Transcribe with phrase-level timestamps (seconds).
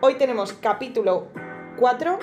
[0.00, 1.26] Hoy tenemos capítulo
[1.76, 2.20] 4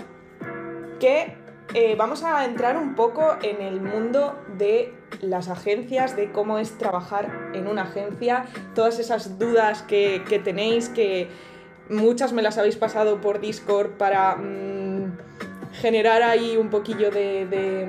[0.97, 1.35] que
[1.73, 6.77] eh, vamos a entrar un poco en el mundo de las agencias, de cómo es
[6.77, 8.45] trabajar en una agencia,
[8.75, 11.27] todas esas dudas que, que tenéis, que
[11.89, 15.17] muchas me las habéis pasado por Discord para mm,
[15.73, 17.87] generar ahí un poquillo de, de,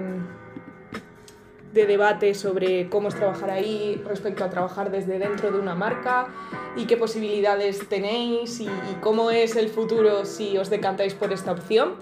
[1.76, 6.26] de debate sobre cómo es trabajar ahí respecto a trabajar desde dentro de una marca
[6.74, 11.52] y qué posibilidades tenéis y, y cómo es el futuro si os decantáis por esta
[11.52, 11.94] opción.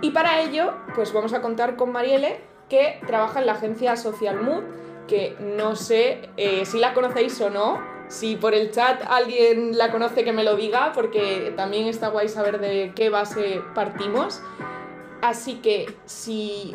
[0.00, 4.40] Y para ello, pues vamos a contar con Marielle, que trabaja en la agencia Social
[4.42, 4.62] Mood,
[5.06, 7.96] que no sé eh, si la conocéis o no.
[8.08, 12.28] Si por el chat alguien la conoce, que me lo diga, porque también está guay
[12.28, 14.40] saber de qué base partimos.
[15.22, 16.72] Así que si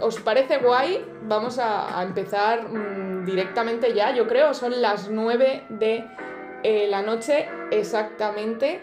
[0.00, 4.14] os parece guay, vamos a, a empezar mmm, directamente ya.
[4.14, 6.04] Yo creo son las 9 de
[6.62, 8.82] eh, la noche exactamente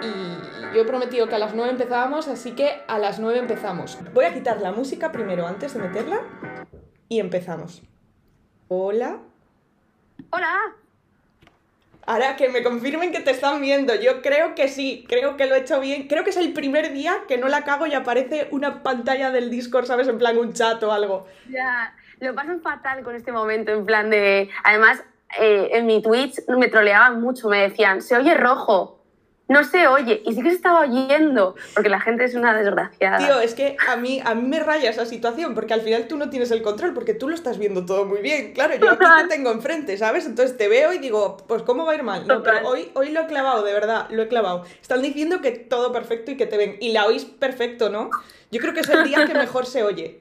[0.00, 3.98] y yo he prometido que a las 9 empezábamos, así que a las 9 empezamos.
[4.14, 6.20] Voy a quitar la música primero antes de meterla
[7.08, 7.82] y empezamos.
[8.68, 9.18] Hola.
[10.30, 10.81] Hola.
[12.04, 15.54] Ahora que me confirmen que te están viendo, yo creo que sí, creo que lo
[15.54, 16.08] he hecho bien.
[16.08, 19.50] Creo que es el primer día que no la cago y aparece una pantalla del
[19.50, 20.08] Discord, ¿sabes?
[20.08, 21.26] En plan un chat o algo.
[21.48, 24.50] Ya, lo pasan fatal con este momento, en plan de...
[24.64, 25.02] Además,
[25.40, 29.01] eh, en mi Twitch me troleaban mucho, me decían, se oye rojo
[29.48, 30.22] no se oye.
[30.24, 33.18] Y sí que se estaba oyendo, porque la gente es una desgraciada.
[33.18, 36.16] Tío, es que a mí, a mí me raya esa situación, porque al final tú
[36.16, 38.52] no tienes el control, porque tú lo estás viendo todo muy bien.
[38.52, 40.26] Claro, yo aquí te tengo enfrente, ¿sabes?
[40.26, 42.26] Entonces te veo y digo, pues ¿cómo va a ir mal?
[42.26, 44.64] No, pero hoy, hoy lo he clavado, de verdad, lo he clavado.
[44.80, 46.76] Están diciendo que todo perfecto y que te ven.
[46.80, 48.10] Y la oís perfecto, ¿no?
[48.50, 50.20] Yo creo que es el día que mejor se oye.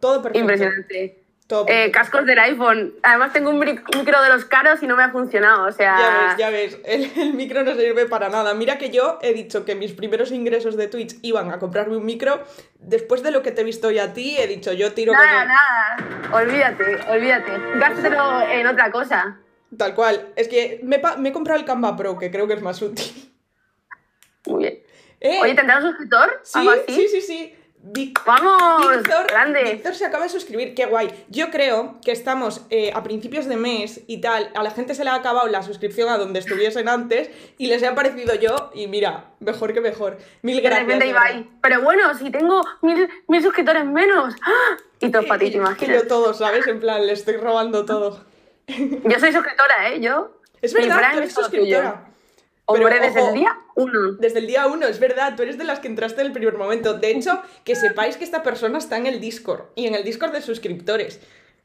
[0.00, 0.40] Todo perfecto.
[0.40, 1.25] Impresionante.
[1.68, 2.94] Eh, cascos del iPhone.
[3.02, 5.96] Además tengo un micro de los caros y no me ha funcionado, o sea...
[5.96, 8.52] Ya ves, ya ves, el, el, micro no sirve para nada.
[8.54, 12.04] Mira que yo he dicho que mis primeros ingresos de Twitch iban a comprarme un
[12.04, 12.42] micro.
[12.80, 15.12] Después de lo que te he visto hoy a ti, he dicho, yo tiro...
[15.12, 15.96] Nada, nada,
[16.32, 17.52] olvídate, olvídate.
[17.78, 19.38] Gástatelo en otra cosa.
[19.76, 20.32] Tal cual.
[20.34, 23.32] Es que me, me, he comprado el Canva Pro, que creo que es más útil.
[24.46, 24.78] Muy bien.
[25.20, 26.40] Eh, Oye, ¿tendrás un suscriptor?
[26.42, 27.55] Sí, sí, sí, sí.
[27.88, 28.96] Vic ¡Vamos!
[28.96, 29.62] Víctor, grande.
[29.62, 31.08] Víctor se acaba de suscribir, qué guay.
[31.28, 35.04] Yo creo que estamos eh, a principios de mes y tal, a la gente se
[35.04, 38.88] le ha acabado la suscripción a donde estuviesen antes y les he aparecido yo y
[38.88, 40.18] mira, mejor que mejor.
[40.42, 40.86] Mil gracias.
[40.88, 44.34] De repente Ibai, pero bueno, si tengo mil, mil suscriptores menos.
[44.42, 44.76] ¡Ah!
[44.98, 45.78] Y todo para ti, ¿te imaginas?
[45.78, 46.66] Que yo todo, ¿sabes?
[46.66, 48.24] En plan, le estoy robando todo.
[48.66, 50.00] Yo soy suscriptora, ¿eh?
[50.00, 50.40] Yo.
[50.60, 52.05] Es verdad, tú eres suscriptora.
[52.68, 54.12] Pero, Hombre, desde ojo, el día uno.
[54.18, 56.54] Desde el día uno, es verdad, tú eres de las que entraste en el primer
[56.54, 56.94] momento.
[56.94, 60.32] De hecho, que sepáis que esta persona está en el Discord y en el Discord
[60.32, 61.20] de suscriptores.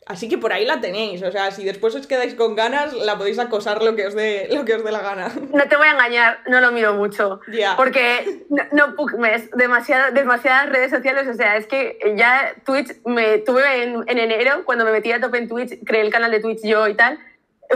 [0.08, 3.20] Así que por ahí la tenéis, o sea, si después os quedáis con ganas, la
[3.20, 5.32] podéis acosar lo que os dé, lo que os dé la gana.
[5.54, 7.40] No te voy a engañar, no lo miro mucho.
[7.52, 7.76] Yeah.
[7.78, 13.38] Porque no, no pugmes demasiada, demasiadas redes sociales, o sea, es que ya Twitch me
[13.40, 16.40] tuve en, en enero, cuando me metí a tope en Twitch, creé el canal de
[16.40, 17.20] Twitch yo y tal,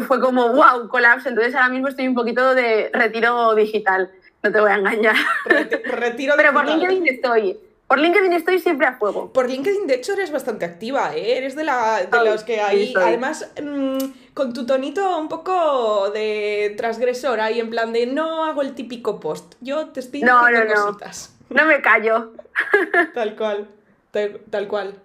[0.08, 1.30] fue como, wow, colapso.
[1.30, 4.12] Entonces ahora mismo estoy un poquito de retiro digital,
[4.44, 5.16] no te voy a engañar.
[5.46, 6.54] Retiro, retiro Pero digital.
[6.54, 7.60] por LinkedIn estoy.
[7.88, 9.32] Por LinkedIn estoy siempre a fuego.
[9.32, 11.38] Por LinkedIn, de hecho, eres bastante activa, ¿eh?
[11.38, 13.98] Eres de, la, de Ay, los que ahí, sí, además, mmm,
[14.34, 19.20] con tu tonito un poco de transgresor, ahí en plan de no hago el típico
[19.20, 19.54] post.
[19.62, 20.86] Yo te estoy No, diciendo no, no.
[20.88, 21.36] cositas.
[21.50, 22.34] No me callo.
[23.14, 23.68] Tal cual,
[24.10, 24.96] tal, tal cual.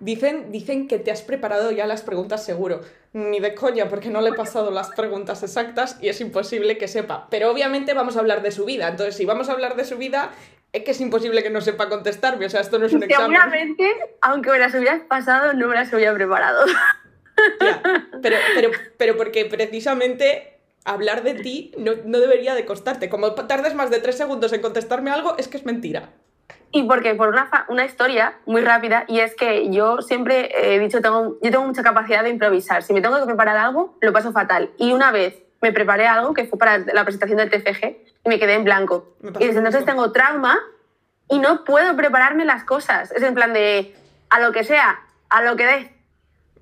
[0.00, 2.80] Dicen, dicen que te has preparado ya las preguntas seguro.
[3.16, 6.86] Ni de coña, porque no le he pasado las preguntas exactas y es imposible que
[6.86, 7.28] sepa.
[7.30, 8.88] Pero obviamente vamos a hablar de su vida.
[8.88, 10.32] Entonces, si vamos a hablar de su vida,
[10.74, 12.44] es que es imposible que no sepa contestarme.
[12.44, 13.38] O sea, esto no es un examen.
[13.38, 13.90] Seguramente,
[14.20, 16.66] aunque me las hubieras pasado, no me las hubiera preparado.
[17.62, 17.82] Ya,
[18.22, 23.08] pero, pero, pero porque precisamente hablar de ti no, no debería de costarte.
[23.08, 26.10] Como tardes más de tres segundos en contestarme algo, es que es mentira.
[26.72, 31.00] Y porque por una, una historia muy rápida, y es que yo siempre he dicho,
[31.00, 32.82] tengo, yo tengo mucha capacidad de improvisar.
[32.82, 34.70] Si me tengo que preparar algo, lo paso fatal.
[34.76, 37.84] Y una vez me preparé algo que fue para la presentación del TFG
[38.24, 39.16] y me quedé en blanco.
[39.38, 40.58] Y desde entonces tengo trauma
[41.28, 43.10] y no puedo prepararme las cosas.
[43.12, 43.94] Es en plan de,
[44.30, 45.00] a lo que sea,
[45.30, 45.95] a lo que dé.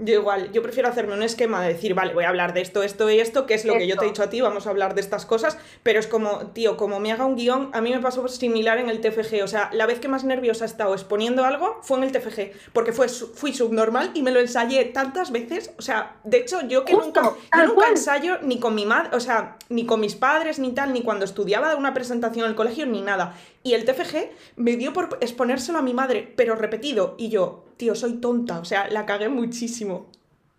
[0.04, 2.82] Yo igual, yo prefiero hacerme un esquema de decir, vale, voy a hablar de esto,
[2.82, 4.70] esto y esto, que es lo que yo te he dicho a ti, vamos a
[4.70, 7.90] hablar de estas cosas, pero es como, tío, como me haga un guion, a mí
[7.90, 10.92] me pasó similar en el TFG, o sea, la vez que más nerviosa he estado
[10.94, 15.32] exponiendo algo fue en el TFG, porque fue, fui subnormal y me lo ensayé tantas
[15.32, 17.90] veces, o sea, de hecho, yo que Justo, nunca, yo nunca cual.
[17.92, 21.24] ensayo ni con mi madre, o sea, ni con mis padres, ni tal, ni cuando
[21.24, 23.34] estudiaba una presentación en el colegio, ni nada.
[23.64, 27.94] Y el TFG me dio por exponérselo a mi madre, pero repetido, y yo, tío,
[27.94, 30.06] soy tonta, o sea, la cagué muchísimo.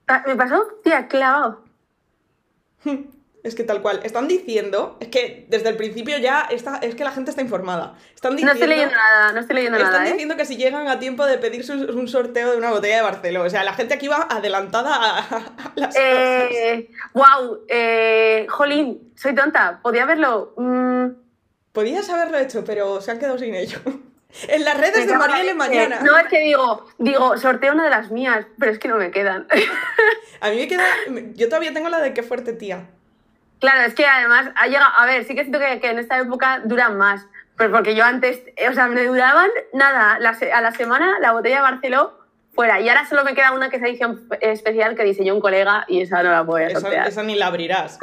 [0.07, 1.63] Ah, Me pasó, tía, clavado.
[3.45, 3.99] Es que tal cual.
[4.01, 7.93] Están diciendo, es que desde el principio ya está, es que la gente está informada.
[8.15, 10.11] Están No diciendo, estoy leyendo nada, no estoy leyendo están nada, ¿eh?
[10.13, 13.45] diciendo que si llegan a tiempo de pedirse un, sorteo de una botella de Barcelona.
[13.45, 16.01] O sea, la gente aquí va adelantada a, a las cosas.
[16.01, 20.55] Eh, wow, eh, jolín, soy tonta, podía verlo.
[20.57, 21.24] Mm,
[21.75, 23.77] Podías haberlo hecho, pero se han quedado sin ello.
[24.49, 25.55] En las redes me de Marielle leche.
[25.55, 25.99] mañana.
[26.01, 29.09] No, es que digo, digo, sorteo una de las mías, pero es que no me
[29.09, 29.47] quedan.
[30.41, 30.83] A mí me queda.
[31.35, 32.85] Yo todavía tengo la de qué fuerte tía.
[33.59, 36.19] Claro, es que además ha llegado, a ver, sí que siento que, que en esta
[36.19, 37.25] época duran más,
[37.55, 41.31] pero porque yo antes, eh, o sea, me duraban nada, la a la semana la
[41.31, 42.19] botella de Barceló
[42.53, 45.85] fuera, y ahora solo me queda una que es edición especial que diseñó un colega
[45.87, 47.07] y esa no la voy a Esa, sortear.
[47.07, 47.99] esa ni la abrirás.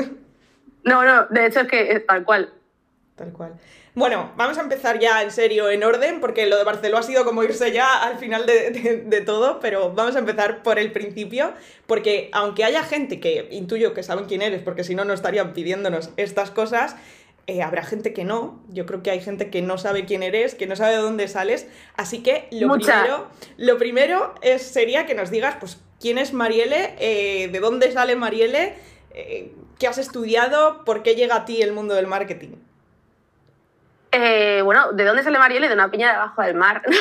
[0.85, 2.55] No, no, de hecho es que es tal cual.
[3.17, 3.53] Tal cual.
[3.95, 7.25] Bueno, vamos a empezar ya en serio, en orden, porque lo de Barcelona ha sido
[7.27, 10.93] como irse ya al final de, de- de todo, pero vamos a empezar por el
[10.93, 11.53] principio,
[11.87, 15.53] porque aunque haya gente que intuyo que saben quién eres, porque si no, no estarían
[15.53, 16.97] pidiéndonos estas cosas,
[17.47, 18.63] eh, habrá gente que no.
[18.71, 21.29] Yo creo que hay gente que no sabe quién eres, que no sabe de dónde
[21.29, 21.67] sales,
[21.97, 22.95] así que lo Mucha.
[23.03, 23.29] primero,
[23.59, 28.17] lo primero es, sería que nos digas, pues, quién es Marielle, eh, de dónde sale
[28.17, 28.75] Marielle,
[29.11, 32.57] eh, qué has estudiado, por qué llega a ti el mundo del marketing.
[34.13, 35.69] Eh, bueno, ¿de dónde sale Marielle?
[35.69, 36.83] De una piña debajo del mar.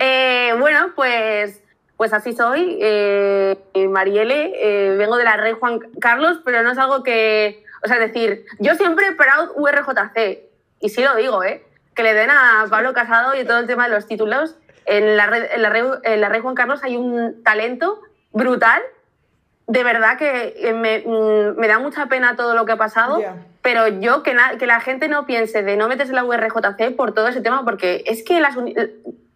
[0.00, 1.62] Eh, bueno, pues,
[1.98, 2.78] pues así soy.
[2.80, 3.54] Eh,
[3.90, 7.62] Marielle, eh, vengo de la Rey Juan Carlos, pero no es algo que.
[7.84, 10.40] O sea, decir, yo siempre proud URJC,
[10.80, 11.66] y sí lo digo, ¿eh?
[11.94, 14.56] Que le den a Pablo Casado y todo el tema de los títulos.
[14.86, 18.00] En la, red- en la, Rey, en la Rey Juan Carlos hay un talento
[18.32, 18.80] brutal.
[19.66, 23.18] De verdad que eh, me, mm, me da mucha pena todo lo que ha pasado.
[23.62, 26.94] Pero yo, que, na- que la gente no piense de no meterse en la URJC
[26.96, 28.54] por todo ese tema, porque es que las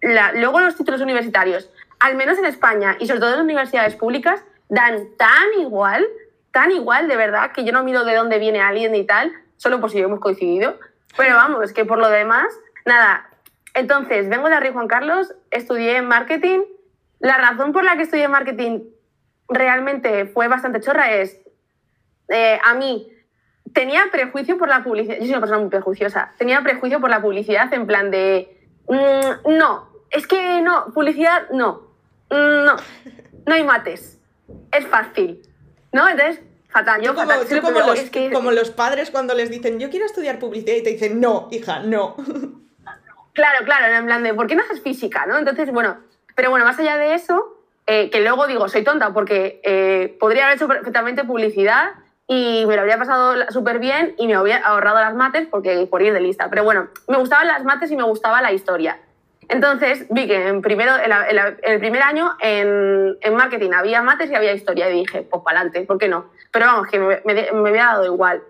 [0.03, 3.97] la- luego los títulos universitarios, al menos en España y sobre todo en las universidades
[3.97, 6.07] públicas, dan tan igual,
[6.53, 9.81] tan igual, de verdad, que yo no miro de dónde viene alguien y tal, solo
[9.81, 10.79] por si hemos coincidido.
[11.17, 12.47] Pero vamos, es que por lo demás,
[12.85, 13.29] nada.
[13.75, 16.61] Entonces, vengo de Arriba Juan Carlos, estudié marketing.
[17.19, 18.81] La razón por la que estudié marketing
[19.49, 21.41] realmente fue bastante chorra es,
[22.29, 23.11] eh, a mí,
[23.73, 25.17] tenía prejuicio por la publicidad.
[25.17, 26.33] Yo soy una persona muy prejuiciosa.
[26.39, 28.57] Tenía prejuicio por la publicidad en plan de.
[28.89, 31.83] mm, no, es que no, publicidad no.
[32.31, 32.77] Mm, no,
[33.47, 34.19] no hay mates.
[34.73, 35.43] Es fácil.
[35.93, 36.07] ¿No?
[36.09, 37.01] Entonces, fatal.
[37.01, 37.61] Yo como, fatal.
[37.61, 40.77] como pero los, es que- como los padres cuando les dicen, yo quiero estudiar publicidad
[40.77, 42.17] y te dicen, no, hija, no.
[43.35, 45.25] Claro, claro, en plan de, ¿por qué no haces física?
[45.25, 45.39] ¿no?
[45.39, 45.99] Entonces, bueno,
[46.35, 47.58] pero bueno, más allá de eso,
[47.89, 51.91] eh, que luego digo, soy tonta porque eh, podría haber hecho perfectamente publicidad
[52.27, 56.03] y me lo habría pasado súper bien y me habría ahorrado las mates porque por
[56.03, 56.49] ir de lista.
[56.51, 58.99] Pero bueno, me gustaban las mates y me gustaba la historia.
[59.49, 63.71] Entonces vi que en, primero, en, la- en la- en el primer año en marketing
[63.73, 66.27] había mates y había historia y dije, pues para adelante, ¿por qué no?
[66.53, 68.43] Pero vamos, que me, me- me había dado igual.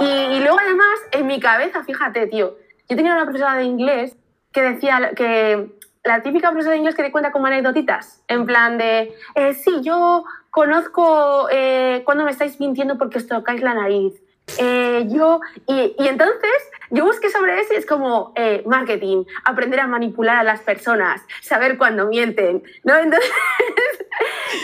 [0.00, 2.56] Y, y luego además, en mi cabeza, fíjate, tío,
[2.88, 4.16] yo tenía una profesora de inglés
[4.52, 5.66] que decía que
[6.04, 9.80] la típica profesora de inglés que te cuenta como anecdotitas, en plan de, eh, sí,
[9.82, 14.14] yo conozco eh, cuando me estáis mintiendo porque os tocáis la nariz.
[14.58, 16.52] Eh, yo, y, y entonces
[16.90, 21.22] yo busqué sobre eso y es como eh, marketing, aprender a manipular a las personas,
[21.40, 22.94] saber cuándo mienten, ¿no?
[22.98, 23.30] Entonces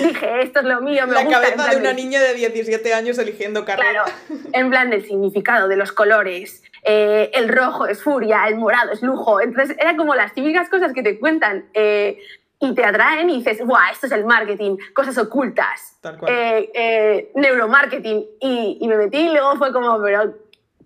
[0.02, 1.40] dije, esto es lo mío, me La gusta.
[1.40, 4.04] cabeza de una niña de 17 años eligiendo carrera.
[4.04, 4.12] Claro,
[4.52, 6.62] en plan del significado de los colores.
[6.82, 9.40] Eh, el rojo es furia, el morado es lujo.
[9.40, 12.18] Entonces, eran como las típicas cosas que te cuentan eh,
[12.58, 13.80] y te atraen y dices, ¡guau!
[13.92, 16.32] Esto es el marketing, cosas ocultas, Tal cual.
[16.32, 18.24] eh, eh, neuromarketing.
[18.40, 20.34] Y, y me metí y luego fue como, pero.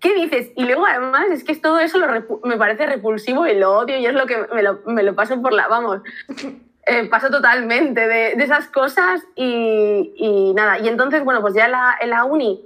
[0.01, 0.51] ¿Qué dices?
[0.55, 2.07] Y luego además es que todo eso lo
[2.43, 5.41] me parece repulsivo y lo odio y es lo que me lo, me lo paso
[5.41, 6.01] por la, vamos,
[6.85, 10.77] eh, paso totalmente de, de esas cosas y, y nada.
[10.79, 12.61] Y entonces, bueno, pues ya en la, en la uni,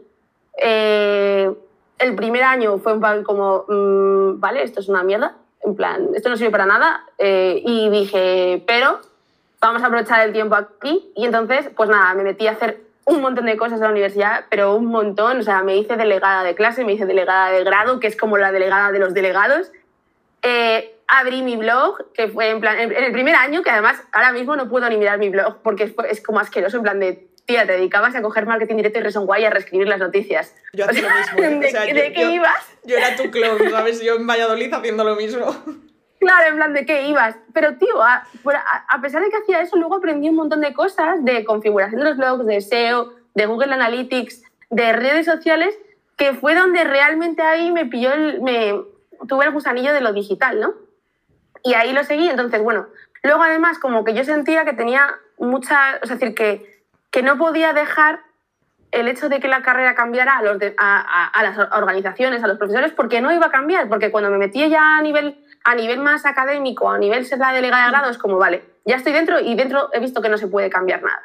[0.57, 1.49] eh,
[1.99, 6.09] el primer año fue un plan como, mm, vale, esto es una mierda, en plan,
[6.15, 7.03] esto no sirve para nada.
[7.17, 8.99] eh, y dije, pero
[9.59, 11.11] vamos a aprovechar el tiempo aquí.
[11.15, 14.45] Y entonces, pues nada, me metí a hacer un montón de cosas en la universidad,
[14.49, 15.39] pero un montón.
[15.39, 18.37] O sea, me hice delegada de clase, me hice delegada de grado, que es como
[18.37, 19.71] la delegada de los delegados.
[20.41, 24.01] Eh, abrí mi blog, que fue en plan, en, en el primer año, que además
[24.13, 26.99] ahora mismo no puedo ni mirar mi blog porque es, es como asqueroso, en plan
[26.99, 30.55] de, tía, te dedicabas a coger marketing directo y Reason Why a reescribir las noticias.
[30.73, 31.39] Yo hacía lo mismo.
[31.43, 31.59] ¿eh?
[31.59, 32.77] ¿De, O sea, yo- de qué yo- ibas?
[32.83, 34.01] Yo era tu clon, ¿sabes?
[34.01, 35.45] Yo en Valladolid haciendo lo mismo.
[36.19, 37.35] Claro, en plan, ¿de qué ibas?
[37.53, 40.73] Pero, tío, a, a- a pesar de que hacía eso, luego aprendí un montón de
[40.73, 45.75] cosas de configuración de los blogs, de SEO, de Google Analytics, de redes sociales,
[46.17, 48.41] que fue donde realmente ahí me pilló el...
[48.41, 48.73] Me,
[49.27, 50.73] tuve el gusanillo de lo digital, ¿no?
[51.63, 52.29] Y ahí lo seguí.
[52.29, 52.87] Entonces, bueno,
[53.23, 55.99] luego además como que yo sentía que tenía mucha...
[56.03, 56.78] O sea, es decir, que,
[57.11, 58.21] que no podía dejar
[58.91, 62.91] el hecho de que la carrera cambiara a, los a, las organizaciones, a los profesores,
[62.91, 66.25] porque no iba a cambiar, porque cuando me metí ya a nivel, a nivel más
[66.25, 69.55] académico, a nivel ser la delegada de grado, es como, vale, ya estoy dentro y
[69.55, 71.21] dentro he visto que no se puede cambiar nada.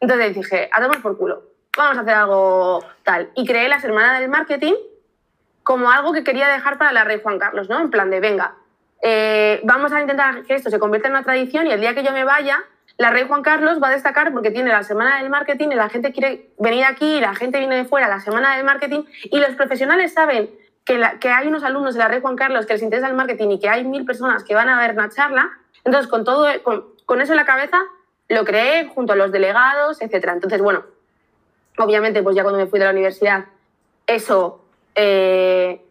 [0.00, 1.42] Entonces dije, a tomar por culo,
[1.76, 3.30] vamos a hacer algo tal.
[3.34, 4.74] Y creé la Semana del Marketing
[5.64, 7.80] como algo que quería dejar para la Rey Juan Carlos, ¿no?
[7.80, 8.54] En plan de, venga,
[9.02, 12.02] eh, vamos a intentar que esto se convierta en una tradición y el día que
[12.02, 12.58] yo me vaya,
[12.98, 15.88] la Rey Juan Carlos va a destacar porque tiene la Semana del Marketing y la
[15.88, 19.54] gente quiere venir aquí, la gente viene de fuera, la Semana del Marketing, y los
[19.54, 20.50] profesionales saben
[20.84, 23.60] que, hay unos alumnos de la Rey Juan Carlos que les interesa el marketing y
[23.60, 25.50] que hay mil personas que van a ver una charla.
[25.84, 26.46] Entonces, con, todo,
[27.06, 27.78] con, eso en la cabeza,
[28.28, 30.30] lo creé junto a los delegados, etc.
[30.32, 30.84] Entonces, bueno,
[31.76, 33.44] obviamente, pues ya cuando me fui de la universidad,
[34.06, 34.64] eso...
[34.94, 35.84] Eh,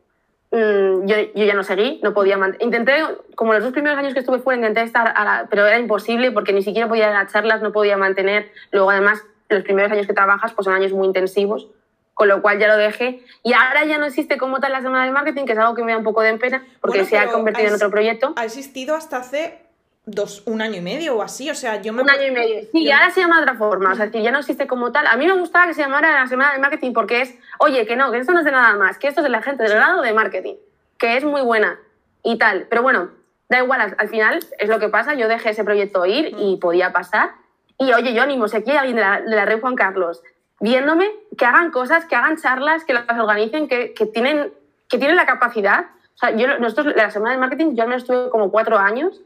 [0.51, 3.03] Mm, yo, yo, ya no seguí, no podía Intenté,
[3.35, 6.61] como los dos primeros años que estuve fuera, intenté estar, pero era imposible porque ni
[6.61, 8.51] siquiera podía ir a charlas, no podía mantener.
[8.71, 11.67] Luego, además, los primeros años que trabajas pues son años muy intensivos,
[12.13, 13.23] con lo cual ya lo dejé.
[13.43, 15.83] Y ahora ya no existe como tal la semana de marketing, que es algo que
[15.83, 18.33] me da un poco de pena porque se ha convertido en otro proyecto.
[18.37, 19.66] Ha existido hasta hace
[20.07, 22.01] dos, un año y medio o así, o sea, yo me...
[22.01, 24.31] Un año y medio, sí, y ahora se llama de otra forma, o sea, ya
[24.31, 25.05] no existe como tal.
[25.05, 27.97] A mí me gustaba que se llamara la semana de marketing porque es, oye, que
[27.97, 29.73] no, que esto no es de nada más, que esto es de la gente del
[29.73, 30.55] grado de marketing,
[30.97, 31.77] que es muy buena
[32.23, 32.67] y tal.
[32.69, 33.09] Pero bueno,
[33.49, 36.93] da igual, al, final es lo que pasa, yo dejé ese proyecto ir y podía
[36.93, 37.31] pasar.
[37.77, 40.23] Y oye, yo animo, si aquí hay alguien de la, de la red Juan Carlos
[40.61, 44.53] viéndome, que hagan cosas, que hagan charlas, que las organicen, que, que tienen,
[44.87, 45.87] que tienen la capacidad.
[46.15, 49.21] O sea, yo, nosotros, la semana de marketing, yo me estuve como cuatro años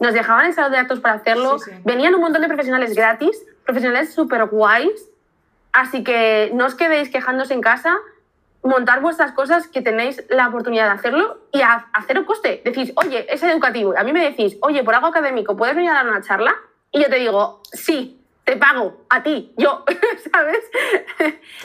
[0.00, 1.58] nos dejaban en salón de actos para hacerlo.
[1.84, 5.08] Venían un montón de profesionales gratis, profesionales súper guays.
[5.72, 7.96] Así que no os quedéis quejándose en casa,
[8.62, 12.62] montar vuestras cosas que tenéis la oportunidad de hacerlo y a, un coste.
[12.64, 13.94] Decís, oye, es educativo.
[13.96, 16.54] A mí me decís, oye, por algo académico, ¿puedes venir a dar una charla?
[16.90, 19.84] Y yo te digo, sí, te pago, a ti, yo,
[20.32, 20.64] ¿sabes?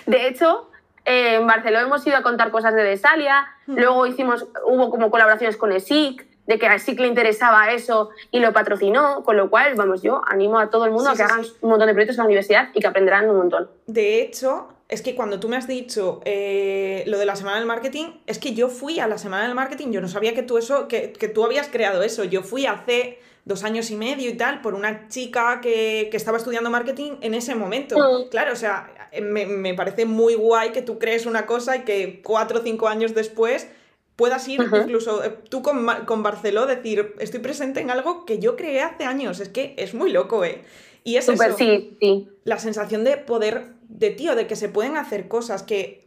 [0.05, 0.69] De hecho,
[1.05, 3.77] en Barcelona hemos ido a contar cosas de Desalia, hmm.
[3.77, 8.39] luego hicimos, hubo como colaboraciones con ESIC, de que a SIC le interesaba eso y
[8.39, 11.41] lo patrocinó, con lo cual, vamos, yo animo a todo el mundo a que hagan
[11.61, 13.69] un montón de proyectos en la universidad y que aprenderán un montón.
[13.87, 17.65] De hecho, es que cuando tú me has dicho eh, lo de la semana del
[17.65, 20.57] marketing, es que yo fui a la semana del marketing, yo no sabía que tú
[20.57, 24.37] eso, que, que tú habías creado eso, yo fui hace dos años y medio y
[24.37, 27.95] tal, por una chica que, que estaba estudiando marketing en ese momento.
[27.97, 28.29] Mm.
[28.29, 32.21] Claro, o sea, me, me parece muy guay que tú crees una cosa y que
[32.23, 33.67] cuatro o cinco años después
[34.15, 38.55] puedas ir incluso eh, tú con, con Barceló decir, estoy presente en algo que yo
[38.55, 39.39] creé hace años.
[39.39, 40.63] Es que es muy loco, ¿eh?
[41.03, 42.27] Y es eso, sí, sí.
[42.45, 46.03] la sensación de poder, de tío, de que se pueden hacer cosas que...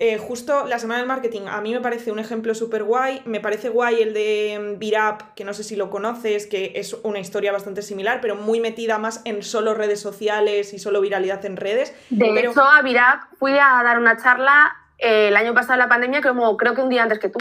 [0.00, 3.20] Eh, justo la semana del marketing a mí me parece un ejemplo súper guay.
[3.24, 6.94] Me parece guay el de Virap, mm, que no sé si lo conoces, que es
[7.02, 11.44] una historia bastante similar, pero muy metida más en solo redes sociales y solo viralidad
[11.44, 11.92] en redes.
[12.10, 16.56] De hecho, a Virap fui a dar una charla el año pasado la pandemia, como
[16.56, 17.38] creo que un día antes que tú.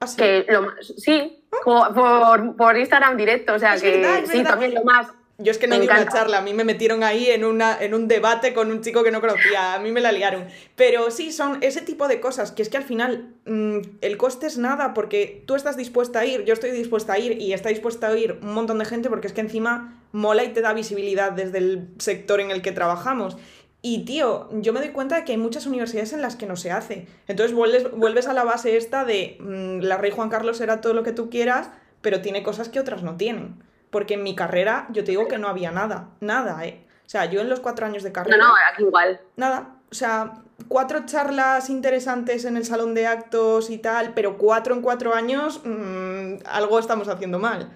[0.00, 0.16] ¿Ah, sí?
[0.16, 5.08] Que lo, sí, por, por, Instagram directo, o sea que sí, también lo más.
[5.42, 7.94] Yo es que no di una charla, a mí me metieron ahí en, una, en
[7.94, 10.46] un debate con un chico que no conocía, a mí me la liaron.
[10.76, 14.46] Pero sí, son ese tipo de cosas, que es que al final mm, el coste
[14.46, 17.70] es nada, porque tú estás dispuesta a ir, yo estoy dispuesta a ir y está
[17.70, 20.74] dispuesta a ir un montón de gente, porque es que encima mola y te da
[20.74, 23.38] visibilidad desde el sector en el que trabajamos.
[23.82, 26.56] Y tío, yo me doy cuenta de que hay muchas universidades en las que no
[26.56, 27.06] se hace.
[27.28, 30.92] Entonces vuelves, vuelves a la base esta de mm, la Rey Juan Carlos era todo
[30.92, 31.70] lo que tú quieras,
[32.02, 33.62] pero tiene cosas que otras no tienen.
[33.90, 36.84] Porque en mi carrera yo te digo que no había nada, nada, ¿eh?
[37.06, 38.36] O sea, yo en los cuatro años de carrera...
[38.36, 39.20] No, no, aquí igual.
[39.36, 39.76] Nada.
[39.90, 40.34] O sea,
[40.68, 45.62] cuatro charlas interesantes en el salón de actos y tal, pero cuatro en cuatro años,
[45.64, 47.72] mm, algo estamos haciendo mal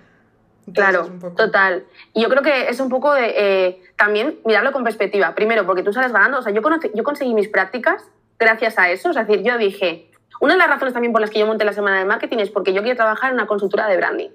[0.73, 1.85] claro, total.
[2.13, 5.35] Y yo creo que es un poco de eh, también mirarlo con perspectiva.
[5.35, 6.39] Primero, porque tú sales ganando.
[6.39, 6.63] O sea, yo,
[6.95, 8.05] yo conseguí mis prácticas
[8.39, 9.11] gracias a eso.
[9.11, 11.73] Es decir, yo dije, una de las razones también por las que yo monté la
[11.73, 14.31] semana de marketing es porque yo quiero trabajar en una consultora de branding.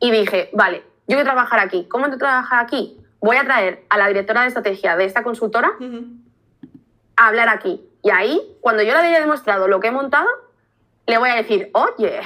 [0.00, 1.86] Y dije, vale, yo quiero trabajar aquí.
[1.88, 2.98] ¿Cómo quiero trabajar aquí?
[3.20, 5.72] Voy a traer a la directora de estrategia de esta consultora
[7.16, 7.84] a hablar aquí.
[8.02, 10.26] Y ahí, cuando yo le haya demostrado lo que he montado,
[11.06, 12.20] le voy a decir, oye,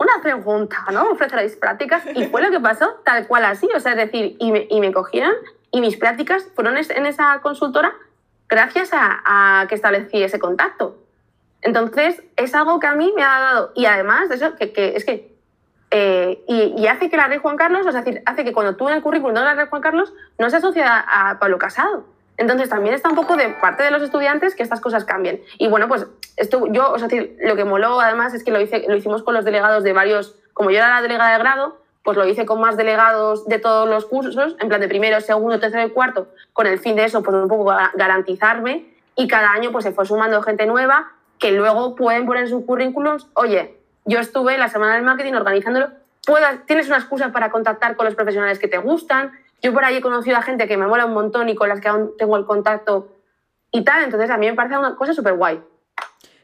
[0.00, 1.10] una pregunta, ¿no?
[1.10, 4.50] Ofreceréis prácticas y fue lo que pasó, tal cual así, o sea, es decir, y
[4.50, 5.32] me, y me cogieron
[5.70, 7.92] y mis prácticas fueron en esa consultora
[8.48, 10.96] gracias a, que establecí ese contacto.
[11.62, 15.04] Entonces, es algo que a mí me ha dado, y además, eso, que, que es
[15.04, 15.36] que,
[15.90, 18.94] eh, y, hace que la red Juan Carlos, es decir, hace que cuando tú en
[18.94, 22.06] el currículum de la red Juan Carlos no se asocia a Pablo Casado.
[22.40, 25.42] Entonces también está un poco de parte de los estudiantes que estas cosas cambien.
[25.58, 26.06] Y bueno, pues
[26.38, 27.06] esto, yo, o sea,
[27.44, 30.36] lo que moló además es que lo, hice, lo hicimos con los delegados de varios,
[30.54, 33.86] como yo era la delegada de grado, pues lo hice con más delegados de todos
[33.86, 37.22] los cursos, en plan de primero, segundo, tercero y cuarto, con el fin de eso,
[37.22, 38.86] pues un poco garantizarme.
[39.16, 42.64] Y cada año pues se fue sumando gente nueva que luego pueden poner en sus
[42.64, 45.90] currículums, oye, yo estuve la semana del marketing organizándolo,
[46.66, 49.32] tienes una excusa para contactar con los profesionales que te gustan.
[49.62, 51.80] Yo por ahí he conocido a gente que me mola un montón y con las
[51.80, 53.08] que aún tengo el contacto
[53.72, 55.60] y tal, entonces a mí me parece una cosa súper guay.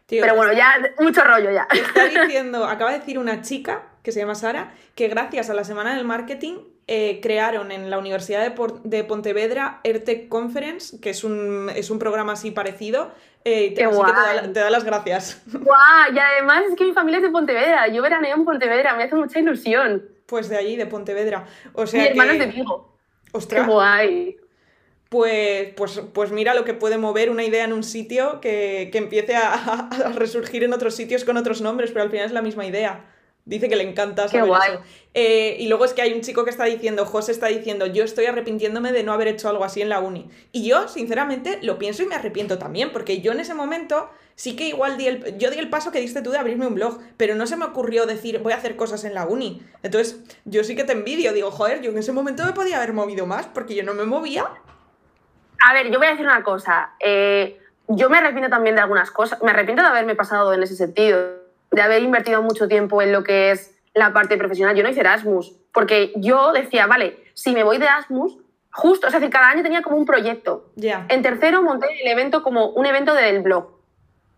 [0.08, 1.66] Pero bueno, ya mucho rollo ya.
[1.70, 5.64] Está diciendo, acaba de decir una chica que se llama Sara, que gracias a la
[5.64, 8.40] Semana del Marketing eh, crearon en la Universidad
[8.84, 13.10] de, Pontevedra ERTEC Conference, que es un, es un programa así parecido.
[13.44, 15.42] Eh, Qué así que te da, las gracias.
[15.52, 16.14] ¡Guau!
[16.14, 17.88] Y además es que mi familia es de Pontevedra.
[17.88, 20.08] Yo veraneo en Pontevedra, me hace mucha ilusión.
[20.26, 21.44] Pues de allí, de Pontevedra.
[21.72, 22.95] O sea mi hermano es de Vigo.
[23.36, 23.66] ¡Ostras!
[23.66, 24.36] ¡Qué guay!
[25.08, 29.36] Pues, pues, pues mira lo que puede mover una idea en un sitio que, empiece
[29.36, 29.54] a,
[29.88, 33.04] a, resurgir en otros sitios con otros nombres, pero al final es la misma idea.
[33.46, 34.82] Dice que le encanta saber Eso.
[35.14, 38.02] Eh, y luego es que hay un chico que está diciendo, José está diciendo, yo
[38.02, 40.28] estoy arrepintiéndome de no haber hecho algo así en la uni.
[40.50, 44.54] Y yo, sinceramente, lo pienso y me arrepiento también, porque yo en ese momento sí
[44.54, 47.00] que igual di el, yo di el paso que diste tú de abrirme un blog,
[47.16, 49.62] pero no se me ocurrió decir, voy a hacer cosas en la uni.
[49.82, 52.92] Entonces, yo sí que te envidio, digo, joder, yo en ese momento me podía haber
[52.92, 54.46] movido más, porque yo no me movía.
[55.66, 56.92] A ver, yo voy a decir una cosa.
[57.00, 59.42] Eh, yo me arrepiento también de algunas cosas.
[59.42, 61.18] Me arrepiento de haberme pasado en ese sentido
[61.70, 64.76] de haber invertido mucho tiempo en lo que es la parte profesional.
[64.76, 68.38] Yo no hice Erasmus, porque yo decía, vale, si me voy de Erasmus,
[68.70, 70.70] justo, o sea, cada año tenía como un proyecto.
[71.08, 73.75] En tercero monté el evento como un evento del blog.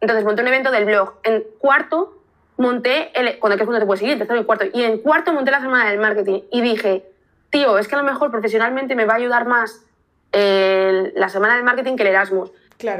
[0.00, 1.14] Entonces monté un evento del blog.
[1.22, 2.14] En cuarto
[2.56, 4.66] monté, el, que es cuando te puedes seguir, tercero y cuarto.
[4.72, 6.42] Y en cuarto monté la semana del marketing.
[6.50, 7.04] Y dije,
[7.50, 9.84] tío, es que a lo mejor profesionalmente me va a ayudar más
[10.32, 12.50] la semana del marketing que el Erasmus.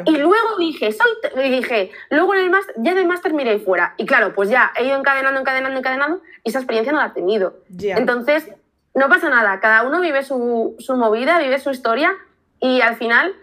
[0.06, 3.94] Y luego dije, soy, dije, luego en el máster, ya del máster miré fuera.
[3.96, 7.10] Y claro, pues ya he ido encadenando, encadenando, encadenando y esa experiencia no la he
[7.10, 7.58] tenido.
[7.78, 8.48] Entonces,
[8.94, 12.12] no pasa nada, cada uno vive su, su, movida, vive su historia
[12.58, 13.36] y al final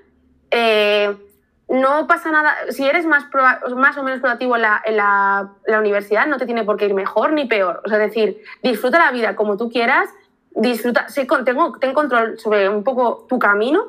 [0.51, 1.15] eh,
[1.81, 2.55] no pasa nada.
[2.69, 3.25] Si eres más,
[3.75, 6.85] más o menos proactivo en, la, en la, la, universidad, no te tiene por qué
[6.85, 7.81] ir mejor ni peor.
[7.85, 10.09] O sea, es decir, disfruta la vida como tú quieras,
[10.51, 13.85] disfruta, sé, tengo, ten control sobre un poco tu camino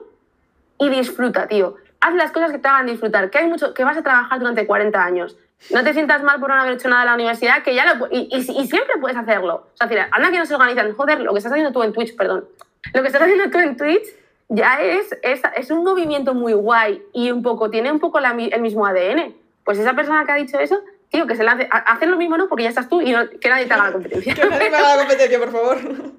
[0.78, 3.96] y disfruta, tío haz las cosas que te hagan disfrutar, que hay mucho, que vas
[3.96, 5.36] a trabajar durante 40 años.
[5.70, 8.06] No te sientas mal por no haber hecho nada en la universidad, que ya lo,
[8.10, 9.68] y, y, siempre puedes hacerlo.
[9.72, 12.14] O sea, anda que no se organizan, joder, lo que estás haciendo tú en Twitch,
[12.16, 12.46] perdón.
[12.92, 14.04] Lo que estás haciendo tú en Twitch
[14.48, 18.60] ya es, es, es un movimiento muy guay y un poco, tiene un poco el
[18.60, 19.34] mismo ADN.
[19.64, 20.80] Pues esa persona que ha dicho eso,
[21.10, 22.48] tío, que se lance, hacer lo mismo, ¿no?
[22.48, 24.34] Porque ya estás tú y que nadie te haga la competencia.
[24.34, 25.78] que nadie me haga la competencia, por favor.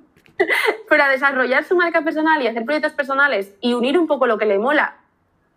[0.90, 4.38] Pero a desarrollar su marca personal y hacer proyectos personales y unir un poco lo
[4.38, 4.98] que le mola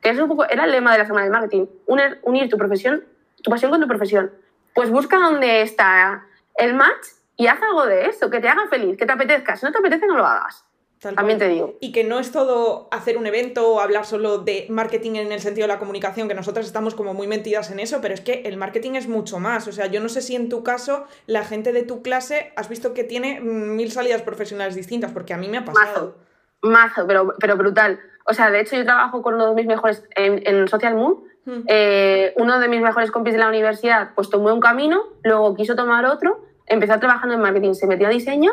[0.01, 2.57] que es un poco, era el lema de la semana del marketing, unir, unir tu
[2.57, 3.05] profesión,
[3.43, 4.33] tu pasión con tu profesión.
[4.75, 7.07] Pues busca dónde está el match
[7.37, 9.57] y haz algo de eso, que te haga feliz, que te apetezca.
[9.57, 10.65] Si no te apetece, no lo hagas.
[11.01, 11.77] También te digo.
[11.81, 15.41] Y que no es todo hacer un evento o hablar solo de marketing en el
[15.41, 18.43] sentido de la comunicación, que nosotras estamos como muy metidas en eso, pero es que
[18.45, 19.67] el marketing es mucho más.
[19.67, 22.69] O sea, yo no sé si en tu caso la gente de tu clase has
[22.69, 26.17] visto que tiene mil salidas profesionales distintas, porque a mí me ha pasado.
[26.61, 27.99] Mazo, pero, pero brutal.
[28.27, 31.25] O sea, de hecho yo trabajo con uno de mis mejores en, Social Moon.
[31.47, 31.63] Hmm.
[31.67, 35.75] Eh, uno de mis mejores compis de la universidad pues tomó un camino, luego quiso
[35.75, 38.53] tomar otro, empezó trabajando en marketing, se metió a diseño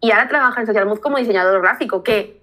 [0.00, 2.40] y ahora trabaja en Social como diseñador gráfico, que,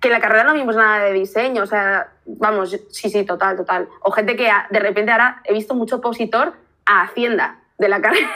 [0.00, 3.88] que la carrera no vimos nada de diseño, o sea, vamos, sí, sí, total, total.
[4.02, 6.54] O gente que de repente ahora he visto mucho opositor
[6.86, 8.30] a Hacienda de la carrera.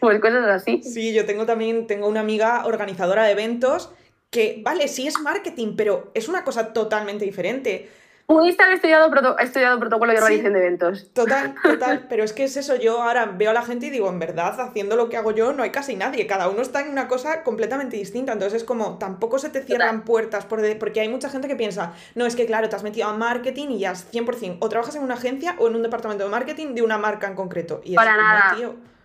[0.00, 0.82] pues cosas así.
[0.82, 3.90] Sí, yo tengo también, tengo una amiga organizadora de eventos
[4.30, 7.88] que, vale, sí es marketing, pero es una cosa totalmente diferente.
[8.26, 9.08] Pudiste haber estudiado,
[9.38, 11.12] estudiado protocolo de organización de eventos.
[11.12, 12.06] Total, total.
[12.08, 14.60] Pero es que es eso, yo ahora veo a la gente y digo, en verdad,
[14.60, 16.26] haciendo lo que hago yo no hay casi nadie.
[16.26, 18.32] Cada uno está en una cosa completamente distinta.
[18.32, 22.26] Entonces es como, tampoco se te cierran puertas porque hay mucha gente que piensa, no,
[22.26, 24.56] es que claro, te has metido a marketing y ya es 100%.
[24.58, 27.36] O trabajas en una agencia o en un departamento de marketing de una marca en
[27.36, 27.80] concreto.
[27.84, 28.56] Y Para nada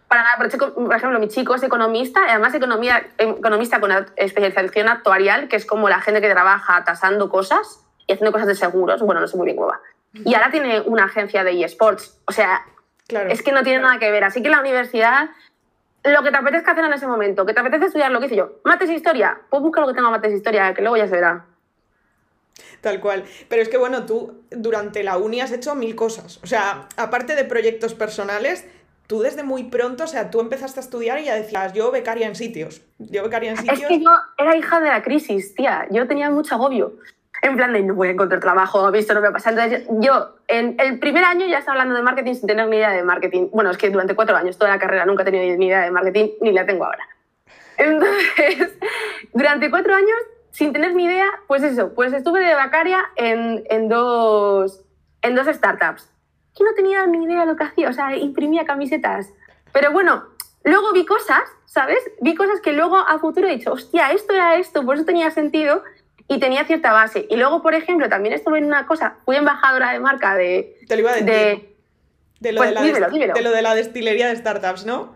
[0.07, 5.55] para nada, por ejemplo, mi chico es economista, además economía, economista con especialización actuarial, que
[5.55, 9.27] es como la gente que trabaja tasando cosas y haciendo cosas de seguros, bueno, no
[9.27, 9.79] sé muy bien cómo va.
[10.13, 12.65] Y ahora tiene una agencia de eSports, o sea,
[13.29, 14.23] es que no tiene nada que ver.
[14.23, 15.29] Así que la universidad,
[16.03, 18.35] lo que te apetezca hacer en ese momento, que te apetece estudiar lo que hice
[18.35, 21.45] yo, mates historia, pues busca lo que tenga mates historia, que luego ya se verá.
[22.81, 23.23] Tal cual.
[23.47, 26.39] Pero es que, bueno, tú durante la uni has hecho mil cosas.
[26.43, 28.67] O sea, aparte de proyectos personales,
[29.07, 32.27] tú desde muy pronto, o sea, tú empezaste a estudiar y ya decías, yo becaria
[32.27, 32.81] en sitios.
[32.97, 33.79] Yo becaria en sitios.
[33.79, 35.87] Es que yo era hija de la crisis, tía.
[35.91, 36.93] Yo tenía mucho agobio.
[37.41, 39.49] En plan de no voy a encontrar trabajo, visto, no me pasa.
[39.49, 42.91] Entonces, yo en el primer año ya estaba hablando de marketing sin tener ni idea
[42.91, 43.47] de marketing.
[43.51, 45.91] Bueno, es que durante cuatro años, toda la carrera, nunca he tenido ni idea de
[45.91, 47.07] marketing, ni la tengo ahora.
[47.77, 48.77] Entonces,
[49.33, 50.17] durante cuatro años,
[50.51, 54.83] sin tener ni idea, pues eso, pues estuve de becaria en, en, dos,
[55.23, 56.07] en dos startups.
[56.55, 59.33] Que no tenía ni idea de lo que hacía, o sea, imprimía camisetas.
[59.71, 60.25] Pero bueno,
[60.63, 61.99] luego vi cosas, ¿sabes?
[62.19, 65.31] Vi cosas que luego a futuro he dicho, hostia, esto era esto, por eso tenía
[65.31, 65.83] sentido
[66.31, 67.27] y tenía cierta base.
[67.29, 70.77] Y luego, por ejemplo, también estuve en una cosa, fui embajadora de marca de...
[70.87, 71.29] Te lo iba a decir.
[71.29, 71.75] De,
[72.39, 73.33] de, lo, pues de, la dímelo, dímelo.
[73.33, 75.13] de lo de la destilería de startups, ¿no?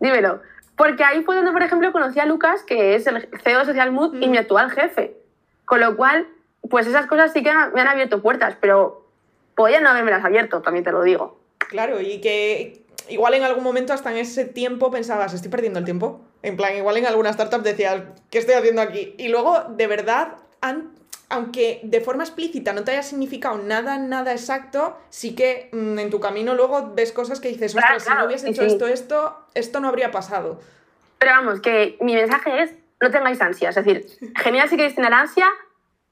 [0.00, 0.40] dímelo.
[0.76, 3.92] Porque ahí fue donde, por ejemplo, conocí a Lucas, que es el CEO de Social
[3.92, 4.30] Mood y Mm.
[4.30, 5.14] mi actual jefe.
[5.66, 6.26] Con lo cual,
[6.70, 9.06] pues esas cosas sí que me han abierto puertas, pero
[9.54, 11.38] podían no haberme las abierto, también te lo digo.
[11.58, 15.84] Claro, y que igual en algún momento, hasta en ese tiempo, pensabas, estoy perdiendo el
[15.84, 16.22] tiempo.
[16.44, 19.14] En plan, igual en alguna startup decías, ¿qué estoy haciendo aquí?
[19.18, 20.90] Y luego, de verdad, han-
[21.30, 26.10] aunque de forma explícita no te haya significado nada, nada exacto, sí que mm, en
[26.10, 28.68] tu camino luego ves cosas que dices, Claro, ostras, si claro, no hubiese hecho sí.
[28.68, 30.60] esto, esto, esto no habría pasado.
[31.18, 33.74] Pero vamos, que mi mensaje es, no tengáis ansias.
[33.76, 35.46] Es decir, genial si queréis tener ansia,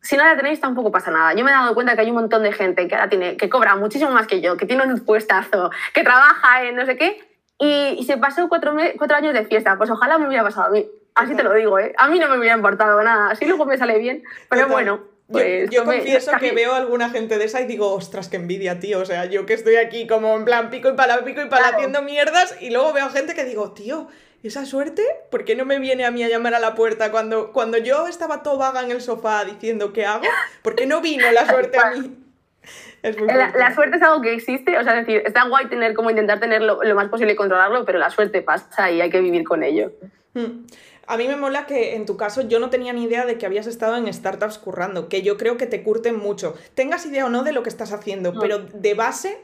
[0.01, 1.35] si no la tenéis tampoco pasa nada.
[1.35, 3.51] Yo me he dado cuenta que hay un montón de gente que ahora tiene, que
[3.51, 7.32] cobra muchísimo más que yo, que tiene un puestazo, que trabaja en no sé qué,
[7.65, 9.77] y, se pasó cuatro, cuatro años de fiesta.
[9.79, 10.87] Pues ojalá me hubiera pasado a mí.
[11.15, 11.95] Así te lo digo, ¿eh?
[11.99, 13.31] A mí no me hubiera importado nada.
[13.31, 14.23] Así luego me sale bien.
[14.49, 14.73] Pero Total.
[14.73, 14.97] bueno,
[15.29, 15.71] Yo- pues...
[15.71, 18.81] yo, me- confieso que veo a alguna gente de esa y digo, ostras, qué envidia,
[18.81, 19.01] tío.
[19.01, 21.63] O sea, yo que estoy aquí como en plan pico y pala, pico y pala
[21.65, 21.77] Claro.
[21.77, 24.09] haciendo mierdas y luego veo gente que digo, tío,
[24.43, 27.53] esa suerte, ¿por qué no me viene a mí a llamar a la puerta cuando,
[27.53, 30.25] cuando yo estaba todo vaga en el sofá diciendo qué hago?
[30.63, 32.17] ¿Por qué no vino la suerte a mí?
[33.03, 35.95] Es muy La, suerte es algo que existe, o sea, es decir, está guay tener
[35.95, 39.21] como intentar tenerlo lo más posible y controlarlo, pero la suerte pasa y hay que
[39.21, 39.93] vivir con ello.
[40.35, 40.67] Mm.
[41.09, 43.45] A mí me mola que en tu caso yo no tenía ni idea de que
[43.45, 46.55] habías estado en startups currando, que yo creo que te curten mucho.
[46.75, 48.41] Tengas idea o no de lo que estás haciendo, No.
[48.41, 49.39] pero de base,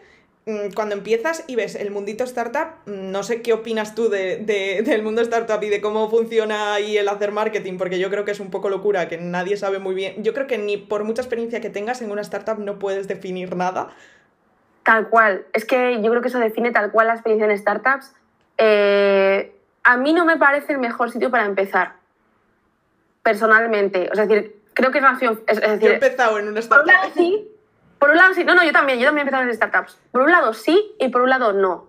[0.75, 4.83] cuando empiezas y ves el mundito startup, mm, no sé qué opinas tú de, de-
[4.85, 8.31] del mundo startup y de cómo funciona ahí el hacer marketing, porque yo creo que
[8.33, 10.23] es un poco locura, que nadie sabe muy bien.
[10.23, 13.55] Yo creo que ni por mucha experiencia que tengas en una startup no puedes definir
[13.57, 13.91] nada.
[14.85, 15.45] Tal cual.
[15.53, 18.13] Es que yo creo que eso define tal cual la experiencia en startups.
[18.57, 19.53] Eh,
[19.85, 21.93] a mí no me parece el mejor sitio para empezar,
[23.23, 24.09] personalmente.
[24.11, 25.41] O sea, es decir, creo que es una opción.
[25.47, 26.93] Es, es Yo he empezado en una startup.
[27.15, 27.49] sí,
[27.99, 28.45] por un lado sí.
[28.45, 29.99] No, no, yo también, yo también he empezado en startups.
[30.13, 31.89] Por un lado sí y por un lado no.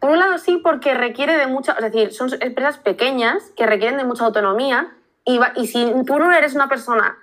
[0.00, 3.96] Por un lado sí porque requiere de mucha, es decir, son empresas pequeñas que requieren
[3.96, 4.92] de mucha autonomía
[5.24, 7.18] y, va- y si tú no eres una persona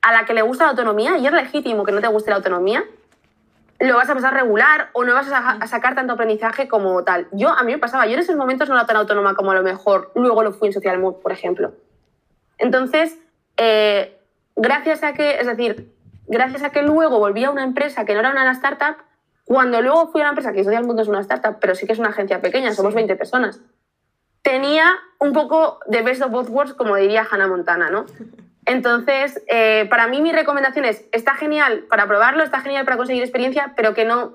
[0.00, 2.36] a la que le gusta la autonomía y es legítimo que no te guste la
[2.36, 2.84] autonomía,
[3.80, 7.26] lo vas a pasar regular o no vas a, sacar tanto aprendizaje como tal.
[7.32, 9.54] Yo, a mí me pasaba, yo en esos momentos no era tan autónoma como a
[9.54, 11.72] lo mejor luego lo fui en Social Mood, por ejemplo.
[12.58, 13.18] Entonces,
[13.56, 14.18] eh,
[14.56, 15.92] gracias a que, es decir,
[16.26, 18.96] gracias a que luego volví a una empresa que no era una startup,
[19.44, 21.86] cuando luego fui a una empresa que Social Mood no es una startup, pero sí
[21.86, 22.96] que es una agencia pequeña, somos Sí.
[22.96, 23.60] 20 personas,
[24.42, 28.06] tenía un poco de best of both worlds, como diría Hannah Montana, ¿no?
[28.66, 33.22] Entonces, eh, para mí mi recomendación es, está genial para probarlo, está genial para conseguir
[33.22, 34.34] experiencia, pero que no,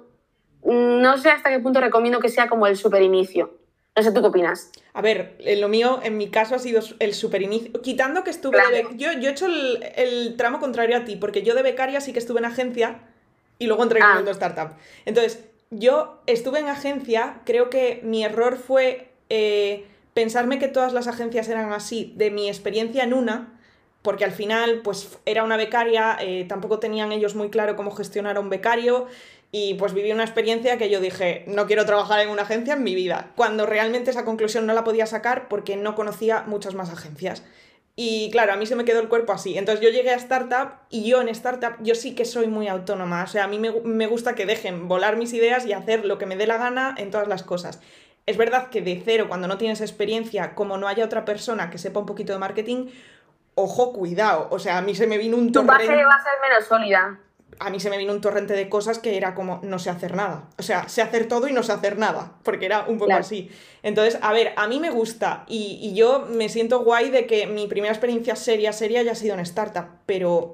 [0.63, 3.56] no sé hasta qué punto recomiendo que sea como el super inicio.
[3.95, 4.71] No sé, ¿tú qué opinas?
[4.93, 7.73] A ver, en lo mío, en mi caso, ha sido el super inicio.
[7.82, 8.69] Quitando que estuve Claro.
[8.91, 11.99] de yo, yo he hecho el, el tramo contrario a ti, porque yo de becaria
[11.99, 13.02] sí que estuve en agencia
[13.58, 14.15] y luego entré en el Ah.
[14.15, 14.78] mundo startup.
[15.06, 21.08] Entonces, yo estuve en agencia, creo que mi error fue eh, pensarme que todas las
[21.08, 23.60] agencias eran así, de mi experiencia en una,
[24.02, 28.38] porque al final, pues era una becaria, eh, tampoco tenían ellos muy claro cómo gestionar
[28.38, 29.08] a un becario.
[29.51, 32.83] Y pues viví una experiencia que yo dije, no quiero trabajar en una agencia en
[32.83, 36.91] mi vida, cuando realmente esa conclusión no la podía sacar porque no conocía muchas más
[36.91, 37.43] agencias.
[37.95, 39.57] Y claro, a mí se me quedó el cuerpo así.
[39.57, 43.23] Entonces yo llegué a startup y yo en startup yo sí que soy muy autónoma.
[43.23, 46.17] O sea, a mí me, me gusta que dejen volar mis ideas y hacer lo
[46.17, 47.81] que me dé la gana en todas las cosas.
[48.25, 51.77] Es verdad que de cero, cuando no tienes experiencia, como no haya otra persona que
[51.77, 52.88] sepa un poquito de marketing,
[53.55, 54.47] ojo, cuidado.
[54.51, 56.65] O sea, a mí se me vino un Tu base torrente va a ser menos
[56.65, 57.19] sólida.
[57.60, 60.15] A mí se me vino un torrente de cosas que era como no sé hacer
[60.15, 60.45] nada.
[60.58, 63.22] O sea, sé hacer todo y no sé hacer nada, porque era un poco Claro.
[63.22, 63.52] así.
[63.84, 67.48] Entonces, a ver, a mí me gusta y, y yo me siento guay de que
[67.48, 70.52] mi primera experiencia seria, seria haya sido en startup, pero...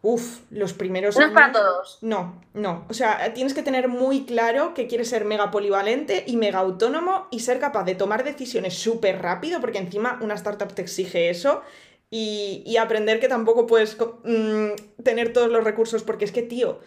[0.00, 1.98] uff, los primeros No es para todos.
[2.02, 2.84] No, no.
[2.88, 7.26] O sea, tienes que tener muy claro que quieres ser mega polivalente y mega autónomo
[7.32, 11.62] y ser capaz de tomar decisiones súper rápido, porque encima una startup te exige eso.
[12.10, 16.80] Y, y aprender que tampoco puedes mm, tener todos los recursos, porque es que, tío,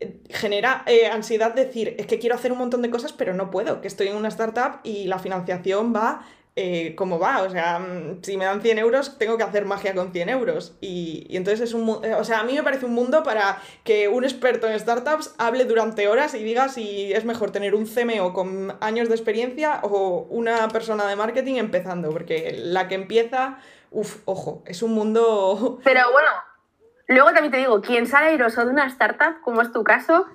[0.00, 3.50] eh, genera eh, ansiedad decir, es que quiero hacer un montón de cosas, pero no
[3.50, 7.42] puedo, que estoy en una startup y la financiación va eh, cómo va.
[7.42, 10.76] O sea, mm, si me dan 100 euros, tengo que hacer magia con 100 euros.
[10.80, 11.88] Y, y entonces es un...
[11.88, 15.64] O sea, a mí me parece un mundo para que un experto en startups hable
[15.64, 20.26] durante horas y diga si es mejor tener un CMO con años de experiencia o
[20.30, 23.58] una persona de marketing empezando, porque la que empieza,
[23.90, 25.80] uff, ojo, es un mundo...
[25.84, 26.28] Pero bueno,
[27.08, 30.26] luego también te digo, quien sale airoso de una startup, como es tu caso,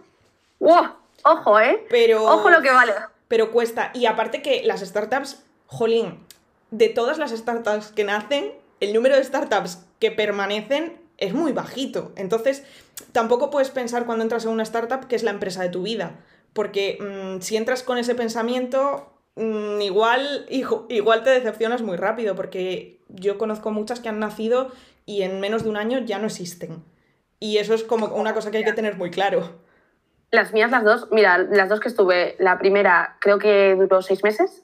[0.59, 0.89] ¡wow!
[1.23, 1.85] Ojo, ¿eh?
[1.89, 2.23] Pero...
[2.23, 2.93] Ojo lo que vale.
[3.27, 3.91] Pero cuesta.
[3.93, 6.25] Y aparte que las startups jolín,
[6.71, 12.11] de todas las startups que nacen, el número de startups que permanecen es muy bajito.
[12.15, 12.63] Entonces,
[13.11, 16.15] tampoco puedes pensar cuando entras en una startup que es la empresa de tu vida.
[16.53, 22.35] Porque mm, si entras con ese pensamiento, mm, igual, igual te decepcionas muy rápido.
[22.35, 24.71] Porque yo conozco muchas que han nacido
[25.05, 26.83] y en menos de un año ya no existen.
[27.39, 29.59] Y eso es como una cosa que hay que tener muy claro.
[30.31, 34.23] Las mías, las dos, mira, las dos que estuve, la primera creo que duró seis
[34.23, 34.63] meses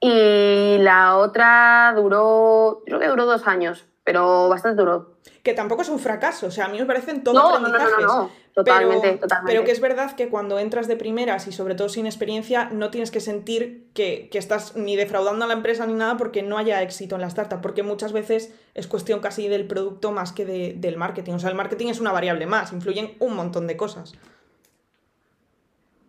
[0.00, 5.16] y la otra duró, creo que duró dos años, pero bastante duró.
[5.42, 8.00] Que tampoco es un fracaso, o sea, a mí me parecen todos no, No, no,
[8.00, 9.52] no, Totalmente, pero, totalmente.
[9.52, 12.90] Pero que es verdad que cuando entras de primeras y sobre todo sin experiencia, no
[12.90, 16.58] tienes que sentir que, que, estás ni defraudando a la empresa ni nada porque no
[16.58, 20.44] haya éxito en la startup, porque muchas veces es cuestión casi del producto más que
[20.44, 21.34] de, del marketing.
[21.34, 24.14] O sea, el marketing es una variable más, influyen un montón de cosas.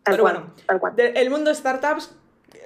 [0.03, 0.53] pero bueno,
[0.97, 2.15] el mundo startups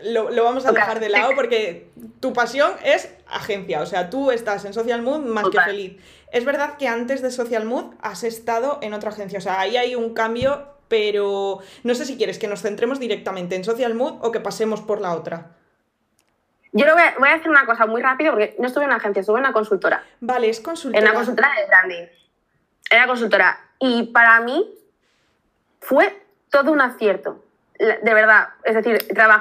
[0.03, 4.65] lo, vamos a dejar de lado porque tu pasión es agencia, o sea, tú estás
[4.65, 5.97] en Social Mood más que feliz.
[6.31, 9.77] Es verdad que antes de Social Mood has estado en otra agencia, o sea, ahí
[9.77, 14.15] hay un cambio, pero no sé si quieres que nos centremos directamente en Social Mood
[14.21, 15.51] o que pasemos por la otra.
[16.71, 18.97] Yo voy, a, voy a hacer una cosa muy rápido porque no estuve en una
[18.97, 20.03] agencia, estuve en una consultora.
[20.19, 20.99] Vale, es consultora.
[20.99, 22.07] En una consultora de branding.
[22.91, 23.59] Era consultora.
[23.79, 24.73] Y para mí
[25.79, 27.45] fue todo un acierto
[27.77, 28.97] de verdad, es decir,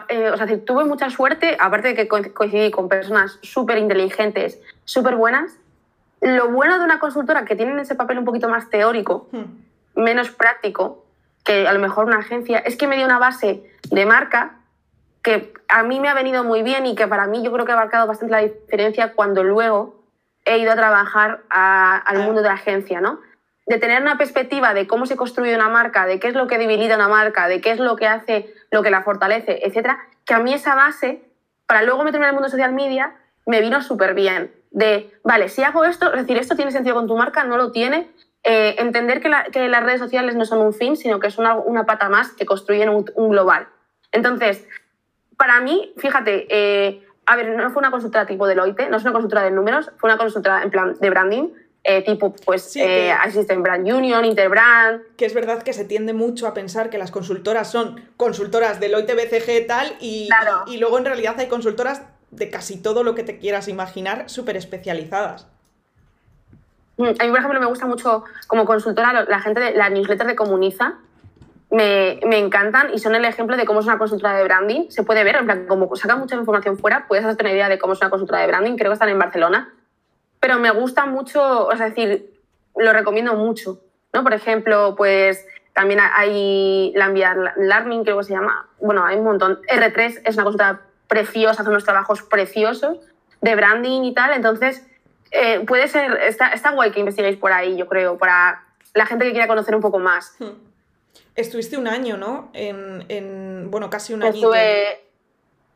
[0.08, 5.14] eh, o sea, tuve mucha suerte, aparte de que coincidí con personas súper inteligentes, súper
[5.14, 5.56] buenas.
[6.24, 10.02] Lo bueno de una consultora que tiene ese papel un poquito más teórico, hmm.
[10.02, 11.04] menos práctico,
[11.44, 14.56] que a lo mejor una agencia, es que me dio una base de marca
[15.22, 17.72] que a mí me ha venido muy bien y que para mí yo creo que
[17.72, 20.02] ha marcado bastante la diferencia cuando luego
[20.44, 23.20] he ido a trabajar al mundo de la agencia, ¿no?
[23.66, 26.58] de tener una perspectiva de cómo se construye una marca, de qué es lo que
[26.58, 30.34] debilita una marca, de qué es lo que hace, lo que la fortalece, etcétera, que
[30.34, 31.22] a mí esa base,
[31.66, 33.14] para luego meterme en el mundo social media,
[33.46, 34.54] me vino súper bien.
[34.74, 37.70] De, vale, si hago esto, es decir, esto tiene sentido con tu marca, no lo
[37.70, 38.10] tiene.
[38.42, 42.08] Eh, entender que, las redes sociales no son un fin, sino que es una, pata
[42.08, 43.68] más que construyen un, global.
[44.10, 44.66] Entonces,
[45.38, 49.12] para mí, fíjate, eh, a ver, no fue una consultora tipo Deloitte, no es una
[49.12, 51.50] consultora de números, fue una consultora en plan de branding,
[51.86, 55.02] eh, tipo, pues eh, existen Brand Union, Interbrand.
[55.18, 58.94] Que es verdad que se tiende mucho a pensar que las consultoras son consultoras del
[58.94, 59.10] OIT,
[59.68, 60.30] tal, y,
[60.66, 62.00] y, luego en realidad hay consultoras
[62.36, 65.46] de casi todo lo que te quieras imaginar, súper especializadas.
[66.96, 70.26] Mm, a mí, por ejemplo, me gusta mucho como consultora la gente de la newsletter
[70.26, 70.94] de Comuniza.
[71.70, 74.90] Me, me, encantan y son el ejemplo de cómo es una consultora de branding.
[74.90, 77.78] Se puede ver, en plan, como sacan mucha información fuera, puedes hacer una idea de
[77.78, 78.76] cómo es una consultora de branding.
[78.76, 79.72] Creo que están en Barcelona
[80.44, 82.38] pero me gusta mucho, es decir,
[82.76, 83.80] lo recomiendo mucho,
[84.12, 84.22] ¿no?
[84.22, 89.62] Por ejemplo, pues también hay Lambia Learning, creo que se llama, bueno, hay un montón.
[89.62, 92.98] R3 es una cosa preciosa, hace unos trabajos preciosos
[93.40, 94.86] de branding y tal, entonces
[95.30, 98.64] eh, puede ser, está, está guay que investiguéis por ahí, yo creo, para
[98.94, 100.34] la gente que quiera conocer un poco más.
[100.38, 100.52] Hmm.
[101.34, 102.50] Estuviste un año, ¿no?
[102.52, 104.34] En, en bueno, casi un año.
[104.34, 105.04] Estuve,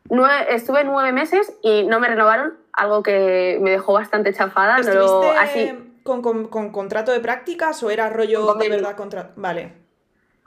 [0.09, 4.77] nueve, estuve nueve meses y no me renovaron algo que me dejó bastante chafada.
[4.77, 5.85] ¿Estuviste así...
[6.03, 9.33] Con, con, contrato de prácticas o era rollo de verdad contrato?
[9.35, 9.73] Vale.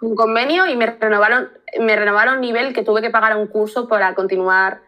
[0.03, 1.49] Un convenio y me renovaron,
[1.81, 4.81] me renovaron nivel que tuve que pagar un curso para continuar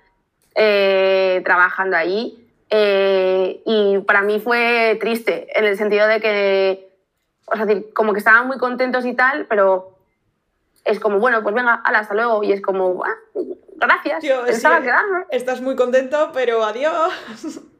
[0.54, 2.38] eh, trabajando ahí.
[2.70, 6.90] Eh, y para mí fue triste, en el sentido de que,
[7.46, 9.96] o sea, como que estaban muy contentos y tal, pero
[10.84, 12.42] es como, bueno, pues venga, hasta luego.
[12.42, 13.16] Y es como, ah,
[13.76, 14.82] gracias, pensaba.
[15.30, 17.12] Estás muy contento, pero adiós.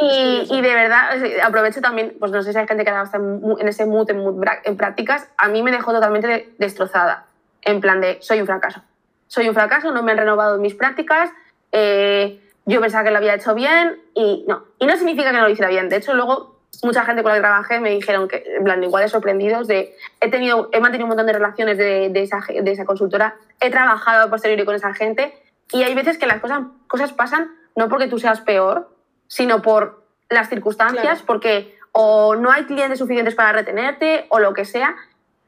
[0.00, 1.10] Y, y, de verdad,
[1.42, 4.42] aprovecho también, pues no sé si hay gente que ha en ese mood, en, mood,
[4.64, 7.26] en prácticas, a mí me dejó totalmente destrozada,
[7.62, 8.82] en plan de, soy un fracaso.
[9.26, 11.30] Soy un fracaso, no me han renovado mis prácticas,
[11.72, 14.64] eh, yo pensaba que lo había hecho bien y no.
[14.78, 15.88] Y no significa que no lo hiciera bien.
[15.88, 19.02] De hecho, luego mucha gente con la que trabajé me dijeron que, en plan, igual
[19.02, 22.70] de sorprendidos, de, he, tenido, he mantenido un montón de relaciones de, de, esa, de
[22.70, 25.34] esa consultora, he trabajado a posteriori con esa gente
[25.72, 28.88] y hay veces que las cosas, cosas pasan no porque tú seas peor,
[29.30, 34.64] sino por las circunstancias, porque o no hay clientes suficientes para retenerte o lo que
[34.64, 34.96] sea.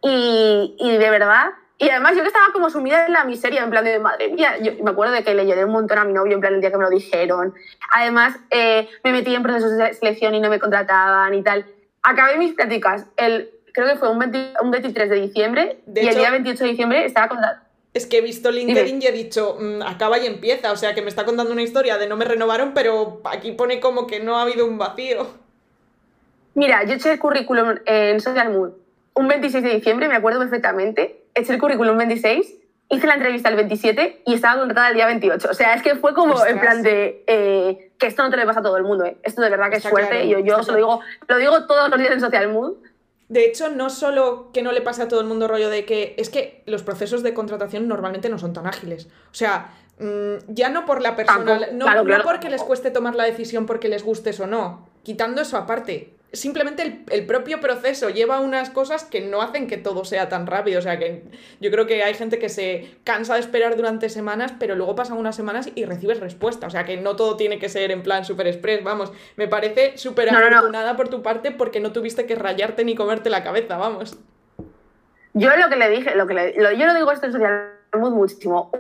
[0.01, 3.71] Y, y de verdad, Y además yo que estaba como sumida en la miseria, en
[3.71, 6.13] plan de madre mía, yo me acuerdo de que le lloré un montón a mi
[6.13, 7.55] novio en plan el día que me lo dijeron.
[7.93, 11.67] Además, eh, me metí en procesos de selección y no me contrataban y tal.
[12.03, 16.05] Acabé mis prácticas el, creo que fue un, 20 un 23 de diciembre De y
[16.05, 17.62] hecho- el día 28 de diciembre estaba.
[17.95, 20.73] Es que he visto LinkedIn y he dicho, "Mm, acaba y empieza.
[20.73, 23.81] O sea, que me está contando una historia de no me renovaron, pero aquí pone
[23.81, 25.27] como que no ha habido un vacío.
[26.55, 28.71] Mira, yo eché el currículum en Social Mood
[29.15, 31.23] un 26 de diciembre, me acuerdo perfectamente.
[31.35, 32.55] Eché el currículum 26,
[32.89, 35.49] hice la entrevista el 27 y estaba contratada el día 28.
[35.51, 36.51] O sea, es que fue como Ostras.
[36.53, 39.17] en plan de eh, que esto no te le pasa a todo el mundo, ¿eh?
[39.23, 40.11] Esto de verdad que Está es suerte.
[40.11, 42.77] claro, y yo, yo se lo digo, lo digo todos los días en Social Mood.
[43.33, 46.15] De hecho, no solo que no le pase a todo el mundo rollo de que
[46.19, 49.07] es que los procesos de contratación normalmente no son tan ágiles.
[49.07, 53.15] O sea, mm, ya no por la persona, no, claro, no porque les cueste tomar
[53.15, 56.13] la decisión porque les gustes o no, quitando eso aparte.
[56.35, 60.47] Simplemente el, el propio proceso lleva unas cosas que no hacen que todo sea tan
[60.47, 60.79] rápido.
[60.79, 61.25] O sea, que
[61.61, 65.19] yo creo que hay gente que se cansa de esperar durante semanas, pero luego pasan
[65.19, 66.67] unas semanas y recibes respuesta.
[66.67, 68.83] O sea, que no todo tiene que ser en plan super express.
[68.83, 70.57] Vamos, me parece súper No, no, no.
[70.57, 74.17] afortunada por tu parte porque no tuviste que rayarte ni comerte la cabeza, vamos.
[75.35, 77.73] Yo lo que le dije, lo que le- lo- yo lo digo esto en Social
[77.95, 78.71] Mood muchísimo.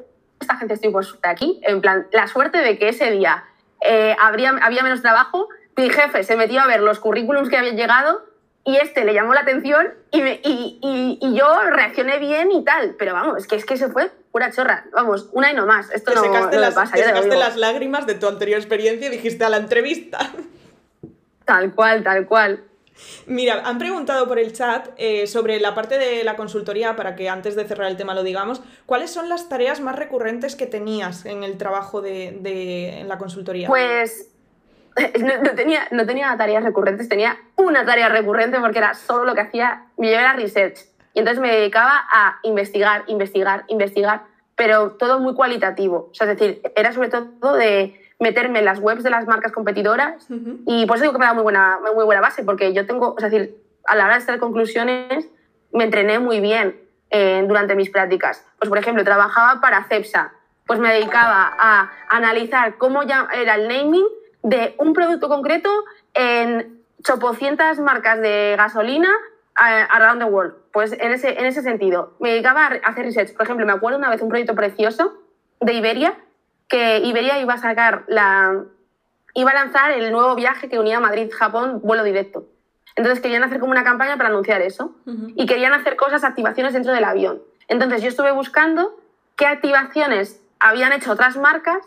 [0.40, 3.44] Esta gente estoy por suerte aquí, en plan, la suerte de que ese día
[3.84, 7.76] eh, habría, había menos trabajo, mi jefe se metió a ver los currículums que habían
[7.76, 8.22] llegado
[8.64, 12.64] y este le llamó la atención y, me- y, y- y yo reaccioné bien y
[12.64, 12.94] tal.
[12.98, 14.84] Pero vamos, es que, es que se fue pura chorra.
[14.92, 15.90] Vamos, una y no más.
[15.90, 16.92] Esto Te no, no las, pasa.
[16.94, 17.40] te yo te lo secaste digo.
[17.40, 20.18] las lágrimas de tu anterior experiencia y dijiste a la entrevista.
[21.44, 22.64] Tal cual, tal cual.
[23.26, 27.28] Mira, han preguntado por el chat eh, sobre la parte de la consultoría, para que
[27.28, 28.60] antes de cerrar el tema lo digamos.
[28.86, 33.18] ¿Cuáles son las tareas más recurrentes que tenías en el trabajo de, de- en la
[33.18, 33.66] consultoría?
[33.66, 34.28] Pues
[35.20, 39.34] no, no tenía, no tenía tareas recurrentes, tenía una tarea recurrente porque era solo lo
[39.34, 40.78] que hacía, yo era research.
[41.14, 44.22] Y entonces me dedicaba a investigar, investigar, investigar,
[44.56, 46.08] pero todo muy cualitativo.
[46.10, 49.52] O sea, es decir, era sobre todo de meterme en las webs de las marcas
[49.52, 50.60] competidoras Ujú.
[50.66, 53.14] y por eso digo que me da muy buena, muy buena base, porque yo tengo,
[53.14, 55.28] o sea, es decir, a la hora de hacer conclusiones,
[55.72, 58.46] me entrené muy bien eh, durante mis prácticas.
[58.58, 60.32] Pues, por ejemplo, trabajaba para CEPSA,
[60.66, 64.06] pues me dedicaba a analizar cómo ya era el naming
[64.42, 65.70] de un producto concreto
[66.14, 69.10] en chopocientas marcas de gasolina
[69.58, 70.54] eh, around the world.
[70.72, 73.34] Pues en ese, en ese sentido, me dedicaba a hacer research.
[73.34, 75.14] Por ejemplo, me acuerdo una vez un proyecto precioso
[75.60, 76.16] de Iberia,
[76.68, 78.64] que Iberia iba a sacar la,
[79.34, 82.46] iba a lanzar el nuevo viaje que unía Madrid-Japón vuelo directo.
[82.96, 84.94] Entonces querían hacer como una campaña para anunciar eso
[85.34, 87.42] y querían hacer cosas, activaciones dentro del avión.
[87.68, 88.98] Entonces yo estuve buscando
[89.36, 91.82] qué activaciones habían hecho otras marcas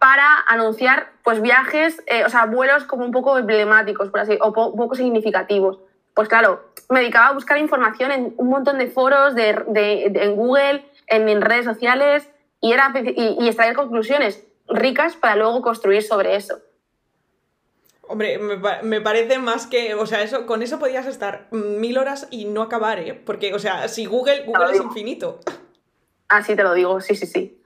[0.00, 4.50] para anunciar pues viajes, eh, o sea, vuelos como un poco emblemáticos, por así, o
[4.52, 5.78] po- poco significativos.
[6.14, 10.24] Pues claro, me dedicaba a buscar información en un montón de foros, de, de- de-
[10.24, 12.28] en Google, en, en redes sociales,
[12.62, 16.58] y, era, y, y extraer conclusiones ricas para luego construir sobre eso.
[18.08, 21.98] Hombre, me, pa- me parece más que, o sea, eso, con eso podías estar mil
[21.98, 23.12] horas y no acabar, ¿eh?
[23.14, 24.84] Porque, o sea, si Google, Google es digo.
[24.86, 25.40] infinito.
[26.28, 27.59] Así te lo digo, sí, sí, sí.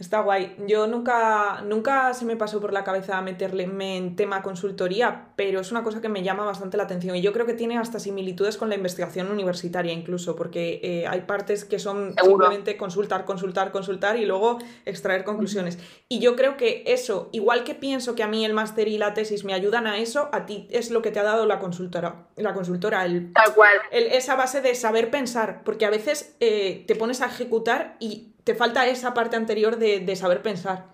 [0.00, 0.56] Está guay.
[0.66, 5.70] Yo nunca, nunca se me pasó por la cabeza meterle en tema consultoría, pero es
[5.70, 7.14] una cosa que me llama bastante la atención.
[7.16, 11.20] Y yo creo que tiene hasta similitudes con la investigación universitaria incluso, porque eh, hay
[11.22, 12.46] partes que son Seguro.
[12.46, 15.78] simplemente consultar, consultar, consultar y luego extraer conclusiones.
[16.08, 19.12] Y yo creo que eso, igual que pienso que a mí el máster y la
[19.12, 22.26] tesis me ayudan a eso, a ti es lo que te ha dado la consultora,
[22.36, 23.72] la consultora, el Tal cual.
[23.92, 28.29] el- esa base de saber pensar, porque a veces eh, te pones a ejecutar y
[28.44, 30.84] te falta esa parte anterior de, de saber pensar.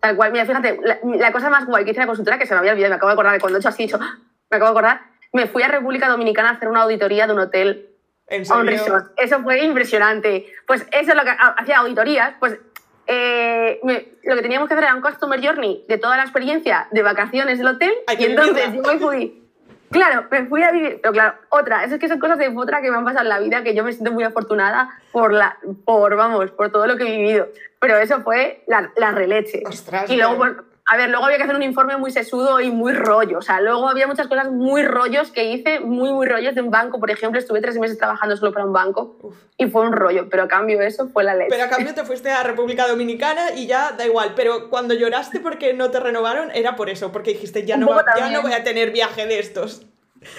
[0.00, 2.46] Tal cual, mira, fíjate, la, la cosa más guay que hice en la consultora, que
[2.46, 4.16] se me había olvidado, me acabo de acordar, cuando he hecho así, dicho, ¡ah!
[4.50, 5.00] me acabo de acordar,
[5.32, 7.90] me fui a República Dominicana a hacer una auditoría de un hotel
[8.28, 8.80] En a un serio.
[8.84, 9.12] resort.
[9.16, 10.46] Eso fue impresionante.
[10.66, 12.58] Pues eso es lo que ha- hacía auditorías, pues
[13.06, 16.86] eh, me- lo que teníamos que hacer era un customer journey de toda la experiencia
[16.90, 19.47] de vacaciones del hotel, y entonces yo me fui.
[19.90, 22.82] Claro, me fui a vivir, pero claro, otra, eso es que son cosas de otra
[22.82, 25.56] que me han pasado en la vida, que yo me siento muy afortunada por, la,
[25.84, 27.48] por vamos, por todo lo que he vivido.
[27.80, 29.62] Pero eso fue la, la releche.
[29.66, 30.64] Ostras, y luego, claro.
[30.90, 33.38] A ver, luego había que hacer un informe muy sesudo y muy rollo.
[33.38, 36.70] O sea, luego había muchas cosas muy rollos que hice, muy, muy rollos de un
[36.70, 36.98] banco.
[36.98, 39.36] Por ejemplo, estuve tres meses trabajando solo para un banco Uf.
[39.58, 41.48] y fue un rollo, pero a cambio eso fue la leche.
[41.50, 44.32] Pero a cambio te fuiste a República Dominicana y ya da igual.
[44.34, 48.04] Pero cuando lloraste porque no te renovaron, era por eso, porque dijiste, ya, no, va-
[48.16, 49.82] ya no voy a tener viaje de estos.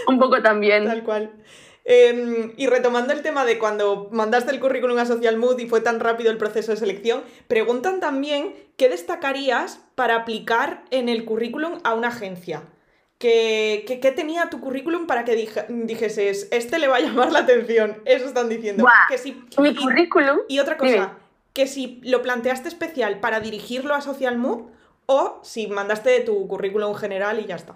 [0.07, 0.85] Un poco también.
[0.87, 1.31] Tal cual.
[1.91, 5.81] Eh, y retomando el tema de cuando mandaste el currículum a Social Mood y fue
[5.81, 11.79] tan rápido el proceso de selección, preguntan también qué destacarías para aplicar en el currículum
[11.83, 12.61] a una agencia.
[13.17, 17.31] ¿Qué, qué, qué tenía tu currículum para que dije, dijeses, este le va a llamar
[17.31, 17.97] la atención?
[18.05, 18.83] Eso están diciendo.
[18.83, 20.37] Buah, que si, Mi y- currículum.
[20.47, 21.07] y otra cosa, Dime.
[21.53, 24.67] que si lo planteaste especial para dirigirlo a Social Mood
[25.07, 27.73] o si mandaste tu currículum general y ya está.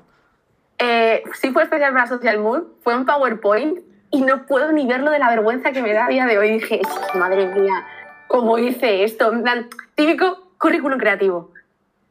[0.78, 3.80] Eh, sí fue especial para Social Mood, fue en PowerPoint
[4.14, 6.52] y no puedo ni verlo de la vergüenza que me da a día de hoy.
[6.52, 6.82] Dije,
[7.16, 7.84] madre mía,
[8.28, 9.34] ¿cómo hice esto?
[9.34, 11.52] En plan, típico currículum creativo.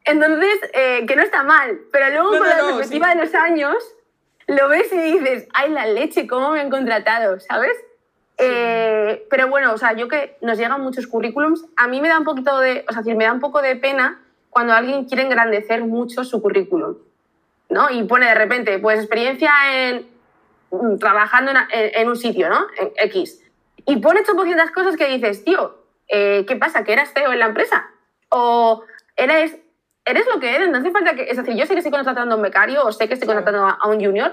[0.05, 3.19] Entonces, eh, que no está mal, pero luego No, con no, la no, perspectiva sí.
[3.19, 3.77] de los años,
[4.49, 7.39] lo ves y dices, ay, la leche, ¿cómo me han contratado?
[7.39, 7.77] ¿Sabes?
[8.39, 12.19] Eh, pero bueno, o sea, yo que nos llegan muchos currículums, a mí me da
[12.19, 15.85] un poquito de, o sea, me da un poco de pena cuando alguien quiere engrandecer
[15.85, 16.97] mucho su currículum,
[17.69, 17.91] ¿no?
[17.91, 20.12] Y pone de repente, pues experiencia en
[20.99, 22.67] trabajando en, en- un sitio, ¿no?
[22.79, 23.43] En X.
[23.87, 25.77] Y pone 800 cosas que dices, tío,
[26.09, 26.85] eh, ¿qué pasa?
[26.85, 27.87] ¿Que eras CEO en la empresa?
[28.29, 28.85] O
[29.17, 29.57] eres,
[30.05, 32.35] eres lo que eres, no hace falta que, es decir, yo sé que estoy contratando
[32.35, 34.33] a un becario o sé que estoy contratando a, a un junior,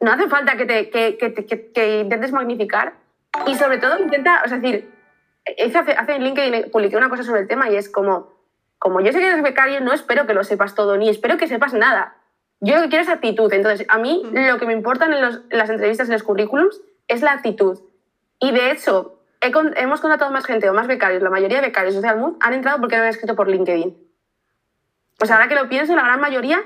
[0.00, 1.34] no hace falta que, te, que, que,
[1.72, 2.94] que- intentes magnificar
[3.46, 4.90] y sobre todo intenta, es decir,
[5.74, 8.32] hace, hace en LinkedIn publiqué una cosa sobre el tema y es como,
[8.78, 11.46] como yo sé que eres becario, no espero que lo sepas todo, ni espero que
[11.48, 12.15] sepas nada.
[12.60, 13.52] Yo lo que quiero es actitud.
[13.52, 16.80] Entonces, a mí lo que me importan en, los- en las entrevistas, en los currículums,
[17.08, 17.78] es la actitud.
[18.40, 21.66] Y de hecho, he con- hemos contratado más gente o más becarios, la mayoría de
[21.68, 23.96] becarios de Social Mood han entrado porque lo han escrito por LinkedIn.
[25.18, 26.62] Pues ahora que lo pienso, la gran mayoría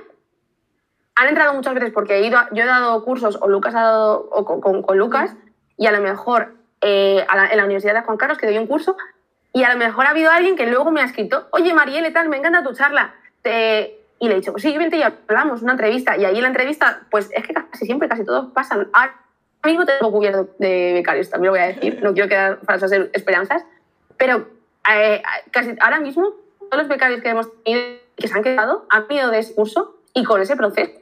[1.17, 4.29] han entrado muchas veces porque he ido yo he dado cursos o Lucas ha dado
[4.31, 5.35] o con, con- con Lucas
[5.77, 8.57] y a lo mejor eh, a la- en la Universidad de Juan Carlos que doy
[8.59, 8.97] un curso
[9.53, 12.29] y a lo mejor ha habido alguien que luego me ha escrito, oye Marielle, tal,
[12.29, 13.15] me encanta tu charla.
[13.43, 16.17] Te- Y le he dicho, pues sí, vente y hablamos, una entrevista.
[16.17, 18.89] Y ahí en la entrevista, pues es que casi siempre, casi todos pasan.
[18.93, 19.15] Ahora
[19.65, 23.65] mismo tengo cubierto de becarios, también lo voy a decir, no quiero quedar falsas esperanzas,
[24.19, 24.47] pero
[24.93, 27.83] eh, casi ahora mismo todos los becarios que hemos tenido
[28.17, 31.00] que se han quedado han venido de curso y con ese proceso.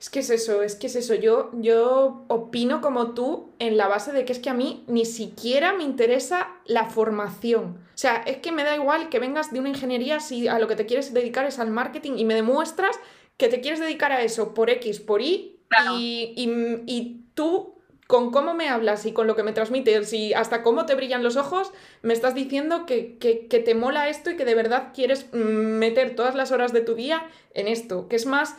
[0.00, 1.14] Es que es eso, es que es eso.
[1.14, 5.04] Yo, yo opino como tú en la base de que es que a mí ni
[5.04, 7.78] siquiera me interesa la formación.
[7.94, 10.68] O sea, es que me da igual que vengas de una ingeniería si a lo
[10.68, 12.98] que te quieres dedicar es al marketing y me demuestras
[13.36, 15.96] que te quieres dedicar a eso por X, por Y, Claro.
[15.98, 17.74] y, y- y tú
[18.06, 21.22] con cómo me hablas y con lo que me transmites y hasta cómo te brillan
[21.22, 21.70] los ojos,
[22.02, 25.36] me estás diciendo que, que- que te mola esto y que de verdad quieres mm,
[25.36, 28.56] meter todas las horas de tu día en esto, que es más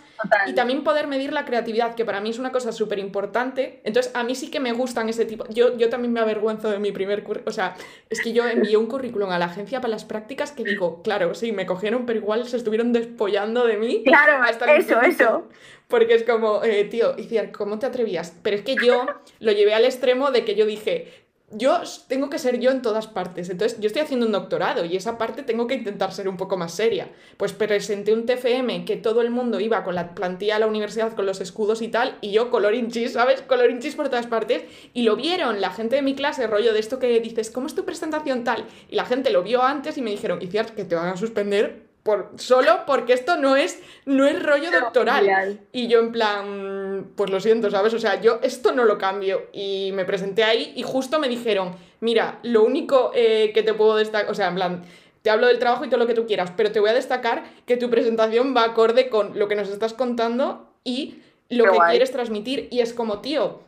[0.47, 3.81] y también poder medir la creatividad, que para mí es una cosa súper importante.
[3.83, 5.45] Entonces, a mí sí que me gustan ese tipo.
[5.49, 7.49] Yo, yo también me avergüenzo de mi primer currículum.
[7.49, 7.75] O sea,
[8.09, 11.33] es que yo envié un currículum a la agencia para las prácticas que digo, claro,
[11.33, 14.03] sí, me cogieron, pero igual se estuvieron despollando de mí.
[14.03, 15.47] Claro, hasta eso, eso.
[15.87, 18.33] Porque es como, eh, tío, Iciar, ¿cómo te atrevías?
[18.43, 19.05] Pero es que yo
[19.39, 21.20] lo llevé al extremo de que yo dije,
[21.53, 23.49] yo tengo que ser yo en todas partes.
[23.49, 26.57] Entonces, yo estoy haciendo un doctorado y esa parte tengo que intentar ser un poco
[26.57, 27.09] más seria.
[27.37, 31.13] Pues presenté un TFM que todo el mundo iba con la plantilla a la universidad
[31.13, 33.41] con los escudos y tal, y yo colorín chis, ¿sabes?
[33.41, 34.63] Colorín chis por todas partes.
[34.93, 37.75] Y lo vieron la gente de mi clase, rollo de esto que dices, ¿cómo es
[37.75, 38.65] tu presentación tal?
[38.89, 41.90] Y la gente lo vio antes y me dijeron, Iciar, que te van a suspender
[42.03, 45.59] por, solo porque esto no es, no es rollo doctoral.
[45.71, 47.93] Y yo en plan, pues lo siento, ¿sabes?
[47.93, 49.47] O sea, yo esto no lo cambio.
[49.53, 53.95] Y me presenté ahí y justo me dijeron, mira, lo único eh, que te puedo
[53.95, 54.83] destacar, o sea, en plan,
[55.21, 57.43] te hablo del trabajo y todo lo que tú quieras, pero te voy a destacar
[57.65, 61.91] que tu presentación va acorde con lo que nos estás contando y lo que guay.
[61.91, 62.67] quieres transmitir.
[62.71, 63.59] Y es como, tío,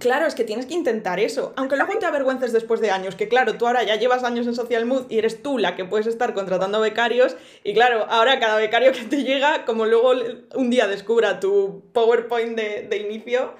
[0.00, 1.52] Claro, es que tienes que intentar eso.
[1.56, 4.54] Aunque luego te avergüences después de años, que claro, tú ahora ya llevas años en
[4.54, 7.36] Social Mood y eres tú la que puedes estar contratando becarios.
[7.64, 11.82] Y claro, ahora cada becario que te llega, como luego le- un día descubra tu
[11.92, 13.54] PowerPoint de, de inicio.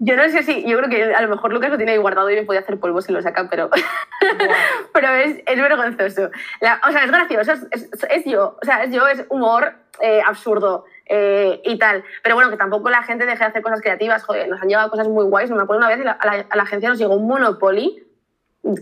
[0.00, 2.28] Yo no sé si, yo creo que a lo mejor Lucas lo tiene ahí guardado
[2.30, 3.70] y me podía hacer polvo si lo saca, pero,
[4.92, 6.30] pero es, es vergonzoso.
[6.60, 9.74] La- o sea, es gracioso, es, es- es yo, o sea, es yo, es humor
[10.00, 12.02] eh, absurdo eh, y tal.
[12.22, 14.90] Pero bueno, que tampoco la gente deje de hacer cosas creativas, joder, nos han llevado
[14.90, 15.50] cosas muy guays.
[15.50, 18.02] Me acuerdo una vez la- a la, a la agencia nos llegó un Monopoly,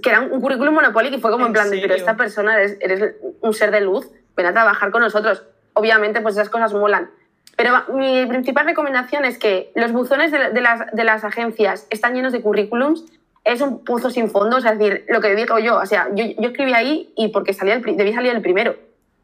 [0.03, 1.97] que era un, un currículum Monopoly que fue como en, ¿En plan, de, pero serio?
[1.97, 5.43] esta persona eres, eres un ser de luz, ven a trabajar con nosotros.
[5.75, 7.11] Obviamente, pues esas cosas molan.
[7.57, 12.15] Pero mi principal recomendación es que los buzones de, de las, de las agencias están
[12.15, 13.05] llenos de currículums.
[13.45, 16.49] Es un pozo sin fondo, es decir, lo que digo yo, o sea, yo, yo
[16.51, 18.77] escribí ahí y porque salía el, debí salir el primero,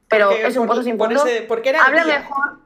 [0.09, 1.25] pero Porque es un por- pozo sin fondo.
[1.25, 2.59] ese- porque era habla mejor.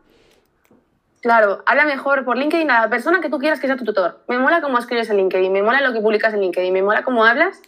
[1.23, 4.25] Claro, habla mejor por LinkedIn a la persona que tú quieras que sea tu tutor.
[4.29, 7.05] Me mola cómo escribes en LinkedIn, me mola lo que publicas en LinkedIn, me mola
[7.05, 7.63] cómo hablas,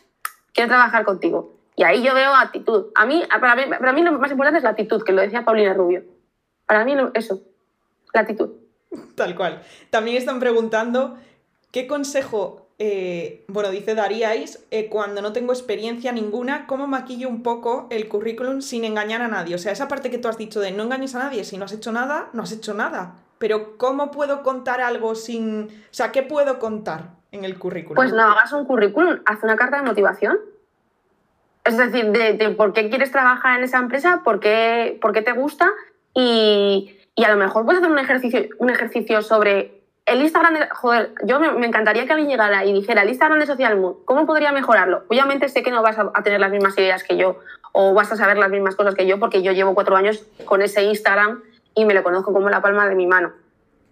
[0.53, 1.55] quiero trabajar contigo.
[1.77, 2.87] Y ahí yo veo actitud.
[2.97, 5.45] A mí, para mí, para mí lo más importante es la actitud, que lo decía
[5.45, 6.03] Paulina Rubio.
[6.67, 7.43] Para mí eso,
[8.13, 8.51] la actitud.
[9.15, 9.63] Tal cual.
[9.91, 11.17] También están preguntando
[11.71, 17.45] qué consejo eh, bueno, dice Daríais, eh, cuando no tengo experiencia ninguna, ¿cómo maquillo un
[17.45, 19.55] poco el currículum sin engañar a nadie?
[19.55, 21.67] O sea, esa parte que tú has dicho de no engañes a nadie, si no
[21.67, 23.24] has hecho nada, no has hecho nada.
[23.45, 25.65] Pero ¿cómo puedo contar algo sin...
[25.65, 27.95] O sea, ¿qué puedo contar en el currículum?
[27.95, 30.39] Pues no hagas un currículum, haz una carta de motivación.
[31.63, 35.33] Es decir, de, por qué quieres trabajar en esa empresa, por qué, por qué te
[35.33, 35.71] gusta
[36.15, 40.69] y, y, a lo mejor puedes hacer un ejercicio, un ejercicio sobre el Instagram de,
[40.71, 44.25] joder, yo me, encantaría que alguien llegara y dijera el Instagram de Social Mood, ¿cómo
[44.25, 45.05] podría mejorarlo?
[45.09, 47.41] Obviamente sé que no vas a, tener las mismas ideas que yo
[47.73, 50.63] o vas a saber las mismas cosas que yo porque yo llevo cuatro años con
[50.63, 51.43] ese Instagram
[51.75, 53.33] y me lo conozco como la palma de mi mano.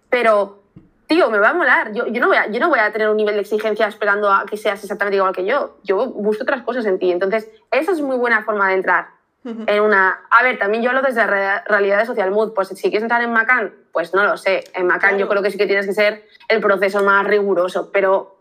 [0.08, 0.62] Pero,
[1.06, 1.92] tío, me va a molar.
[1.92, 4.32] Yo, yo, no voy a, yo no voy a tener un nivel de exigencia esperando
[4.32, 5.78] a que seas exactamente igual que yo.
[5.82, 7.10] Yo busco otras cosas en ti.
[7.10, 9.08] Entonces, esa es muy buena forma de entrar
[9.44, 10.20] en una...
[10.30, 12.52] A ver, también yo hablo desde la realidad de Social Mood.
[12.52, 14.64] Pues si quieres entrar en Macan, pues no lo sé.
[14.74, 18.36] En Macan yo creo que sí que tienes que ser el proceso más riguroso, pero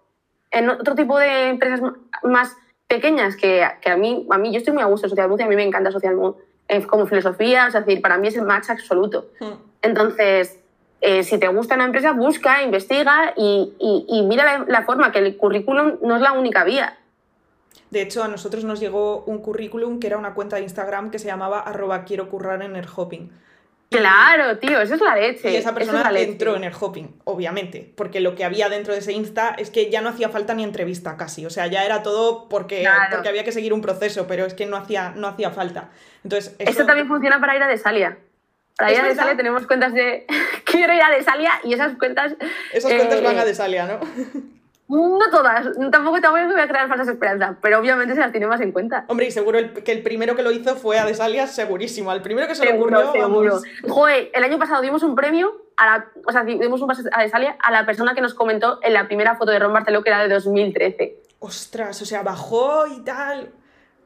[0.52, 1.82] en otro tipo de empresas
[2.24, 2.56] más
[2.88, 5.40] pequeñas que, que a, mí, a mí, yo estoy muy a gusto en Social Mood
[5.40, 6.36] y a mí me encanta Social Mood
[6.72, 9.28] eh, como filosofía, es decir, para mí es el match absoluto.
[9.82, 10.58] Entonces,
[11.02, 15.20] eh, si te gusta una empresa, busca, investiga y, y, mira la, la, forma, que
[15.20, 16.98] el currículum no es la única vía.
[17.90, 21.20] De hecho, a nosotros nos llegó un currículum que era una cuenta de Instagram que
[21.20, 23.30] se llamaba arroba quiero currar en el hopping.
[23.92, 25.52] Claro, tío, eso es la leche.
[25.52, 29.12] Y esa persona entró en el hopping, obviamente, porque lo que había dentro de ese
[29.12, 32.48] Insta es que ya no hacía falta ni entrevista casi, o sea, ya era todo
[32.48, 35.90] porque, porque había que seguir un proceso, pero es que no hacía, no hacía falta.
[36.24, 36.86] Entonces, eso...
[36.86, 38.18] también funciona para ir a Desalia.
[38.78, 40.26] Para ir a Desalia tenemos cuentas de
[40.64, 42.34] quiero ir a Desalia y esas cuentas...
[42.72, 44.00] Esas cuentas van a eh, Desalia, ¿no?
[44.88, 48.60] No todas, tampoco te voy a crear falsas esperanzas, pero obviamente se las tiene más
[48.60, 49.06] en cuenta.
[49.08, 52.12] Hombre, y seguro que el primero que lo hizo fue a Desalia, segurísimo.
[52.12, 53.12] Al primero que se lo ocurrió.
[53.14, 53.62] Seguro.
[53.88, 57.22] Joder, el año pasado dimos un premio a la, o sea, dimos un pase a
[57.22, 60.10] Desalia a la persona que nos comentó en la primera foto de Ron Barceló, que
[60.10, 61.16] era de 2013.
[61.40, 63.50] Ostras, o sea, bajó y tal.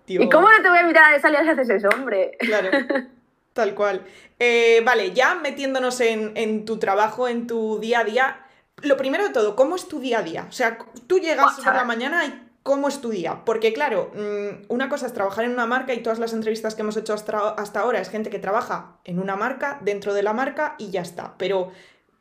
[0.08, 2.38] ¿Y cómo no te voy a invitar a Desalia si haces eso, hombre?
[2.40, 2.70] Claro.
[3.54, 4.02] Tal cual.
[4.38, 8.45] Eh, vale, ya metiéndonos en, en tu trabajo, en tu día a día,
[8.82, 10.46] lo primero de todo, ¿cómo es tu día a día?
[10.50, 13.44] O sea, tú llegas por la mañana y ¿cómo es tu día?
[13.46, 16.82] Porque claro, mm, una cosa es trabajar en una marca y todas las entrevistas que
[16.82, 20.34] hemos hecho hasta, hasta ahora es gente que trabaja en una marca, dentro de la
[20.34, 21.36] marca y ya está.
[21.38, 21.72] Pero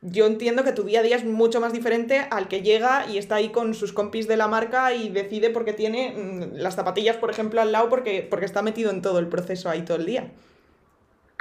[0.00, 3.18] yo entiendo que tu día a día es mucho más diferente al que llega y
[3.18, 7.16] está ahí con sus compis de la marca y decide porque tiene mm, las zapatillas,
[7.16, 10.06] por ejemplo, al lado porque, porque está metido en todo el proceso ahí todo el
[10.06, 10.30] día.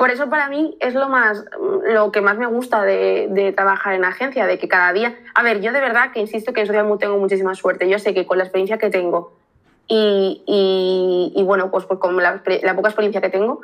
[0.03, 1.45] Por eso para mí es lo más
[1.87, 5.15] lo que más me gusta de, trabajar en agencia, de que cada día.
[5.33, 7.87] A ver, yo de verdad que insisto que en Social tengo muchísima suerte.
[7.87, 9.31] Yo sé que con la experiencia que tengo
[9.87, 12.43] y, bueno, pues, pues con la,
[12.75, 13.61] poca experiencia que tengo,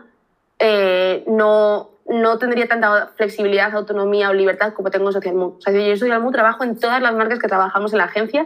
[0.60, 5.36] eh, no, no tendría tanta flexibilidad, autonomía o libertad como tengo en Social.
[5.36, 8.06] O sea, yo en Social Mood trabajo en todas las marcas que trabajamos en la
[8.06, 8.46] agencia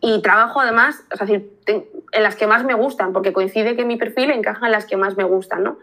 [0.00, 3.96] y trabajo además, o sea, en las que más me gustan, porque coincide que mi
[3.96, 5.78] perfil encaja en las que más me gustan, ¿no?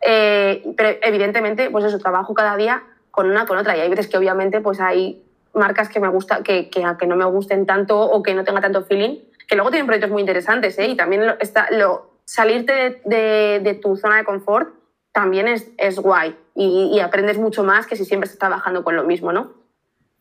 [0.00, 3.76] Eh, pero evidentemente, pues eso, trabajo cada día con una con otra.
[3.76, 5.22] Y hay veces que obviamente pues hay
[5.54, 8.60] marcas que me gusta, que, que, que no me gusten tanto o que no tenga
[8.60, 10.86] tanto feeling, que luego tienen proyectos muy interesantes, ¿eh?
[10.86, 14.74] Y también lo, está, lo, salirte de, de, tu zona de confort
[15.12, 18.96] también es, es guay y, y, aprendes mucho más que si siempre estás trabajando con
[18.96, 19.52] lo mismo, ¿no?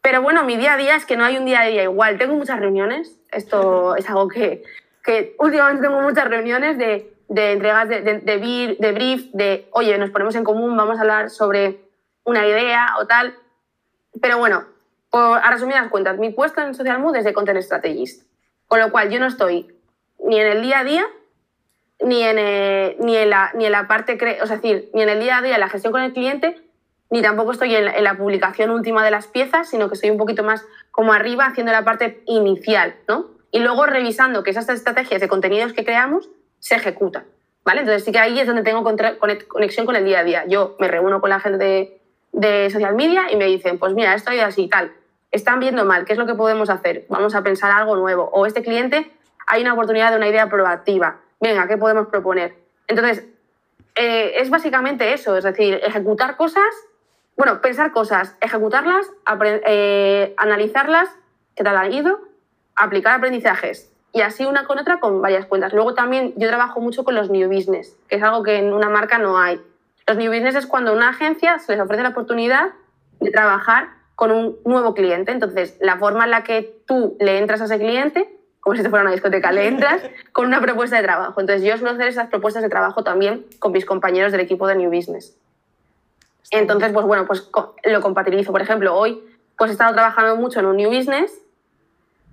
[0.02, 2.18] Pero bueno, mi día a día es que no hay un día a día igual.
[2.18, 4.64] Tengo muchas reuniones, esto es algo que,
[5.04, 10.10] que últimamente tengo muchas reuniones de de entregas de, de, de, brief, de, oye, nos
[10.10, 11.80] ponemos en común, vamos a hablar sobre
[12.26, 13.34] una idea o tal.
[14.22, 14.66] Pero bueno,
[15.10, 18.28] por, a resumidas cuentas, mi puesto en Social Mood es de Content Strategist.
[18.68, 19.74] Con lo cual yo no estoy
[20.20, 21.06] ni en el día a día,
[22.02, 25.08] ni en, eh, ni en, la, ni en la parte, o sea, decir, ni en
[25.08, 26.60] el día a día la gestión con el cliente,
[27.10, 30.10] ni tampoco estoy en la, en la, publicación última de las piezas, sino que estoy
[30.10, 33.28] un poquito más como arriba haciendo la parte inicial, ¿no?
[33.52, 36.30] Y luego revisando que esas estrategias de contenidos que creamos
[36.62, 37.26] se ejecuta.
[37.66, 37.82] ¿Vale?
[37.82, 40.46] Entonces sí que ahí es donde tengo conexión con el día a día.
[40.48, 42.00] Yo me reúno con la gente
[42.32, 44.94] de, social media y me dicen, pues mira, esto es así, tal.
[45.32, 47.06] Están viendo mal, ¿qué es lo que podemos hacer?
[47.10, 48.30] Vamos a pensar algo nuevo.
[48.34, 49.12] O este cliente,
[49.46, 51.18] hay una oportunidad de una idea proactiva.
[51.40, 52.56] Venga, ¿qué podemos proponer?
[52.88, 53.26] Entonces,
[53.96, 56.64] eh, es básicamente eso, es decir, ejecutar cosas,
[57.38, 59.08] bueno, pensar cosas, ejecutarlas,
[59.66, 61.10] eh, analizarlas,
[61.56, 62.20] qué tal ha ido,
[62.76, 65.74] aplicar aprendizajes, y así una con otra con varias cuentas.
[65.74, 68.90] Luego también yo trabajo mucho con los new business, que es algo que en una
[68.90, 69.62] marca no hay.
[70.08, 72.72] Los new business es cuando a una agencia se les ofrece la oportunidad
[73.20, 75.32] de trabajar con un nuevo cliente.
[75.32, 78.90] Entonces, la forma en la que tú le entras a ese cliente, como si te
[78.90, 80.02] fuera una discoteca, le entras
[80.34, 81.40] con una propuesta de trabajo.
[81.40, 84.76] Entonces, yo suelo hacer esas propuestas de trabajo también con mis compañeros del equipo de
[84.76, 85.38] new business.
[86.52, 87.50] Entonces, pues bueno, pues
[87.86, 88.52] lo compatibilizo.
[88.52, 89.24] Por ejemplo, hoy
[89.58, 91.41] pues he estado trabajando mucho en un new business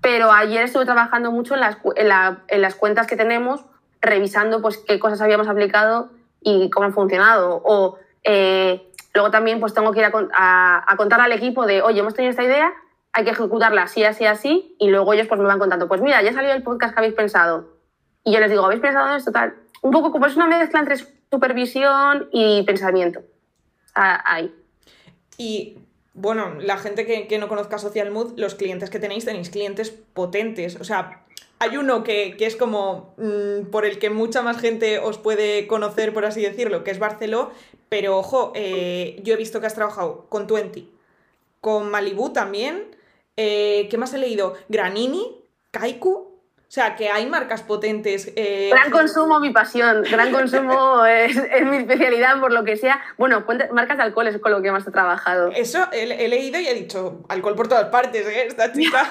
[0.00, 3.64] pero ayer estuve trabajando mucho en las, en, las cuentas que tenemos,
[4.00, 7.60] revisando pues, qué cosas habíamos aplicado y cómo han funcionado.
[7.64, 12.00] O eh, luego también pues, tengo que ir a, a, contar al equipo de, oye,
[12.00, 12.72] hemos tenido esta idea,
[13.12, 16.22] hay que ejecutarla así, así, así, y luego ellos pues, me van contando, pues mira,
[16.22, 17.78] ya salió el podcast que habéis pensado.
[18.24, 19.32] Y yo les digo, ¿habéis pensado en esto?
[19.32, 19.54] Tal.
[19.82, 20.96] Un poco como es una mezcla entre
[21.30, 23.20] supervisión y pensamiento.
[23.94, 24.54] ahí.
[25.36, 25.78] Y
[26.20, 30.76] bueno, la gente que, no conozca Social Mood, los clientes que tenéis, tenéis clientes potentes.
[30.80, 31.24] O sea,
[31.60, 36.12] hay uno que, es como mm, por el que mucha más gente os puede conocer,
[36.12, 37.52] por así decirlo, que es Barceló.
[37.88, 40.90] Pero ojo, eh, yo he visto que has trabajado con Twenty,
[41.60, 42.96] con Malibu también.
[43.36, 44.54] Eh, ¿Qué más he leído?
[44.68, 45.36] Granini,
[45.70, 46.27] Kaiku.
[46.68, 48.30] O sea, que hay marcas potentes.
[48.36, 50.02] Eh, gran consumo, mi pasión.
[50.02, 53.00] Gran consumo es, mi especialidad, por lo que sea.
[53.16, 55.50] Bueno, marcas de alcohol es con lo que más he trabajado.
[55.52, 58.48] Eso he, leído y he dicho, alcohol por todas partes, ¿eh?
[58.48, 59.08] Esta chica.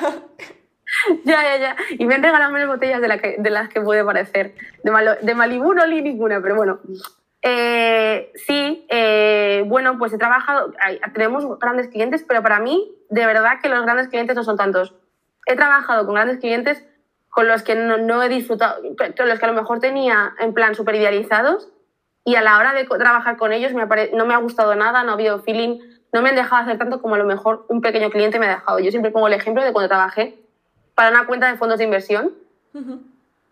[1.26, 1.76] ya, ya, ya.
[1.98, 4.54] Y me han regalado menos botellas de, las que puede parecer.
[4.84, 6.80] De, de Malibu no leí ninguna, pero bueno.
[7.42, 10.74] Eh, sí, eh, bueno, pues he trabajado,
[11.16, 14.94] tenemos grandes clientes, pero para mí, de verdad que los grandes clientes no son tantos.
[15.48, 16.84] He trabajado con grandes clientes
[17.38, 18.82] con los que no, he disfrutado,
[19.16, 21.70] con los que a lo mejor tenía en plan súper idealizados
[22.26, 25.12] y a la hora de trabajar con ellos me no me ha gustado nada, no
[25.12, 25.78] ha habido feeling,
[26.12, 28.56] no me han dejado hacer tanto como a lo mejor un pequeño cliente me ha
[28.56, 28.80] dejado.
[28.80, 30.40] Yo siempre pongo el ejemplo de cuando trabajé
[30.96, 32.34] para una cuenta de fondos de inversión,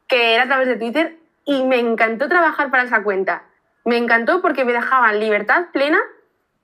[0.07, 3.43] que era a través de Twitter, y me encantó trabajar para esa cuenta.
[3.83, 5.99] Me encantó porque me dejaban libertad plena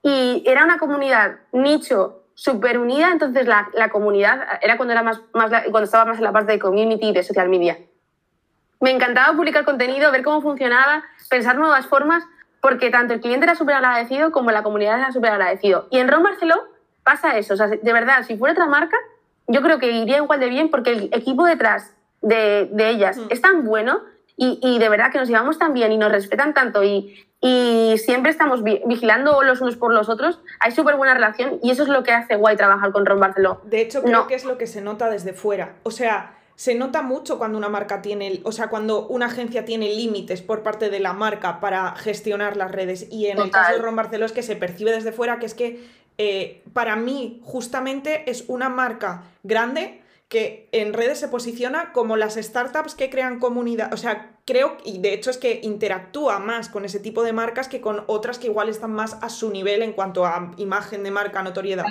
[0.02, 5.22] y era una comunidad nicho súper unida, entonces la, la, comunidad era cuando, era más,
[5.34, 7.78] más, cuando estaba más en la parte de community y de social media.
[8.80, 12.24] Me encantaba publicar contenido, ver cómo funcionaba, pensar nuevas formas,
[12.62, 15.88] porque tanto el cliente era súper agradecido como la comunidad era súper agradecido.
[15.92, 16.64] Y en Ron Barceló
[17.04, 18.98] pasa eso, o sea, de verdad, si fuera otra marca,
[19.48, 23.28] yo creo que iría igual de bien porque el equipo detrás de, de ellas mm.
[23.30, 24.02] es tan bueno
[24.38, 27.96] y, y, de verdad que nos llevamos tan bien y nos respetan tanto y, y
[27.98, 30.39] siempre estamos vigilando los unos por los otros.
[30.60, 33.62] Hay súper buena relación y eso es lo que hace guay trabajar con Ron Barceló.
[33.64, 35.74] De hecho, creo que es lo que se nota desde fuera.
[35.82, 39.89] O sea, se nota mucho cuando una marca tiene, o sea, cuando una agencia tiene
[39.89, 43.08] límites por parte de la marca para gestionar las redes.
[43.10, 45.56] Y en el caso de Ron Barceló es que se percibe desde fuera que es
[45.56, 45.84] que
[46.20, 50.01] eh, para mí justamente es una marca grande
[50.32, 53.94] que en redes se posiciona como las startups que crean comunidad.
[53.94, 57.68] O sea, creo, y de hecho es que interactúa más con ese tipo de marcas
[57.68, 61.12] que con otras que igual están más a su nivel en cuanto a imagen de
[61.12, 61.84] marca, notoriedad.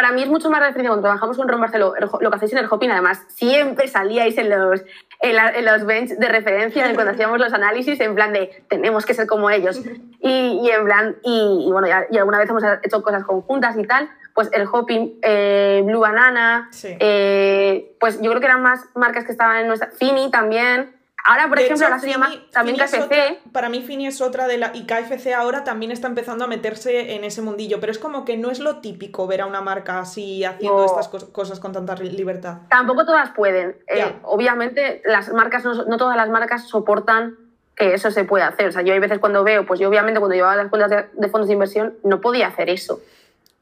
[0.00, 2.58] Para mí es mucho más referencia cuando trabajamos con Ron Barceló, lo que hacéis en
[2.58, 4.82] el Hopin, además, siempre salíais en los,
[5.20, 9.26] en, los bench de referencia cuando hacíamos los análisis, en plan de tenemos que ser
[9.26, 9.78] como ellos.
[10.22, 14.48] Y, en plan, y, bueno, y alguna vez hemos hecho cosas conjuntas y tal, pues
[14.54, 19.58] el Hopping, eh, Blue Banana, eh, pues yo creo que eran más marcas que estaban
[19.58, 19.90] en nuestra...
[19.90, 20.96] Fini también.
[21.24, 23.50] Ahora, por ejemplo, ahora se llama también KFC.
[23.52, 24.70] para mí Fini es otra de la...
[24.74, 28.36] Y KFC ahora también está empezando a meterse en ese mundillo, pero es como que
[28.36, 32.58] no es lo típico ver a una marca así haciendo estas cosas con tanta libertad.
[32.68, 33.76] Tampoco todas pueden.
[33.86, 37.36] Eh, obviamente, las marcas, no, no, todas las marcas soportan
[37.76, 38.68] que eso se pueda hacer.
[38.68, 41.28] O sea, yo hay veces cuando veo, pues yo obviamente cuando llevaba las cuentas de
[41.28, 43.00] fondos de inversión no podía hacer eso,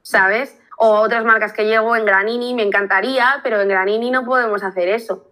[0.03, 0.59] ¿sabes?
[0.77, 4.89] O otras marcas que llevo en Granini, me encantaría, pero en Granini no podemos hacer
[4.89, 5.28] eso.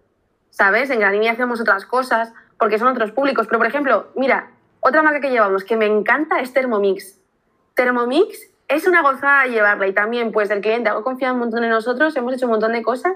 [0.57, 0.89] ¿Sabes?
[0.89, 3.45] En Granini hacemos otras cosas porque son otros públicos.
[3.47, 4.49] Pero, por ejemplo, mira,
[4.79, 7.19] otra marca que llevamos que me encanta es Thermomix.
[7.75, 11.69] Thermomix es una gozada llevarla y también, pues, el cliente ha confiado un montón en
[11.69, 13.15] nosotros, hemos hecho un montón de cosas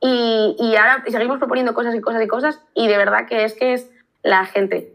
[0.00, 3.54] y, y ahora seguimos proponiendo cosas y cosas y cosas y de verdad que es
[3.54, 3.88] que es
[4.24, 4.92] la gente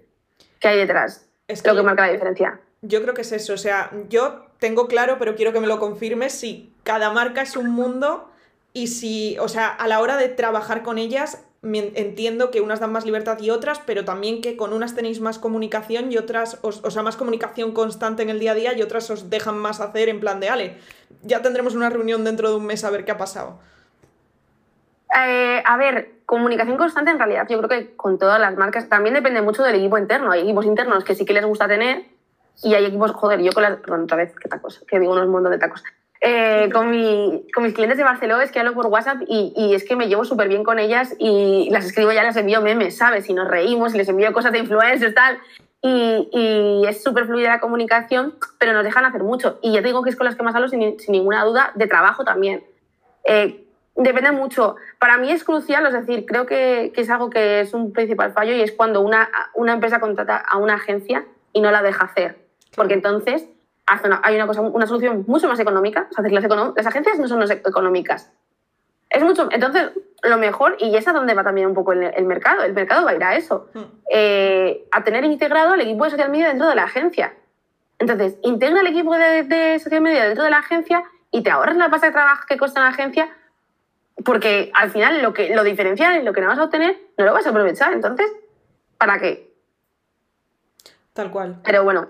[0.60, 2.60] que hay detrás es lo que marca la diferencia.
[2.82, 5.80] Yo creo que es eso, o sea, yo tengo claro, pero quiero que me lo
[5.80, 8.30] confirmes, si cada marca es un mundo
[8.74, 12.92] y si, o sea, a la hora de trabajar con ellas, entiendo que unas dan
[12.92, 16.72] más libertad y otras, pero también que con unas tenéis más comunicación y otras, o
[16.72, 20.10] sea, más comunicación constante en el día a día y otras os dejan más hacer
[20.10, 20.78] en plan de, ale,
[21.24, 23.60] ya tendremos una reunión dentro de un mes a ver qué ha pasado.
[25.18, 29.16] Eh, a ver, comunicación constante en realidad, yo creo que con todas las marcas también
[29.16, 30.32] depende mucho del equipo interno.
[30.32, 32.06] Hay equipos internos que sí que les gusta tener
[32.64, 35.28] y hay equipos, joder, yo con la, perdón, otra vez, qué tacos, que digo unos
[35.28, 35.84] montón de tacos.
[36.22, 39.76] Eh, con, mi, con, mis clientes de Barcelona es que hablo por WhatsApp y, y
[39.76, 42.98] es que me llevo súper bien con ellas y las escribo ya, les envío memes,
[42.98, 43.30] ¿sabes?
[43.30, 45.38] Y nos reímos y les envío cosas de influencers, tal.
[45.82, 49.60] Y, y es súper fluida la comunicación, pero nos dejan hacer mucho.
[49.62, 51.72] Y ya te digo que es con las que más hablo sin, sin ninguna duda,
[51.76, 52.64] de trabajo también.
[53.24, 53.64] Eh,
[53.96, 54.76] depende mucho.
[55.00, 58.34] Para mí es crucial, es decir, creo que, que, es algo que es un principal
[58.34, 62.06] fallo y es cuando una, una empresa contrata a una agencia y no la deja
[62.06, 62.48] hacer
[62.78, 63.50] porque entonces
[63.88, 66.08] hay una, cosa, una solución mucho más económica.
[66.18, 68.32] las, agencias no son económicas.
[69.10, 69.48] Es mucho.
[69.52, 69.92] Entonces,
[70.24, 73.06] lo mejor, y es a donde va también un poco el, el mercado, el mercado
[73.06, 73.80] va a ir a eso, Mm.
[74.12, 77.34] eh, a tener integrado el equipo de social media dentro de la agencia.
[78.00, 81.78] Entonces, integra el equipo de, de social media dentro de la agencia y te ahorras
[81.78, 83.30] la pasta de trabajo que cuesta la agencia,
[84.26, 87.26] porque al final lo que lo diferencial y lo que no vas a obtener no
[87.26, 87.94] lo vas a aprovechar.
[87.94, 88.30] Entonces,
[88.98, 89.54] ¿para qué?
[91.14, 91.62] Tal cual.
[91.64, 92.10] Pero bueno,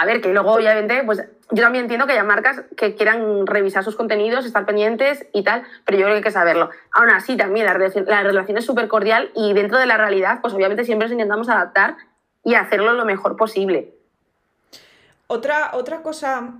[0.00, 3.82] a ver, que luego obviamente, pues yo también entiendo que haya marcas que quieran revisar
[3.82, 6.70] sus contenidos, estar pendientes y tal, pero yo creo que hay que saberlo.
[6.92, 10.38] Aún así, también la relación, la relación es súper cordial y dentro de la realidad,
[10.40, 11.96] pues obviamente siempre nos intentamos adaptar
[12.44, 13.92] y hacerlo lo mejor posible.
[15.26, 16.52] Otra, otra cosa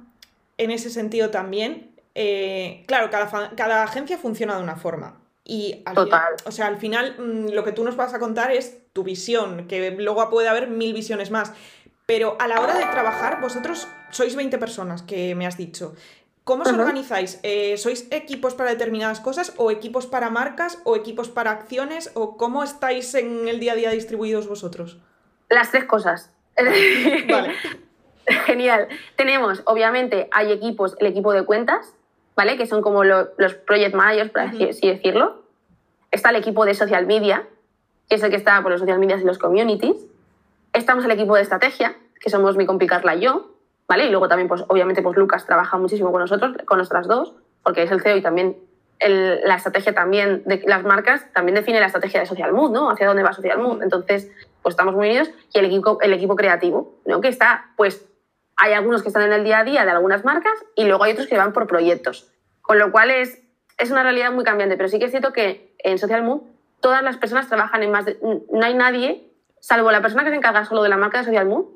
[0.56, 5.14] en ese sentido también, eh, claro, cada, cada agencia funciona de una forma.
[5.44, 6.20] Y al Total.
[6.20, 9.04] final, o sea, al final mm, lo que tú nos vas a contar es tu
[9.04, 11.52] visión, que luego puede haber mil visiones más.
[12.08, 15.94] Pero a la hora de trabajar, vosotros sois 20 personas, que me has dicho.
[16.42, 17.38] ¿Cómo os organizáis?
[17.42, 22.38] Eh, ¿Sois equipos para determinadas cosas o equipos para marcas o equipos para acciones o
[22.38, 24.96] cómo estáis en el día a día distribuidos vosotros?
[25.50, 26.32] Las tres cosas.
[26.56, 27.52] Vale.
[28.46, 28.88] Genial.
[29.16, 31.92] Tenemos, obviamente, hay equipos, el equipo de cuentas,
[32.34, 32.56] ¿vale?
[32.56, 35.42] Que son como lo- los project managers, por así, así decirlo.
[36.10, 37.46] Está el equipo de social media,
[38.08, 39.96] que es el que está por los social medias y los communities.
[40.72, 43.54] Estamos el equipo de estrategia, que somos mi compi Carla y yo,
[43.86, 44.06] ¿vale?
[44.06, 47.82] Y luego también, pues, obviamente, pues Lucas trabaja muchísimo con nosotros, con nuestras dos, porque
[47.82, 48.56] es el CEO y también
[49.00, 52.90] la estrategia también de las marcas también define la estrategia de Social Mood, ¿no?
[52.90, 53.82] Hacia dónde va Social Mood.
[53.82, 54.30] Entonces,
[54.62, 55.30] pues estamos muy unidos.
[55.52, 57.20] Y el equipo, el equipo creativo, ¿no?
[57.20, 58.08] Que está, pues,
[58.56, 61.12] hay algunos que están en el día a día de algunas marcas y luego hay
[61.12, 62.32] otros que van por proyectos.
[62.60, 63.40] Con lo cual es,
[63.78, 64.76] es una realidad muy cambiante.
[64.76, 66.42] Pero sí que es cierto que en Social Mood
[66.80, 68.18] todas las personas trabajan en más de...
[68.20, 69.27] No hay nadie,
[69.60, 71.66] salvo la persona que se encarga solo de la marca de Social Mood,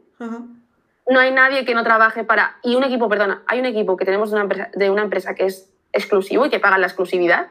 [1.09, 2.59] no hay nadie que no trabaje para...
[2.63, 5.35] Y un equipo, perdona, hay un equipo que tenemos de una empresa, de una empresa
[5.35, 7.49] que es exclusivo y que paga la exclusividad,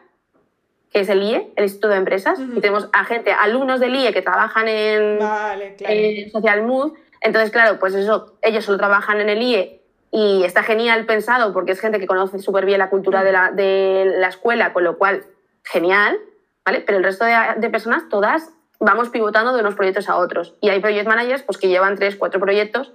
[0.92, 4.14] que es el IE, el Instituto de Empresas, y tenemos a gente, alumnos del IE
[4.14, 5.94] que trabajan en, Vale, claro.
[5.94, 6.94] en Social Mood.
[7.22, 11.72] Entonces, claro, pues eso, ellos solo trabajan en el IE y está genial pensado porque
[11.72, 14.98] es gente que conoce súper bien la cultura de la, de la escuela, con lo
[14.98, 15.26] cual,
[15.64, 16.18] genial,
[16.66, 16.82] ¿vale?
[16.82, 18.52] Pero el resto de, de personas, todas,
[18.82, 20.56] vamos pivotando de unos proyectos a otros.
[20.60, 22.92] Y hay project managers pues, que llevan tres, cuatro proyectos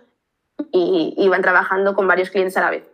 [0.72, 2.84] y, y van trabajando con varios clientes a la vez.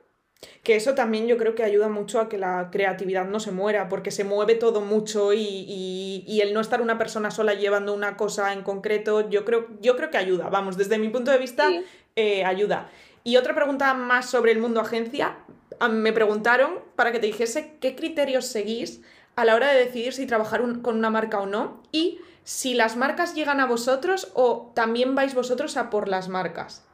[0.65, 3.89] Que eso también yo creo que ayuda mucho a que la creatividad no se muera,
[3.89, 7.95] porque se mueve todo mucho y, y- y el no estar una persona sola llevando
[7.95, 11.39] una cosa en concreto, yo creo, yo creo que ayuda, vamos, desde mi punto de
[11.39, 11.85] vista, Sí.
[12.17, 12.89] eh, ayuda.
[13.25, 15.37] Y otra pregunta más sobre el mundo agencia,
[15.79, 19.01] ah, me preguntaron para que te dijese qué criterios seguís
[19.37, 22.75] a la hora de decidir si trabajar un- con una marca o no y si
[22.75, 26.85] las marcas llegan a vosotros o también vais vosotros a por las marcas.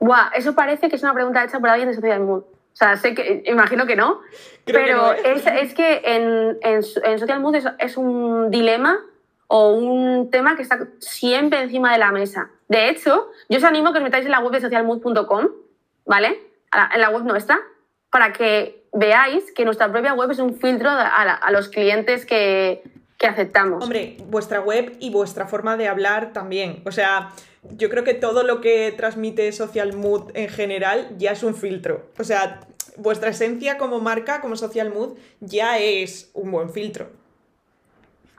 [0.00, 2.42] Buah, eso parece que es una pregunta hecha por alguien de Social Mood.
[2.42, 4.20] O sea, sé que, imagino que no,
[4.64, 5.20] Creo que pero no, ¿eh?
[5.24, 9.00] es, es que en, en, en Social Mood es, es un dilema
[9.48, 12.50] o un tema que está siempre encima de la mesa.
[12.68, 15.48] De hecho, yo os animo a que os metáis en la web de socialmood.com,
[16.06, 16.38] ¿vale?
[16.94, 17.58] En la web nuestra,
[18.10, 22.24] para que veáis que nuestra propia web es un filtro a, la- a los clientes
[22.26, 22.82] que,
[23.18, 23.82] que aceptamos.
[23.82, 26.82] Hombre, vuestra web y vuestra forma de hablar también.
[26.86, 27.30] O sea,
[27.70, 32.06] yo creo que todo lo que transmite Social Mood en general ya es un filtro.
[32.18, 32.60] O sea,
[32.96, 37.10] vuestra esencia como marca, como Social Mood, ya es un buen filtro.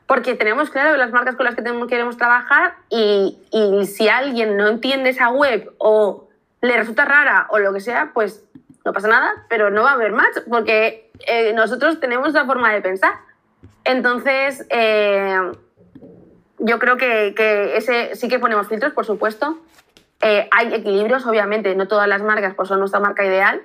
[0.07, 4.57] Porque tenemos claro las marcas con las que tenemos- queremos trabajar y, y si alguien
[4.57, 6.30] no entiende esa web o
[6.61, 8.43] le resulta rara o lo que sea, pues
[8.86, 12.73] no pasa nada, pero no va a haber match porque eh, nosotros tenemos esa forma
[12.73, 13.13] de pensar.
[13.84, 15.38] Entonces, eh,
[16.60, 19.60] yo creo que, que ese sí que ponemos filtros, por supuesto.
[20.22, 23.62] Eh, hay equilibrios, obviamente, no todas las marcas pues, son nuestra marca ideal,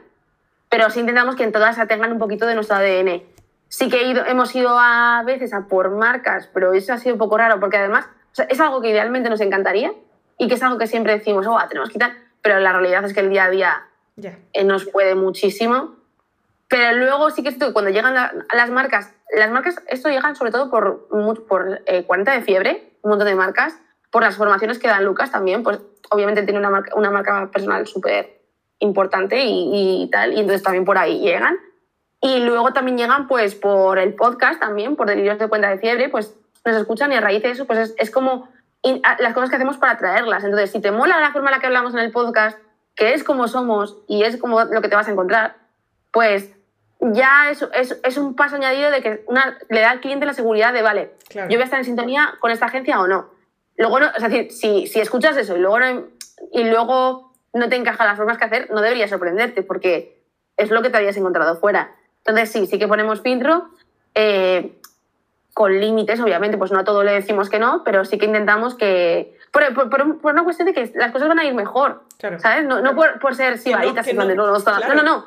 [0.68, 3.22] pero sí intentamos que en todas se tengan un poquito de nuestro ADN.
[3.68, 7.14] Sí que he ido- hemos ido a veces a por marcas, pero eso ha sido
[7.16, 9.92] un poco raro porque además o sea, es algo que idealmente nos encantaría
[10.38, 13.12] y que es algo que siempre decimos, oh, tenemos que quitar, pero la realidad es
[13.14, 13.82] que el día a día
[14.16, 14.38] Ya.
[14.53, 15.97] eh, nos puede muchísimo.
[16.68, 20.37] Pero luego sí que es que cuando llegan la- las marcas, las marcas, esto llegan
[20.37, 21.09] sobre todo por,
[21.47, 23.80] por eh, 40 de fiebre, un montón de marcas,
[24.11, 25.80] por las formaciones que dan Lucas también, pues
[26.11, 28.41] obviamente tiene una marca, una marca personal súper
[28.78, 31.57] importante y, tal, y entonces también por ahí llegan.
[32.20, 36.09] Y luego también llegan pues por el podcast también, por Delirios de Cuenta de Fiebre,
[36.09, 38.49] pues nos escuchan y a raíz de eso pues es, es como
[39.18, 40.45] las cosas que hacemos para atraerlas.
[40.45, 42.59] Entonces, si te mola la forma en la que hablamos en el podcast,
[42.95, 45.57] que es como somos y es como lo que te vas a encontrar,
[46.12, 46.53] pues
[47.12, 50.34] ya es, es, es un paso añadido de que una, le da al cliente la
[50.34, 51.48] seguridad de, vale, Claro.
[51.50, 53.30] yo voy a estar en sintonía con esta agencia o no.
[53.76, 56.05] Luego, no, es decir, si, si escuchas eso y luego, no,
[56.52, 60.22] y luego no te encaja las formas que hacer, no debería sorprenderte porque
[60.57, 61.92] es lo que te habías encontrado fuera.
[62.24, 63.68] Entonces, sí, sí que ponemos filtro.
[64.14, 64.78] Eh,
[65.52, 68.74] con límites, obviamente, pues no a todo le decimos que no, pero sí que intentamos
[68.74, 69.36] que...
[69.52, 72.40] Por, por- por- por una cuestión de que las cosas van a ir mejor, Claro.
[72.40, 72.64] ¿sabes?
[72.64, 74.94] No, no por, por ser sibaritas, de, no, no, no, no, claro.
[74.94, 75.26] no, no.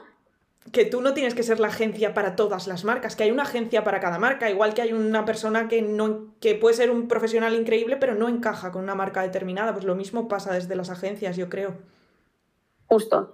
[0.71, 3.43] Que tú no tienes que ser la agencia para todas las marcas, que hay una
[3.43, 7.07] agencia para cada marca, igual que hay una persona que no que puede ser un
[7.07, 10.89] profesional increíble, pero no encaja con una marca determinada, pues lo mismo pasa desde las
[10.89, 11.75] agencias, yo creo.
[12.87, 13.33] Justo,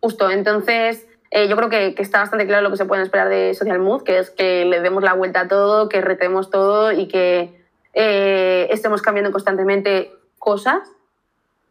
[0.00, 0.30] justo.
[0.30, 3.54] Entonces, eh, yo creo que, que está bastante claro lo que se puede esperar de
[3.54, 7.08] Social Mood, que es que le demos la vuelta a todo, que retemos todo y
[7.08, 7.60] que
[7.94, 10.80] eh, estemos cambiando constantemente cosas.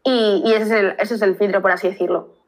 [0.02, 2.39] Y, y ese, es el, ese es el filtro, por así decirlo.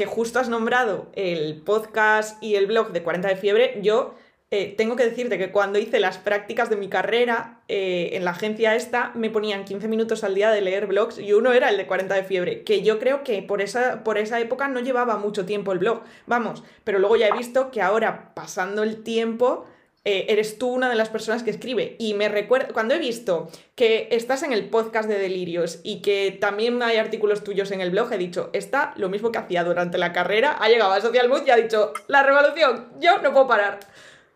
[0.00, 4.14] Que justo has nombrado el podcast y el blog de 40 de fiebre, yo
[4.50, 8.30] eh, tengo que decirte que cuando hice las prácticas de mi carrera eh, en la
[8.30, 11.76] agencia esta, me ponían 15 minutos al día de leer blogs y uno era el
[11.76, 15.18] de 40 de fiebre, que yo creo que por esa, por esa época no llevaba
[15.18, 19.66] mucho tiempo el blog, vamos, pero luego ya he visto que ahora, pasando el tiempo,
[20.04, 21.96] eh, eres tú una de las personas que escribe.
[21.98, 26.36] Y me recuerda, cuando he visto que estás en el podcast de Delirios y que
[26.40, 29.98] también hay artículos tuyos en el blog, he dicho, está lo mismo que hacía durante
[29.98, 33.46] la carrera, ha llegado a Social Mood y ha dicho, la revolución, yo no puedo
[33.46, 33.80] parar.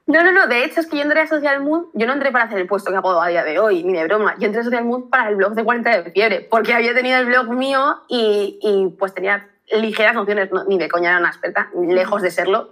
[0.06, 0.46] No, no, no.
[0.46, 2.66] De hecho, es que yo entré a Social Mood, yo no entré para hacer el
[2.66, 4.36] puesto que hago a día de hoy, ni de broma.
[4.38, 7.18] Yo entré a Social Mood para el blog de 40 de fiebre, porque había tenido
[7.18, 11.28] el blog mío y, y, pues tenía ligeras nociones, no, ni de coña era una
[11.28, 12.70] experta, lejos de serlo,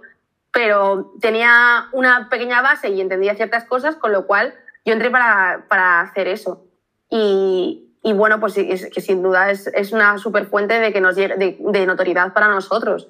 [0.53, 4.53] pero tenía una pequeña base y entendía ciertas cosas, con lo cual
[4.85, 6.67] yo entré para, para hacer eso.
[7.09, 11.15] Y, bueno, pues es, que sin duda es, es una super fuente de, que nos
[11.15, 13.09] llegue, de notoriedad para nosotros.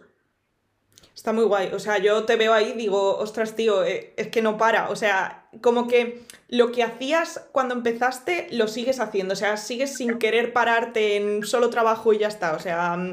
[1.15, 1.71] Está muy guay.
[1.73, 4.89] O sea, yo te veo ahí y digo, ostras, tío, eh, es que no para.
[4.89, 9.33] O sea, como que lo que hacías cuando empezaste lo sigues haciendo.
[9.33, 12.53] O sea, sigues sin querer pararte en solo trabajo y ya está.
[12.53, 13.11] O sea, mm,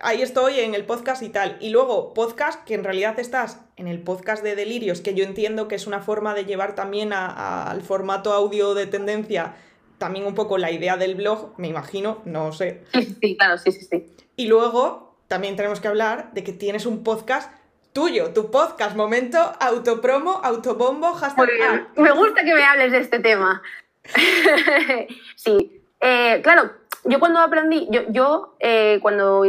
[0.00, 1.56] ahí estoy en el podcast y tal.
[1.60, 5.68] Y luego, podcast, que en realidad estás en el podcast de Delirios, que yo entiendo
[5.68, 9.54] que es una forma de llevar también a- a- al formato audio de tendencia
[9.98, 12.82] también un poco la idea del blog, me imagino, no sé.
[12.92, 14.06] Sí, sí, sí, claro, sí, sí, sí.
[14.36, 17.50] Y luego también tenemos que hablar de que tienes un podcast
[17.92, 21.46] tuyo, tu podcast, momento, autopromo, autobombo, hashtag.
[21.46, 21.86] Bien.
[21.96, 23.62] Me gusta que me hables de este tema.
[25.36, 26.70] sí, eh, claro,
[27.04, 29.44] yo cuando aprendí, yo, yo eh, cuando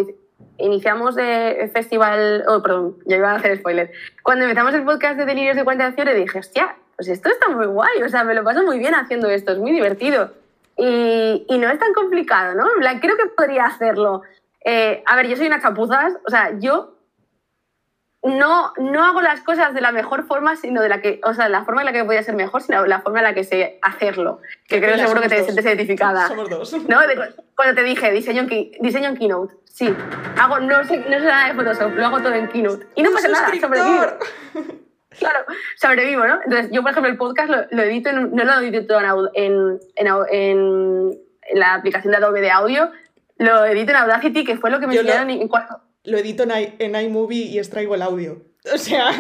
[0.58, 3.91] iniciamos el festival, oh, perdón, ya iba a hacer spoiler,
[4.24, 7.49] cuando empezamos el podcast de Delirios de 40 de Fiebre dije, hostia, pues esto está
[7.49, 10.32] muy guay, o sea, me lo paso muy bien haciendo esto, es muy divertido.
[10.78, 12.68] Y, y no es tan complicado, ¿no?
[12.74, 14.24] En plan, creo que podría hacerlo.
[14.64, 16.91] Eh, a ver, yo soy una chapuzas, o sea, yo
[18.24, 21.47] no, no hago las cosas de la mejor forma, sino de la que, o sea,
[21.47, 23.78] la forma en la que podía ser mejor, sino la forma en la que sé
[23.84, 24.39] hacerlo.
[24.68, 25.43] Que creo seguro que te dos.
[25.45, 26.28] sientes identificada.
[26.28, 26.74] Somos dos.
[26.89, 27.01] ¿No?
[27.08, 29.93] De cu- cuando te dije diseño en, diseño en Keynote, sí.
[30.38, 32.88] Hago, no, sé, no sé nada de Photoshop, lo hago todo en Keynote.
[32.95, 34.05] Y no ¡Un pasa nada, sobrevivo.
[35.17, 35.45] Claro,
[35.78, 36.39] sobrevivo, ¿no?
[36.43, 39.80] Entonces, yo, por ejemplo, el podcast lo, lo edito, en, no lo edito todo en,
[39.95, 41.11] en, en
[41.53, 42.91] la aplicación de Adobe de audio,
[43.38, 45.80] lo edito en Audacity, que fue lo que me enseñaron en, cuarto.
[46.03, 48.41] Lo edito en, iMovie y extraigo el audio.
[48.73, 49.11] O sea,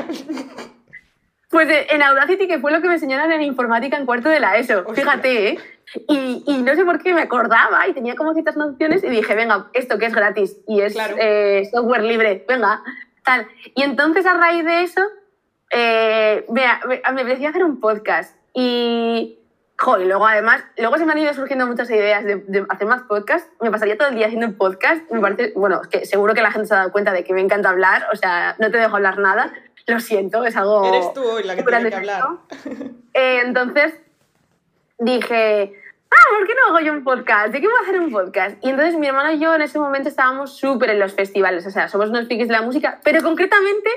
[1.51, 4.39] Pues eh, en Audacity, que fue lo que me enseñaron en informática en cuarto de
[4.39, 5.59] la ESO, fíjate, ¿eh?
[6.07, 9.35] Y, y no sé por qué me acordaba y tenía como ciertas nociones y dije,
[9.35, 11.15] venga, esto que es gratis y es Claro.
[11.19, 12.81] eh, software libre, venga,
[13.23, 13.47] tal.
[13.75, 15.01] Y entonces a raíz de eso,
[15.71, 16.65] eh, me,
[17.03, 19.39] apetecía hacer un podcast y,
[19.77, 22.87] jo, y luego además, luego se me han ido surgiendo muchas ideas de, de hacer
[22.87, 26.05] más podcasts, me pasaría todo el día haciendo un podcast, me parece, bueno, es que
[26.05, 28.55] seguro que la gente se ha dado cuenta de que me encanta hablar, o sea,
[28.59, 29.53] no te dejo hablar nada,
[29.87, 30.85] lo siento, es algo...
[30.85, 32.23] eres tú hoy la que tiene que hablar.
[33.13, 33.93] Eh, entonces
[34.99, 35.73] dije,
[36.09, 37.53] ah, ¿por qué no hago yo un podcast?
[37.53, 38.57] ¿De qué voy a hacer un podcast?
[38.63, 41.71] Y entonces mi hermano y yo en ese momento estábamos súper en los festivales, o
[41.71, 43.89] sea, somos unos frikis de la música, pero concretamente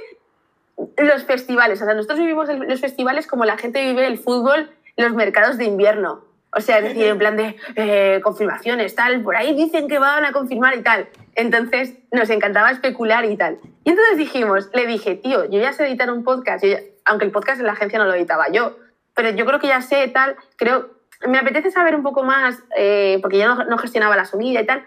[0.96, 5.12] los festivales, o sea, nosotros vivimos los festivales como la gente vive el fútbol, los
[5.14, 6.24] mercados de invierno.
[6.50, 10.24] O sea, es decir, en plan de eh, confirmaciones, tal, por ahí dicen que van
[10.24, 11.08] a confirmar y tal.
[11.34, 13.58] Entonces nos encantaba especular y tal.
[13.84, 16.64] Y entonces dijimos, le dije, tío, yo ya sé editar un podcast,
[17.04, 18.76] aunque el podcast en la agencia no lo editaba yo,
[19.18, 20.90] pero yo creo que ya sé tal, creo,
[21.26, 24.64] me apetece saber un poco más, eh, porque yo no, no gestionaba la subida y
[24.64, 24.86] tal.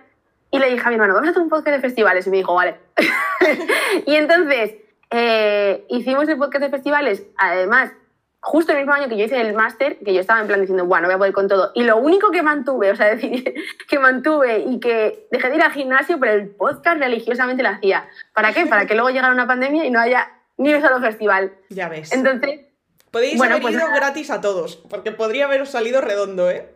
[0.52, 2.28] Y le dije a mi hermano, vamos a hacer un podcast de festivales.
[2.28, 2.78] Y me dijo, vale.
[4.06, 4.76] y entonces
[5.10, 7.92] eh, hicimos el podcast de festivales, además,
[8.40, 10.86] justo el mismo año que yo hice el máster, que yo estaba en plan diciendo,
[10.86, 11.72] bueno, voy a poder con todo.
[11.74, 13.54] Y lo único que mantuve, o sea, decir,
[13.90, 18.08] que mantuve y que dejé de ir al gimnasio, pero el podcast religiosamente lo hacía.
[18.34, 18.66] ¿Para qué?
[18.66, 21.52] Para que luego llegara una pandemia y no haya ni un solo festival.
[21.68, 22.14] Ya ves.
[22.14, 22.71] Entonces,
[23.12, 23.96] Podéis bueno, haber pues ido nada.
[23.96, 26.70] gratis a todos, porque podría haberos salido redondo, ¿eh?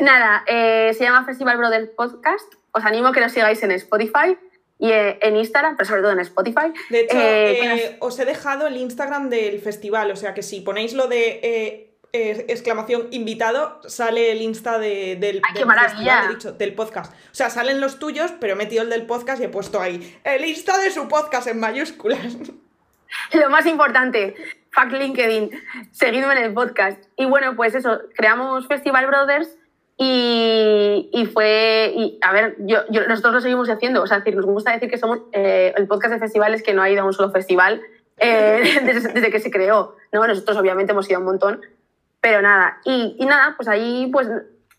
[0.00, 2.54] Nada, eh, se llama Festival Brothers Podcast.
[2.72, 4.38] Os animo a que nos sigáis en Spotify
[4.78, 6.72] y eh, en Instagram, pero sobre todo en Spotify.
[6.90, 10.60] De hecho, Eh, nos- os he dejado el Instagram del festival, o sea que si
[10.60, 16.34] ponéis lo de exclamación invitado, sale el Insta de- del, ¡Ay, qué del festival, he
[16.34, 17.12] dicho, del podcast.
[17.12, 20.18] O sea, salen los tuyos, pero he metido el del podcast y he puesto ahí
[20.24, 22.36] el Insta de su podcast en mayúsculas.
[23.32, 24.34] Lo más importante,
[24.70, 25.50] fuck LinkedIn,
[25.92, 27.02] seguidme en el podcast.
[27.16, 29.56] Y bueno, pues eso, creamos Festival Brothers
[30.00, 32.56] y, fue, a ver,
[33.08, 36.14] nosotros lo seguimos haciendo, o sea, decir, nos gusta decir que somos eh, el podcast
[36.14, 37.82] de festivales que no ha ido a un solo festival
[38.18, 40.24] eh, desde, desde que se creó, ¿no?
[40.24, 41.60] Nosotros obviamente hemos ido a un montón,
[42.20, 44.28] pero nada, y, y nada, pues ahí, pues,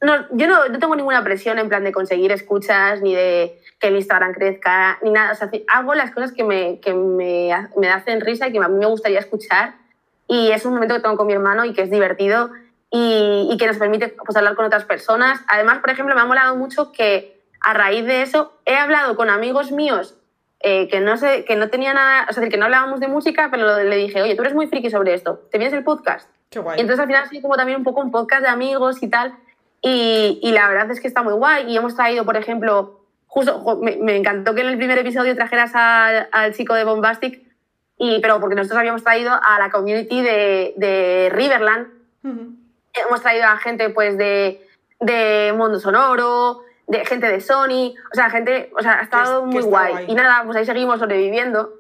[0.02, 3.88] no, yo no, no tengo ninguna presión en plan de conseguir escuchas, ni de que
[3.88, 7.90] el Instagram crezca, ni nada, o sea, hago las cosas que me, que me, me
[7.90, 9.76] hacen risa y que a mí me gustaría escuchar,
[10.28, 12.52] y es un momento que tengo con mi hermano y que es divertido
[12.92, 15.42] y, y que nos permite pues, hablar con otras personas.
[15.48, 19.30] Además, por ejemplo, me ha molado mucho que a raíz de eso he hablado con
[19.30, 20.16] amigos míos
[20.62, 23.48] eh, que, no sé, que no tenían nada, o sea, que no hablábamos de música,
[23.50, 26.30] pero le dije, oye, tú eres muy friki sobre esto, ¿te vienes el podcast?
[26.50, 26.78] Qué guay.
[26.78, 29.08] Y entonces al final ha sido como también un poco un podcast de amigos y
[29.10, 29.34] tal.
[29.82, 31.72] Y, y la verdad es que está muy guay.
[31.72, 35.72] Y hemos traído, por ejemplo, justo, me, me encantó que en el primer episodio trajeras
[35.74, 37.42] al, al chico de Bombastic,
[37.98, 41.88] y, pero porque nosotros habíamos traído a la community de, de Riverland.
[42.94, 44.66] Hemos traído a gente pues de,
[45.00, 49.62] de Mundo Sonoro, de gente de Sony, o sea, gente, o sea, ha estado muy
[49.62, 49.92] guay.
[49.92, 50.06] guay.
[50.08, 51.74] Y nada, pues ahí seguimos sobreviviendo.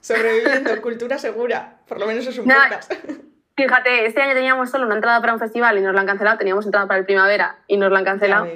[0.00, 1.78] Sobreviviendo, cultura segura.
[1.86, 2.80] Por lo menos es un Nada.
[2.80, 2.92] podcast.
[3.56, 6.38] Fíjate, este año teníamos solo una entrada para un festival y nos la han cancelado,
[6.38, 8.48] teníamos entrada para el primavera y nos la han cancelado.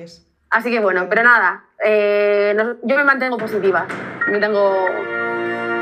[0.50, 3.86] Así que bueno, pero nada, eh, no- yo me mantengo positiva.
[4.28, 4.86] Me tengo...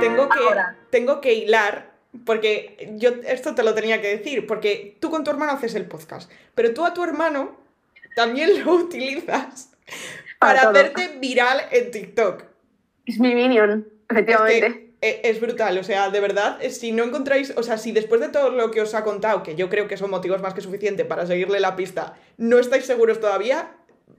[0.00, 0.74] Tengo que, Ahora.
[0.90, 1.90] tengo que hilar,
[2.26, 5.84] porque yo esto te lo tenía que decir, porque tú con tu hermano haces el
[5.86, 7.56] podcast, pero tú a tu hermano
[8.16, 9.70] también lo utilizas
[10.40, 12.42] Para para hacerte viral en TikTok.
[13.06, 14.91] Es mi minion, efectivamente.
[15.02, 18.28] Es brutal, o sea, de verdad, eh, si no encontráis, o sea, si después de
[18.28, 21.04] todo lo que os ha contado, que yo creo que son motivos más que suficiente
[21.04, 23.72] para seguirle la pista, no estáis seguros todavía,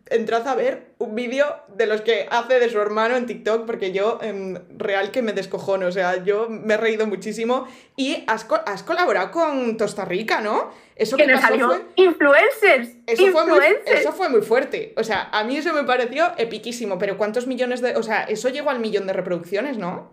[0.10, 3.94] entrad a ver un vídeo de los que hace de su hermano en TikTok, porque
[3.94, 7.66] yo, em, real que me descojono, o sea, yo me he reído muchísimo.
[7.96, 10.72] Y has, co- has colaborado con Costa Rica, ¿no?
[10.98, 11.82] Eso que que nos pasó salió fue...
[11.96, 12.90] influencers.
[13.08, 14.00] Eso fue, muy, influencers.
[14.02, 14.94] eso fue muy fuerte.
[14.98, 16.98] O sea, a mí eso me pareció epiquísimo.
[17.00, 17.96] Pero ¿cuántos millones de.?
[17.96, 20.12] O sea, eso llegó al millón de reproducciones, ¿no?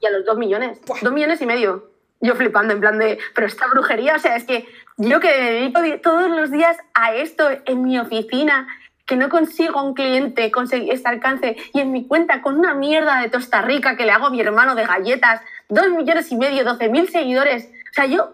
[0.00, 0.80] Y a los dos millones.
[0.86, 0.98] Buah.
[1.02, 1.90] Dos millones y medio.
[2.20, 4.66] Yo flipando, en plan de, pero esta brujería, o sea, es que
[4.96, 8.66] yo que me dedico di- todos los días a esto en mi oficina,
[9.04, 13.20] que no consigo un cliente conseguir este alcance y en mi cuenta con una mierda
[13.20, 16.64] de Costa Rica que le hago a mi hermano de galletas, dos millones y medio,
[16.64, 17.66] doce mil seguidores.
[17.90, 18.32] O sea, yo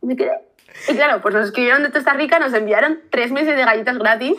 [0.00, 0.32] me quedé.
[0.88, 4.38] Y claro, pues nos escribieron de Costa Rica, nos enviaron tres meses de galletas gratis.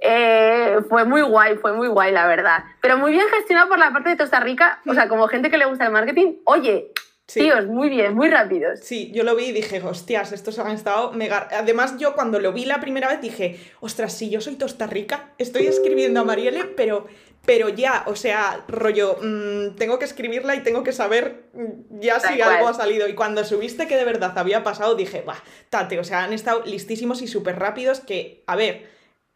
[0.00, 2.64] Eh, fue muy guay, fue muy guay, la verdad.
[2.80, 5.58] Pero muy bien gestionado por la parte de Costa Rica, o sea, como gente que
[5.58, 6.34] le gusta el marketing.
[6.44, 6.92] Oye,
[7.28, 7.40] Sí.
[7.40, 8.78] tíos, muy bien, muy rápidos.
[8.80, 11.48] Sí, yo lo vi y dije, hostias, estos han estado mega...
[11.50, 15.32] Además, yo cuando lo vi la primera vez dije, ostras, si yo soy Costa Rica,
[15.36, 17.08] estoy escribiendo a Marielle, pero,
[17.44, 22.20] pero ya, o sea, rollo, mm, tengo que escribirla y tengo que saber mm, ya
[22.20, 23.08] si algo ha salido.
[23.08, 25.34] Y cuando subiste que de verdad había pasado, dije, va,
[25.68, 28.88] tate, o sea, han estado listísimos y súper rápidos que, a ver,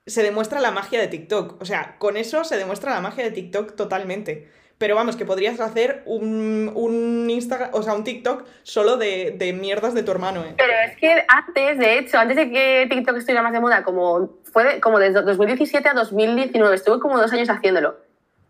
[0.07, 1.61] se demuestra la magia de TikTok.
[1.61, 4.51] O sea, con eso se demuestra la magia de TikTok totalmente.
[4.78, 9.53] Pero vamos, que podrías hacer un, un Instagram, o sea, un TikTok solo de, de
[9.53, 10.55] mierdas de tu hermano, ¿eh?
[10.57, 14.38] Pero es que antes, de hecho, antes de que TikTok estuviera más de moda, como
[14.51, 17.96] fue de- como desde 2017 a 2019, estuve como dos años haciéndolo.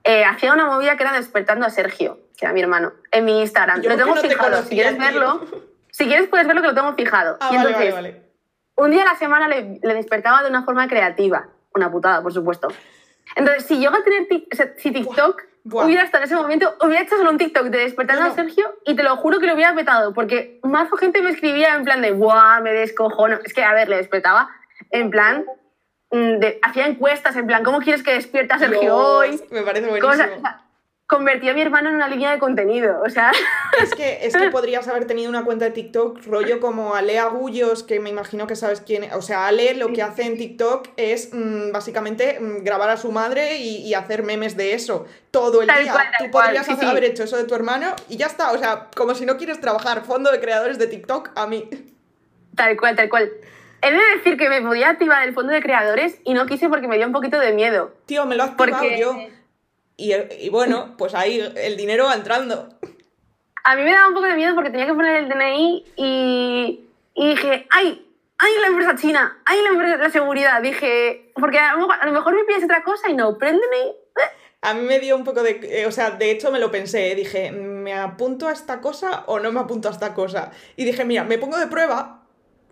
[0.05, 3.41] eh, hacía una movida que era despertando a Sergio, que era mi hermano, en mi
[3.41, 3.83] Instagram.
[3.83, 4.63] Yo lo tengo no te fijado.
[4.63, 5.03] Si quieres tío.
[5.05, 5.47] verlo,
[5.91, 7.37] si quieres puedes verlo que lo tengo fijado.
[7.41, 8.30] Ah, y vale, entonces, vale, vale.
[8.81, 11.49] Un día a la semana le, le despertaba de una forma creativa.
[11.75, 12.69] Una putada, por supuesto.
[13.37, 15.85] Entonces, si yo a tener o sea, si TikTok Buah.
[15.85, 18.75] hubiera estado en ese momento, hubiera hecho solo un TikTok de despertando No, a Sergio
[18.85, 22.03] y te lo juro que lo hubiera petado, porque más gente me escribía en plan
[22.03, 23.39] de, ¡buah, me descojono!
[23.45, 24.51] Es que, a ver, le despertaba
[24.91, 25.45] en plan,
[26.11, 29.41] mm, de- hacía encuestas en plan, ¿cómo quieres que despierte a Sergio Dios, hoy?
[29.51, 30.11] Me parece buenísimo.
[30.13, 30.63] Cosas, o sea,
[31.11, 33.33] convertí a mi hermano en una línea de contenido, o sea,
[33.83, 37.83] Es que, es que podrías haber tenido una cuenta de TikTok rollo como Ale Agullos,
[37.83, 39.13] que me imagino que sabes quién es.
[39.15, 43.11] O sea, Ale lo que hace en TikTok es mm, básicamente mm, grabar a su
[43.11, 45.93] madre y, y hacer memes de eso todo el Tal día.
[45.93, 46.91] cual, Tú podrías sí, hacer- sí.
[46.91, 48.53] haber hecho eso de tu hermano y ya está.
[48.53, 50.05] O sea, como si no quieres trabajar.
[50.05, 51.69] Fondo de creadores de TikTok a mí.
[52.55, 53.31] tal cual, tal cual.
[53.83, 56.87] He de decir que me podía activar el fondo de creadores y no quise porque
[56.87, 57.95] me dio un poquito de miedo.
[58.07, 59.17] Tío, me lo ha activado Porque- yo.
[60.01, 60.15] Y,
[60.47, 62.71] y bueno, pues ahí el dinero va entrando.
[63.65, 66.81] A mí me daba un poco de miedo porque tenía que poner el DNI y,
[67.15, 68.07] y dije, ¡ay!
[68.39, 69.39] ¡ay, la empresa china!
[69.45, 70.63] ¡ay, la, empresa, la seguridad!
[70.63, 73.53] Dije, porque a lo, mejor, a lo mejor me pides otra cosa y no, pero
[73.53, 73.89] el DNI...
[73.89, 74.31] eh,
[74.63, 75.61] A mí me dio un poco de...
[75.63, 79.39] eh, o sea, de hecho me lo pensé, dije, ¿me apunto a esta cosa o
[79.39, 80.51] no me apunto a esta cosa?
[80.77, 82.23] Y dije, mira, me pongo de prueba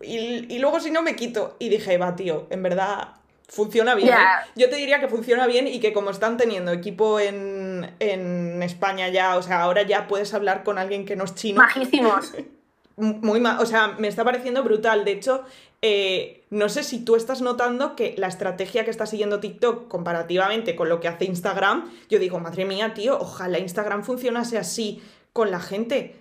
[0.01, 1.55] y, y luego si no me quito.
[1.59, 3.09] Y dije, va, tío, en verdad
[3.49, 4.09] funciona bien.
[4.13, 4.51] ¿eh?
[4.55, 9.09] Yo te diría que funciona bien y que como están teniendo equipo en, en España
[9.09, 11.57] ya, o sea, ahora ya puedes hablar con alguien que no es chino.
[11.61, 12.33] Majísimos.
[12.97, 15.05] Muy ma- o sea, me está pareciendo brutal.
[15.05, 15.43] De hecho,
[15.81, 20.75] eh, no sé si tú estás notando que la estrategia que está siguiendo TikTok comparativamente
[20.75, 25.49] con lo que hace Instagram, yo digo, madre mía, tío, ojalá Instagram funcionase así con
[25.49, 26.15] la gente.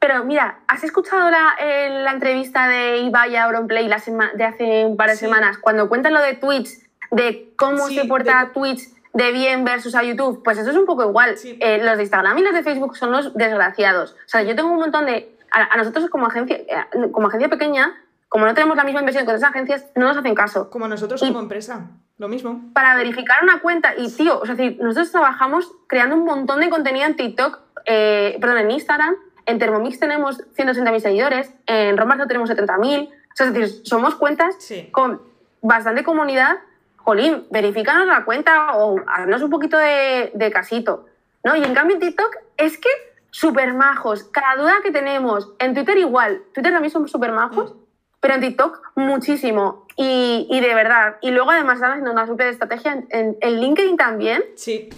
[0.00, 4.44] Pero mira, ¿has escuchado la, eh, la entrevista de Ibai a Auronplay la sema- de
[4.44, 5.26] hace un par de Sí.
[5.26, 5.58] semanas?
[5.58, 6.70] Cuando cuentan lo de Twitch,
[7.10, 8.80] de cómo Sí, se porta de- Twitch
[9.12, 11.36] de bien versus a YouTube, pues eso es un poco igual.
[11.36, 11.58] Sí.
[11.60, 14.12] Eh, los de Instagram y los de Facebook son los desgraciados.
[14.12, 15.36] O sea, yo tengo un montón de...
[15.52, 16.66] A, a nosotros como agencia, eh,
[17.12, 17.92] como agencia pequeña,
[18.28, 20.70] como no tenemos la misma inversión que otras agencias, no nos hacen caso.
[20.70, 22.70] Como nosotros Y- como empresa, lo mismo.
[22.72, 23.92] para verificar una cuenta.
[23.98, 27.58] Y, tío, o sea, es decir, nosotros trabajamos creando un montón de contenido en TikTok,
[27.84, 29.16] eh, perdón, en Instagram.
[29.50, 33.08] En Thermomix tenemos 160.000 seguidores, en Romarzo tenemos 70.000.
[33.08, 34.88] O sea, es decir, somos cuentas Sí.
[34.92, 35.20] con
[35.60, 36.58] bastante comunidad.
[36.96, 41.06] Jolín, verifícanos la cuenta o haznos un poquito de, de casito.
[41.42, 41.56] ¿no?
[41.56, 42.88] Y en cambio en TikTok es que
[43.30, 44.24] súper majos.
[44.24, 46.42] Cada duda que tenemos, en Twitter igual.
[46.54, 47.74] Twitter también somos súper majos.
[48.20, 49.86] Pero en TikTok muchísimo.
[49.96, 51.16] Y, y de verdad.
[51.22, 54.44] Y luego además están haciendo una súper estrategia en, en- en LinkedIn también.
[54.56, 54.90] Sí,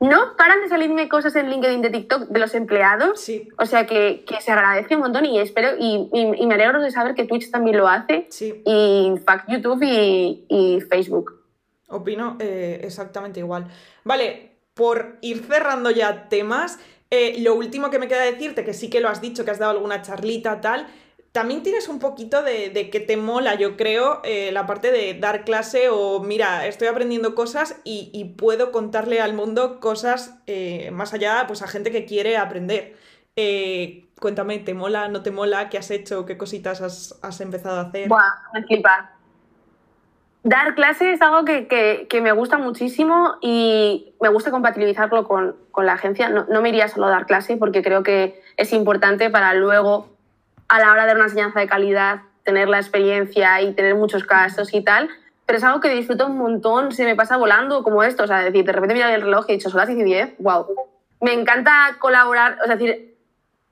[0.00, 3.20] No paran de salirme cosas en LinkedIn de TikTok de los empleados.
[3.20, 6.54] sí, O sea que, que se agradece un montón y espero y, y- y me
[6.54, 8.26] alegro de saber que Twitch también lo hace.
[8.30, 8.62] sí.
[8.64, 11.44] Y fact YouTube y, y Facebook.
[11.88, 13.66] Opino eh, exactamente igual.
[14.04, 16.78] Vale, por ir cerrando ya temas,
[17.10, 19.58] eh, lo último que me queda decirte, que sí que lo has dicho, que has
[19.58, 20.86] dado alguna charlita, tal,
[21.32, 25.14] también tienes un poquito de, de que te mola, yo creo, eh, la parte de
[25.14, 30.90] dar clase o, mira, estoy aprendiendo cosas y, y puedo contarle al mundo cosas eh,
[30.92, 32.96] más allá, pues a gente que quiere aprender.
[33.36, 35.68] Eh, cuéntame, ¿te mola, no te mola?
[35.68, 36.26] ¿Qué has hecho?
[36.26, 38.08] ¿Qué cositas has, has empezado a hacer?
[38.08, 39.12] Buah, me flipa.
[40.42, 45.54] Dar clase es algo que, que- que me gusta muchísimo y me gusta compatibilizarlo con,
[45.70, 46.30] con la agencia.
[46.30, 50.08] No, no me iría solo a dar clase porque creo que es importante para luego,
[50.70, 54.24] a la hora de dar una enseñanza de calidad, tener la experiencia y tener muchos
[54.24, 55.10] casos y tal.
[55.46, 58.22] Pero es algo que disfruto un montón, se me pasa volando como esto.
[58.22, 60.04] O sea, decir, de repente mira el reloj y he dicho, son las 10 y
[60.04, 60.66] 10, wow.
[61.20, 63.16] Me encanta colaborar, o sea, decir,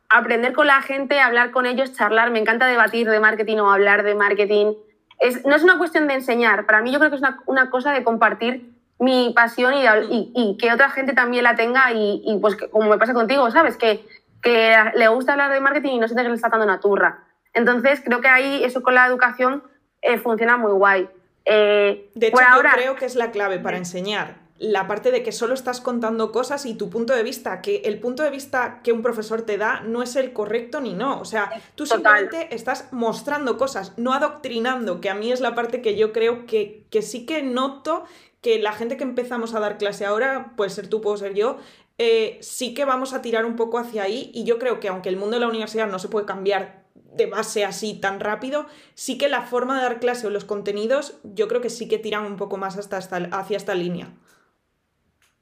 [0.09, 2.30] aprender con la gente, hablar con ellos, charlar.
[2.30, 4.74] Me encanta debatir de marketing o hablar de marketing.
[5.20, 6.66] Es, no es una cuestión de enseñar.
[6.66, 10.57] Para mí yo creo que es una, cosa de compartir mi pasión y, y- y
[10.59, 13.76] que otra gente también la tenga y, pues como me pasa contigo, ¿sabes?
[13.76, 14.05] Que,
[14.43, 17.24] que le gusta hablar de marketing y no siente que le está dando una turra.
[17.55, 19.62] Entonces creo que ahí eso con la educación
[20.03, 21.09] eh, funciona muy guay.
[21.45, 24.36] Eh, De hecho, por yo ahora, creo que es la clave para enseñar.
[24.59, 28.01] La parte de que solo estás contando cosas y tu punto de vista, que el
[28.01, 31.20] punto de vista que un profesor te da no es el correcto ni no.
[31.20, 32.26] O sea, tú Total.
[32.28, 36.45] simplemente estás mostrando cosas, no adoctrinando, que a mí es la parte que yo creo
[36.47, 38.05] que, que sí que noto
[38.41, 41.59] que la gente que empezamos a dar clase ahora, puede ser tú, puedo ser yo,
[41.99, 45.09] eh, sí que vamos a tirar un poco hacia ahí y yo creo que aunque
[45.09, 49.18] el mundo de la universidad no se puede cambiar de base así tan rápido, sí
[49.18, 52.24] que la forma de dar clase o los contenidos, yo creo que sí que tiran
[52.24, 54.09] un poco más hasta esta- hacia esta línea.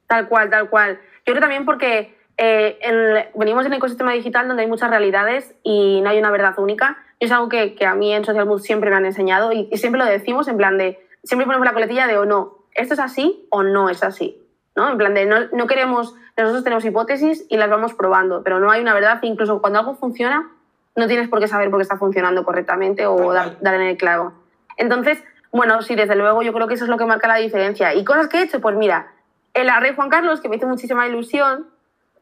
[0.07, 1.01] Tal cual, tal cual.
[1.27, 5.55] Yo creo también porque eh, en- venimos en el ecosistema digital donde hay muchas realidades
[5.63, 6.99] y no hay una verdad única.
[7.19, 9.99] Es algo que, a mí en Social Mood siempre me han enseñado y, y siempre
[9.99, 13.47] lo decimos en plan de, siempre ponemos la coletilla de o no, esto es así
[13.51, 14.43] o no es así.
[14.77, 14.91] ¿no?
[14.91, 18.71] En plan de, no, no queremos, nosotros tenemos hipótesis y las vamos probando, pero no
[18.71, 19.19] hay una verdad.
[19.23, 20.51] Incluso cuando algo funciona,
[20.95, 23.97] no tienes por qué saber por qué está funcionando correctamente o dar, dar en el
[23.97, 24.33] clavo.
[24.77, 25.23] Entonces,
[25.53, 27.95] bueno, sí, desde luego yo creo que eso es lo que marca la diferencia.
[27.95, 28.61] ¿Y cosas que he hecho?
[28.61, 29.13] Pues mira,
[29.55, 31.67] el Rey Juan Carlos, que me hizo muchísima ilusión.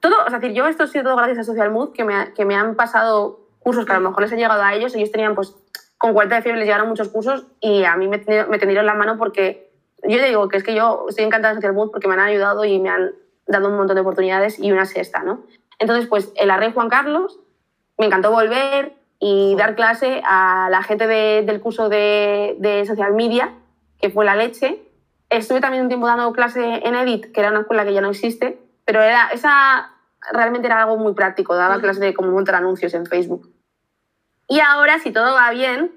[0.01, 2.45] Todo, es decir, yo esto ha sido todo gracias a Social Mood, que me, que
[2.45, 4.95] me han pasado cursos que a lo mejor les he llegado a ellos.
[4.95, 5.57] Ellos tenían, pues,
[5.99, 8.95] con 40 de fiebre les llegaron muchos cursos y a mí me, me tendieron la
[8.95, 9.71] mano porque
[10.03, 12.65] yo digo que es que yo estoy encantada de Social Mood porque me han ayudado
[12.65, 13.13] y me han
[13.47, 15.45] dado un montón de oportunidades y una es esta, ¿no?
[15.79, 17.39] Entonces, pues, el Rey Juan Carlos,
[17.99, 23.13] me encantó volver y dar clase a la gente de- del curso de, de social
[23.15, 23.53] media,
[24.01, 24.83] que fue la leche.
[25.31, 28.11] Estuve también un tiempo dando clase en Edit, que era una escuela que ya no
[28.11, 29.91] existe, pero era, esa
[30.33, 31.83] realmente era algo muy práctico, daba Ujú.
[31.83, 33.51] clase de cómo montar anuncios en Facebook.
[34.49, 35.93] Y ahora, si todo va bien,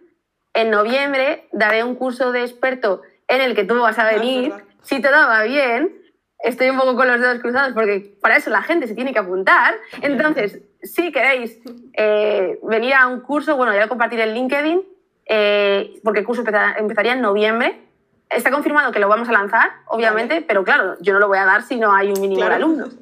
[0.54, 4.54] en noviembre daré un curso de experto en el que tú vas a Ah, venir.
[4.84, 5.94] Si todo va bien,
[6.40, 9.20] estoy un poco con los dedos cruzados porque para eso la gente se tiene que
[9.20, 9.76] apuntar.
[10.02, 11.60] Entonces, si queréis
[11.94, 14.82] eh, venir a un curso, bueno, ya lo compartiré en LinkedIn,
[15.26, 16.44] eh, porque el curso
[16.78, 17.82] empezaría en noviembre.
[18.30, 21.46] Está confirmado que lo vamos a lanzar, obviamente, pero claro, yo no lo voy a
[21.46, 22.56] dar si no hay un mínimo de Claro.
[22.66, 22.96] alumnos.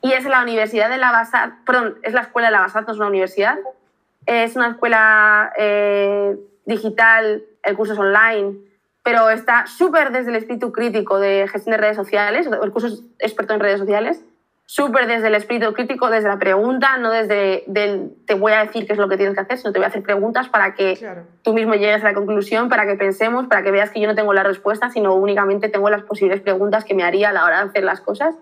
[0.00, 2.92] Y es la Universidad de la Basat, perdón, es la Escuela de la Basat, no
[2.92, 3.58] es una universidad.
[4.26, 6.36] es una escuela eh,
[6.66, 8.58] digital, el curso es online,
[9.08, 13.02] pero está súper desde el espíritu crítico de gestión de redes sociales, el curso es
[13.18, 14.22] experto en redes sociales,
[14.66, 18.86] súper desde el espíritu crítico, desde la pregunta, no desde del te voy a decir
[18.86, 20.98] qué es lo que tienes que hacer, sino te voy a hacer preguntas para que
[21.40, 24.14] tú mismo llegues a la conclusión, para que pensemos, para que veas que yo no
[24.14, 27.62] tengo la respuesta, sino únicamente tengo las posibles preguntas que me haría a la hora
[27.62, 28.34] de hacer las cosas.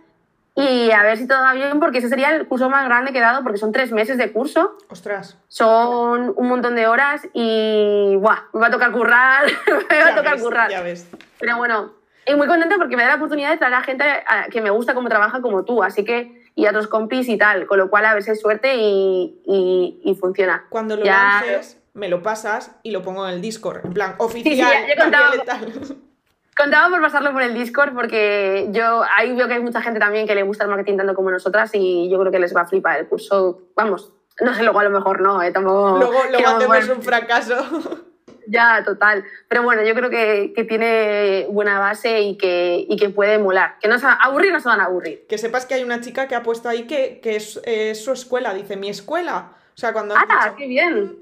[0.57, 3.19] Y a ver si todo va bien, porque ese sería el curso más grande que
[3.19, 4.78] he dado, porque son tres meses de curso.
[4.89, 5.37] Ostras.
[5.49, 8.45] Son un montón de horas y, ¡buah!
[8.55, 9.45] Me va a tocar currar,
[9.91, 10.70] me va a tocar currar.
[10.70, 11.09] Ya ves.
[11.39, 11.93] Pero bueno,
[12.27, 14.05] y muy contenta porque me da la oportunidad de traer a gente
[14.51, 17.66] que me gusta cómo trabaja como tú, así que y a otros compis y tal,
[17.66, 20.65] con lo cual a ver si es suerte y, y, funciona.
[20.70, 24.73] Cuando lo lances, me lo pasas y lo pongo en el Discord, en plan oficial.
[24.73, 25.33] Sí, sí, contaba,
[26.57, 30.27] contaba por pasarlo por el Discord porque yo ahí veo que hay mucha gente también
[30.27, 32.66] que le gusta el marketing tanto como nosotras y yo creo que les va a
[32.66, 33.69] flipar el curso.
[33.74, 35.53] Vamos, no sé, luego a lo mejor no, ¿eh?
[35.53, 38.03] Tampoco, luego, luego hacemos un fracaso.
[38.49, 39.24] Ya, total.
[39.49, 43.77] Pero bueno, yo creo que, que tiene buena base y que, y que puede molar.
[43.81, 45.27] Que no se aburrir, no se van a aburrir.
[45.28, 47.61] Que sepas que hay una chica que ha puesto ahí que, que es,
[48.01, 49.53] su escuela, dice mi escuela.
[49.74, 50.15] O sea, cuando.
[50.16, 51.16] ¡Ah, qué bien!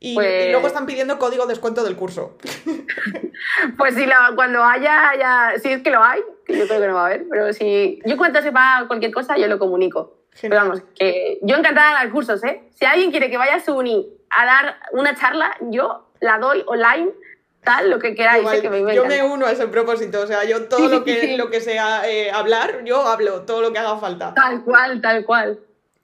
[0.00, 2.36] Y, pues luego están pidiendo código de descuento del curso.
[3.76, 4.06] pues si
[4.36, 7.26] cuando haya, ya, si es que lo hay, yo creo que no va a haber,
[7.28, 10.18] pero si yo cuando sepa cualquier cosa, yo lo comunico.
[10.40, 12.62] Pero vamos, que yo encantada de dar cursos, ¿eh?
[12.74, 16.62] Si alguien quiere que vaya a su uni a dar una charla, yo la doy
[16.66, 17.10] online,
[17.64, 18.48] tal, lo que queráis.
[18.60, 21.50] que me yo me uno a ese propósito, o sea, yo todo lo que, lo
[21.50, 24.32] que sea eh, hablar, yo hablo, todo lo que haga falta.
[24.34, 25.58] Tal cual, tal cual.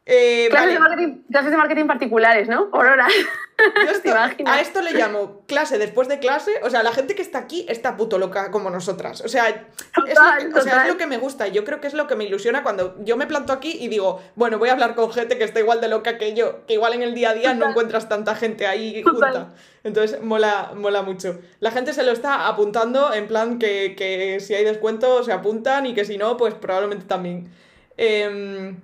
[0.06, 2.70] Eh, clases, de marketing, clases, de marketing, particulares, ¿no?
[2.70, 3.10] Por horas.
[4.44, 6.52] a esto le llamo clase después de clase.
[6.62, 9.22] O sea, la gente que está aquí está puto loca como nosotras.
[9.22, 9.56] O sea, es,
[9.96, 11.46] lo, o sea es lo que me gusta.
[11.48, 14.20] Yo creo que es lo que me ilusiona cuando yo me planto aquí y digo,
[14.34, 16.66] bueno, voy a hablar con gente que está igual de loca que yo.
[16.66, 19.54] Que igual en el día a día no encuentras tanta gente ahí junta.
[19.84, 21.40] Entonces, mola, mola mucho.
[21.60, 25.86] La gente se lo está apuntando en plan que, que si hay descuento se apuntan
[25.86, 27.48] y que si no, pues probablemente también.
[27.96, 28.74] Eh,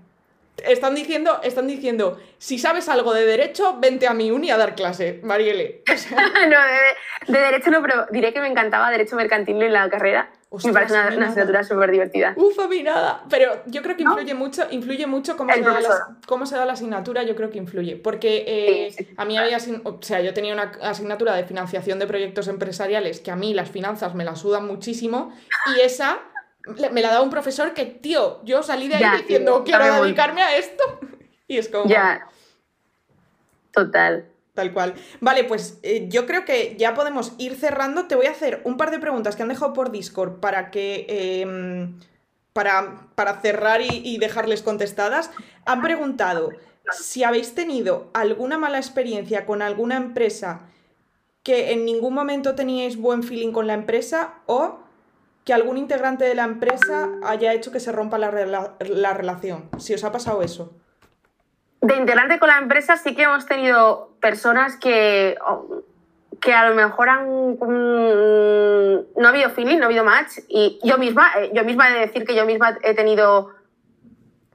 [0.66, 4.74] están diciendo, están diciendo, si sabes algo de derecho, vente a mi uni a dar
[4.74, 5.82] clase, Mariele.
[6.48, 10.30] no, de, derecho no, pero diré que me encantaba derecho mercantil en la carrera.
[10.64, 12.34] me parece una, asignatura súper divertida.
[12.36, 13.24] Uf, a mí nada.
[13.28, 16.64] Pero yo creo que influye mucho, influye mucho cómo se, da la, cómo se, da
[16.64, 17.96] la, asignatura, yo creo que influye.
[17.96, 22.48] Porque eh, a mí había, o sea, yo tenía una asignatura de financiación de proyectos
[22.48, 25.32] empresariales que a mí las finanzas me la sudan muchísimo
[25.76, 26.20] y esa
[26.66, 30.56] me la da un profesor que, tío, yo salí de ahí diciendo, quiero dedicarme a
[30.56, 30.82] esto.
[31.48, 31.86] Y es como...
[31.86, 32.28] Ya.
[33.72, 34.24] Total.
[34.54, 34.94] Tal cual.
[35.20, 38.06] Vale, pues eh, yo creo que ya podemos ir cerrando.
[38.06, 41.06] Te voy a hacer un par de preguntas que han dejado por Discord para que...
[41.08, 41.98] Em,
[42.52, 45.32] para, para, cerrar y, y dejarles contestadas.
[45.64, 46.50] Han preguntado
[46.92, 50.60] si habéis tenido alguna mala experiencia con alguna empresa
[51.42, 54.79] que en ningún momento teníais buen feeling con la empresa o
[55.50, 58.30] que algún integrante de la empresa haya hecho que se rompa la,
[58.78, 59.68] la relación.
[59.78, 60.76] Si os ha pasado eso.
[61.80, 65.36] De integrante con la empresa sí que hemos tenido personas que,
[66.40, 70.38] que a lo mejor han, mm, no ha habido feeling, no ha habido match.
[70.46, 73.50] Y yo misma, eh, yo misma he de decir que yo misma he tenido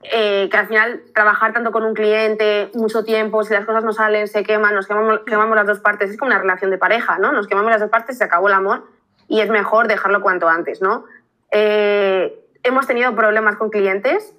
[0.01, 3.91] eh, que al final trabajar tanto con un cliente mucho tiempo, si las cosas no
[3.91, 6.11] salen, se queman, nos quemamos, las dos partes.
[6.11, 7.33] Es como una relación de pareja, ¿no?
[7.33, 8.95] Nos quemamos las dos partes, se acabó el amor
[9.27, 11.05] y es mejor dejarlo cuanto antes, ¿no?
[11.51, 14.35] Eh, hemos tenido problemas con clientes.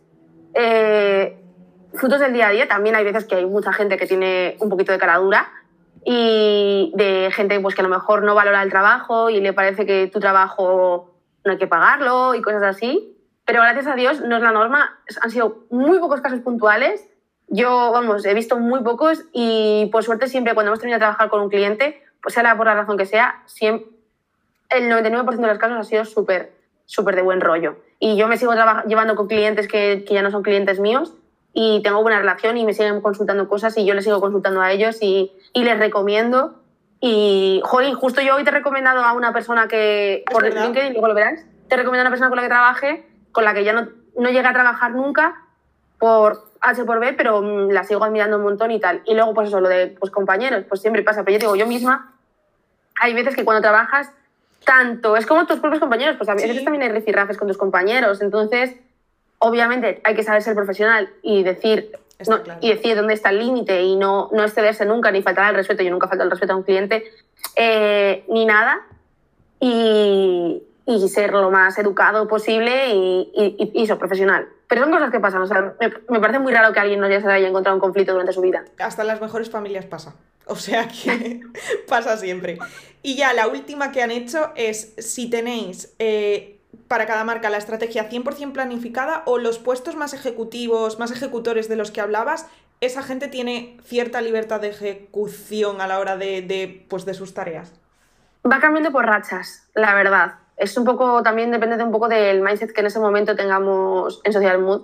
[0.54, 1.38] Eh,
[1.94, 4.68] frutos del día a día, también hay veces que hay mucha gente que tiene un
[4.68, 5.48] poquito de cara dura
[6.04, 9.86] y de gente pues, que a lo mejor no valora el trabajo y le parece
[9.86, 11.14] que tu trabajo
[11.44, 13.16] no hay que pagarlo y cosas así.
[13.44, 17.08] Pero gracias a Dios no es la norma, han sido muy pocos casos puntuales.
[17.48, 21.28] Yo, vamos, he visto muy pocos y por suerte siempre cuando hemos terminado de trabajar
[21.28, 23.95] con un cliente, pues sea por la razón que sea, siempre,
[24.70, 26.52] el 99% de los casos ha sido súper,
[26.84, 27.76] súper de buen rollo.
[27.98, 28.52] Y yo me sigo
[28.86, 31.14] llevando con clientes que, que, ya no son clientes míos
[31.52, 34.72] y tengo buena relación y me siguen consultando cosas y yo les sigo consultando a
[34.72, 36.60] ellos y, y les recomiendo.
[37.00, 41.08] Y, joder, justo yo hoy te he recomendado a una persona que, por LinkedIn, luego
[41.08, 43.72] lo verás, te recomiendo a una persona con la que trabaje, con la que ya
[43.72, 43.88] no,
[44.18, 45.42] no llega a trabajar nunca
[45.98, 49.02] por H por B, pero mm, la sigo admirando un montón y tal.
[49.04, 51.24] Y luego, pues eso, lo de pues, compañeros, pues siempre pasa.
[51.24, 52.14] Pero yo digo, yo misma,
[53.00, 54.12] hay veces que cuando trabajas
[54.66, 58.20] tanto, es como tus propios compañeros, pues a veces también hay rifirrafes con tus compañeros,
[58.20, 58.74] entonces
[59.38, 61.92] obviamente hay que saber ser profesional y decir,
[62.60, 65.82] y decir dónde está el límite y no, no excederse nunca, ni faltar al respeto,
[65.82, 67.04] yo nunca falto el respeto a un cliente,
[67.54, 68.80] eh, ni nada.
[69.58, 74.48] Y, y ser lo más educado posible y, y, y eso, profesional.
[74.68, 77.06] Pero son cosas que pasan, o sea, me, me parece muy raro que alguien no
[77.06, 78.64] se haya encontrado un conflicto durante su vida.
[78.78, 80.14] Hasta en las mejores familias pasa.
[80.48, 81.40] O sea que
[81.88, 82.58] pasa siempre.
[83.02, 87.58] Y ya la última que han hecho es si tenéis eh, para cada marca la
[87.58, 92.46] estrategia 100% planificada o los puestos más ejecutivos, más ejecutores de los que hablabas,
[92.80, 97.34] esa gente tiene cierta libertad de ejecución a la hora de, de, pues, de sus
[97.34, 97.72] tareas.
[98.50, 100.34] Va cambiando por rachas, la verdad.
[100.56, 104.20] Es un poco, también depende de un poco del mindset que en ese momento tengamos
[104.24, 104.82] en Social Mood,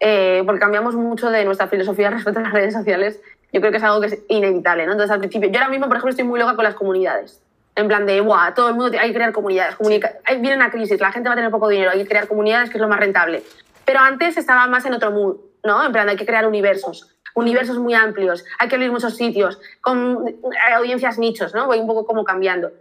[0.00, 3.20] eh, porque cambiamos mucho de nuestra filosofía respecto a las redes sociales
[3.52, 4.92] yo creo que es algo que es inevitable, ¿no?
[4.92, 7.42] Entonces, al principio, yo ahora mismo, por ejemplo, estoy muy loca con las comunidades.
[7.76, 8.52] En plan de, ¡buah!
[8.54, 9.76] Todo el mundo hay que crear comunidades.
[9.76, 12.28] Comunica hay, viene una crisis, la gente va a tener poco dinero, hay que crear
[12.28, 13.42] comunidades, que es lo más rentable.
[13.84, 15.84] Pero antes estaba más en otro mood, ¿no?
[15.84, 17.16] En plan, hay que crear universos.
[17.34, 20.36] Universos muy amplios, hay que abrir muchos sitios, con
[20.74, 21.66] audiencias nichos, ¿no?
[21.66, 22.72] Voy un poco como cambiando.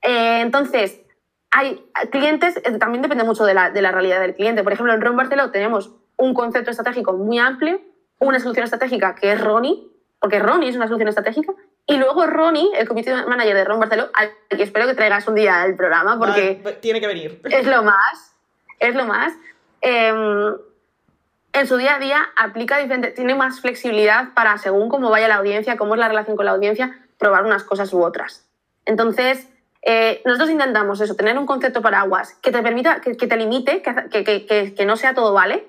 [0.00, 1.00] Eh, entonces,
[1.50, 4.62] hay clientes, eh, también depende mucho de la, de la realidad del cliente.
[4.62, 7.80] Por ejemplo, en Ron Barceló tenemos un concepto estratégico muy amplio,
[8.20, 9.90] una solución estratégica que es Ronnie,
[10.20, 11.52] porque Ronnie es una solución estratégica.
[11.86, 15.34] Y luego Ronnie, el comité manager de Ron Barceló, al que espero que traigas un
[15.34, 16.60] día al programa, porque...
[16.62, 17.40] Vale, tiene que venir.
[17.44, 18.34] Es lo más,
[18.80, 19.32] es lo más.
[19.82, 20.12] Eh,
[21.56, 25.36] en su día a día aplica diferente, tiene más flexibilidad para, según cómo vaya la
[25.36, 28.46] audiencia, cómo es la relación con la audiencia, probar unas cosas u otras.
[28.84, 29.48] Entonces,
[29.80, 33.82] eh, nosotros intentamos eso, tener un concepto paraguas que te permita, que, que te limite,
[33.82, 35.66] que, que, que no sea todo vale,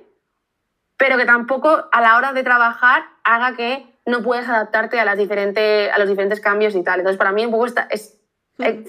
[0.98, 5.18] pero que tampoco a la hora de trabajar haga que no puedes adaptarte a, las
[5.18, 7.02] diferentes, a los diferentes cambios y tal.
[7.02, 8.18] Entonces, para mí un poco esta es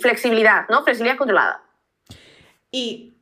[0.01, 0.85] flexibilidad, ¿no?
[0.85, 1.61] Flexibilidad controlada.
[2.71, 3.15] Y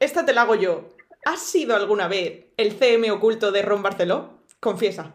[0.00, 0.88] esta te la hago yo.
[1.24, 4.40] ¿Has sido alguna vez el CM oculto de Ron Barceló?
[4.58, 5.12] Confiesa.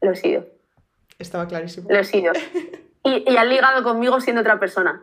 [0.00, 0.46] Lo he sido.
[1.18, 1.88] Estaba clarísimo.
[1.90, 2.32] Lo he sido.
[3.04, 5.02] Y, y han ligado conmigo siendo otra persona.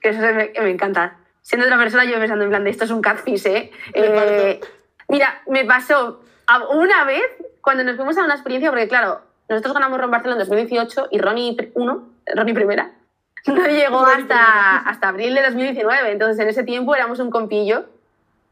[0.00, 1.18] Que eso me, me encanta.
[1.40, 3.70] Siendo otra persona, yo pensando en plan de esto es un catfish, ¿eh?
[3.94, 4.60] eh
[5.06, 6.20] mira, me pasó
[6.70, 7.26] una vez,
[7.60, 11.18] cuando nos fuimos a una experiencia, porque claro, nosotros ganamos Ron Barcelona en 2018 y
[11.18, 12.90] Ronnie 1, Ronnie primera,
[13.46, 16.12] no llegó hasta, hasta abril de 2019.
[16.12, 17.86] Entonces, en ese tiempo éramos un compillo.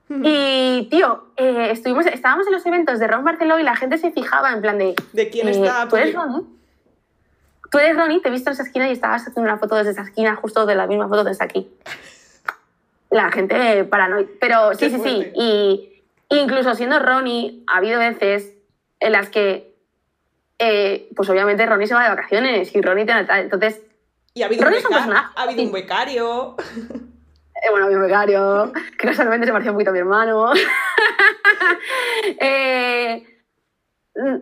[0.09, 4.13] Y, tío, eh, estuvimos, estábamos en los eventos de Ron Barcelona y la gente se
[4.13, 4.95] fijaba en plan de...
[5.13, 5.89] ¿De quién eh, está?
[5.89, 6.43] ¿Tú eres Ronnie?
[7.73, 9.91] Tú eres Ronnie, te he visto en esa esquina y estabas haciendo una foto desde
[9.91, 11.69] esa esquina, justo de la misma foto desde aquí.
[13.11, 14.31] La gente paranoica.
[14.41, 15.33] Pero sí, sí, sí.
[15.35, 15.96] Y
[16.29, 18.55] Incluso siendo Ronnie, ha habido veces
[19.01, 19.75] en las que,
[20.59, 23.27] eh, pues obviamente Ronnie se va de vacaciones y Ronnie tiene...
[23.29, 23.83] Entonces...
[24.35, 26.57] Y ha habido, un, beca ha habido un becario.
[27.63, 30.53] Eh, bueno, había un becario, que casualmente se parecía un poquito a mi hermano.
[32.41, 33.25] eh,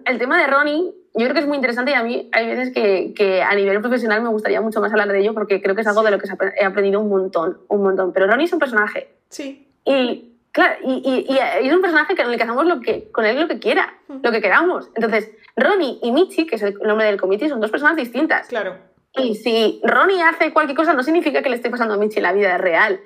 [0.05, 2.74] el tema de Ronnie, yo creo que es muy interesante y a mí hay veces
[2.74, 5.82] que, que, a nivel profesional me gustaría mucho más hablar de ello porque creo que
[5.82, 6.28] es algo de lo que
[6.59, 8.12] he aprendido un montón, un montón.
[8.12, 9.15] Pero Ronnie es un personaje.
[9.28, 9.69] Sí.
[9.85, 11.36] Y Claro, y, y,
[11.66, 14.31] es un personaje con el que hacemos lo que, con él lo que quiera, lo
[14.31, 14.89] que queramos.
[14.94, 18.47] Entonces, Ronnie y Michi, que es el nombre del comité, son dos personas distintas.
[18.47, 18.78] Claro.
[19.14, 22.22] Y si Ronnie hace cualquier cosa, no significa que le esté pasando a Michi en
[22.22, 23.01] la vida real.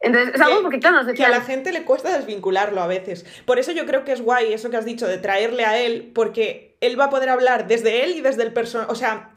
[0.00, 1.26] Entonces, es algo porque, claro, nos decía...
[1.26, 3.26] Que a la gente le cuesta desvincularlo a veces.
[3.44, 6.10] Por eso yo creo que es guay eso que has dicho de traerle a él,
[6.14, 8.90] porque él va a poder hablar desde él y desde el personaje.
[8.90, 9.30] O sea,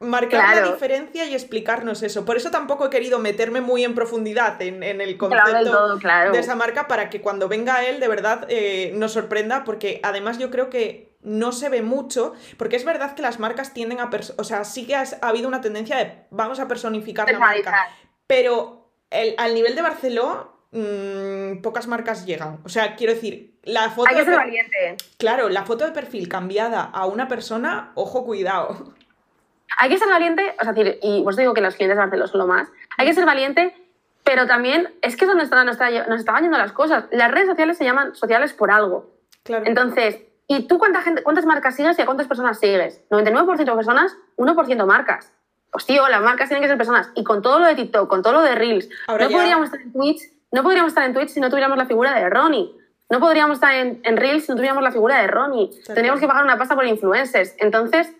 [0.00, 2.24] marcar la diferencia y explicarnos eso.
[2.24, 5.98] Por eso tampoco he querido meterme muy en profundidad en, el concepto
[6.32, 10.38] de esa marca para que cuando venga él de verdad eh, nos sorprenda, porque además
[10.38, 14.10] yo creo que no se ve mucho, porque es verdad que las marcas tienden a...
[14.38, 17.88] O sea, sí que ha habido una tendencia de vamos a personificar la marca,
[18.26, 22.60] pero el, al nivel de Barceló mmm, pocas marcas llegan.
[22.64, 24.08] O sea, quiero decir, la foto...
[24.08, 24.96] Hay que ser valiente.
[25.18, 28.94] Claro, la foto de perfil cambiada a una persona, ojo, cuidado.
[29.78, 32.26] Hay que ser valiente, o sea, decir, y os digo que los clientes de Barcelona
[32.26, 32.68] son lo más,
[32.98, 33.74] hay que ser valiente,
[34.24, 37.04] pero también es que es donde está, nos, está, nos estaban yendo las cosas.
[37.10, 39.10] Las redes sociales se llaman sociales por algo.
[39.42, 39.64] Claro.
[39.66, 43.02] Entonces, ¿y tú cuánta gente, cuántas marcas sigues y a cuántas personas sigues?
[43.10, 45.32] 99% de personas, 1% marcas.
[45.72, 47.10] Pues tío, las marcas tienen que ser personas.
[47.14, 49.80] Y con todo lo de TikTok, con todo lo de Reels, Ahora no podríamos estar
[49.80, 50.20] en Twitch,
[50.52, 52.72] no podríamos estar en Twitch si no tuviéramos la figura de Ronnie.
[53.08, 55.70] No podríamos estar en, en Reels si no tuviéramos la figura de Ronnie.
[55.86, 57.54] Tendríamos que pagar una pasta por influencers.
[57.58, 58.12] Entonces,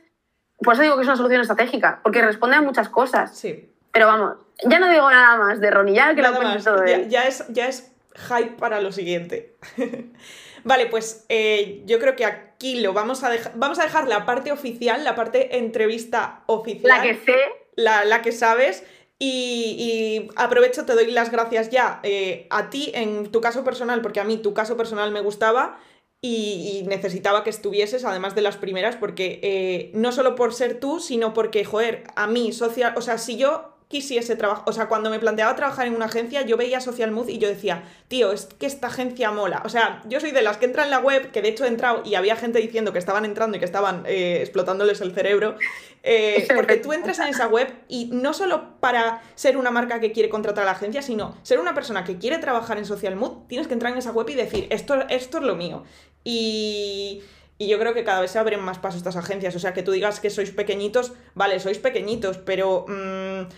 [0.62, 3.36] por eso digo que es una solución estratégica, porque responde a muchas cosas.
[3.36, 3.68] Sí.
[3.92, 6.62] Pero vamos, ya no digo nada más de Ronnie, ya que lo más.
[6.64, 9.56] todo ya, ya, es, ya es hype para lo siguiente.
[10.64, 13.52] vale, pues eh, yo creo que aquí lo vamos a dejar.
[13.56, 16.98] Vamos a dejar la parte oficial, la parte entrevista oficial.
[16.98, 17.36] La que sé.
[17.76, 18.84] La, la que sabes.
[19.18, 24.00] Y, y, aprovecho, te doy las gracias ya eh, a ti en tu caso personal,
[24.00, 25.78] porque a mí tu caso personal me gustaba
[26.22, 31.00] y, necesitaba que estuvieses, además de las primeras, porque eh, no solo por ser tú,
[31.00, 35.10] sino porque, joder, a mí, social, o sea, si yo quisiese trabajar, o sea, cuando
[35.10, 38.46] me planteaba trabajar en una agencia, yo veía Social Mood y yo decía, tío, es
[38.46, 39.62] que esta agencia mola.
[39.64, 41.68] O sea, yo soy de las que entra en la web, que de hecho he
[41.68, 45.56] entrado y había gente diciendo que estaban entrando y que estaban eh, explotándoles el cerebro.
[46.04, 50.12] Eh, porque tú entras en esa web y no solo para ser una marca que
[50.12, 53.48] quiere contratar a la agencia, sino ser una persona que quiere trabajar en Social Mood,
[53.48, 55.82] tienes que entrar en esa web y decir, esto, esto es lo mío.
[56.22, 57.22] Y,
[57.58, 59.56] y yo creo que cada vez se abren más pasos estas agencias.
[59.56, 62.86] O sea, que tú digas que sois pequeñitos, vale, sois pequeñitos, pero...
[62.86, 63.48] Mm,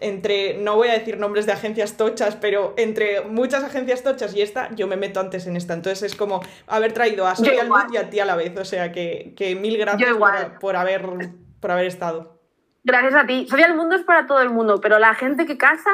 [0.00, 4.42] entre, no voy a decir nombres de agencias tochas, pero entre muchas agencias tochas y
[4.42, 5.74] esta, yo me meto antes en esta.
[5.74, 8.56] Entonces es como haber traído a Social y a ti a la vez.
[8.56, 10.16] O sea que, mil gracias
[10.60, 11.08] por, haber,
[11.60, 12.40] por haber estado.
[12.82, 13.46] Gracias a ti.
[13.48, 15.90] Social Mundo es para todo el mundo, pero la gente que casa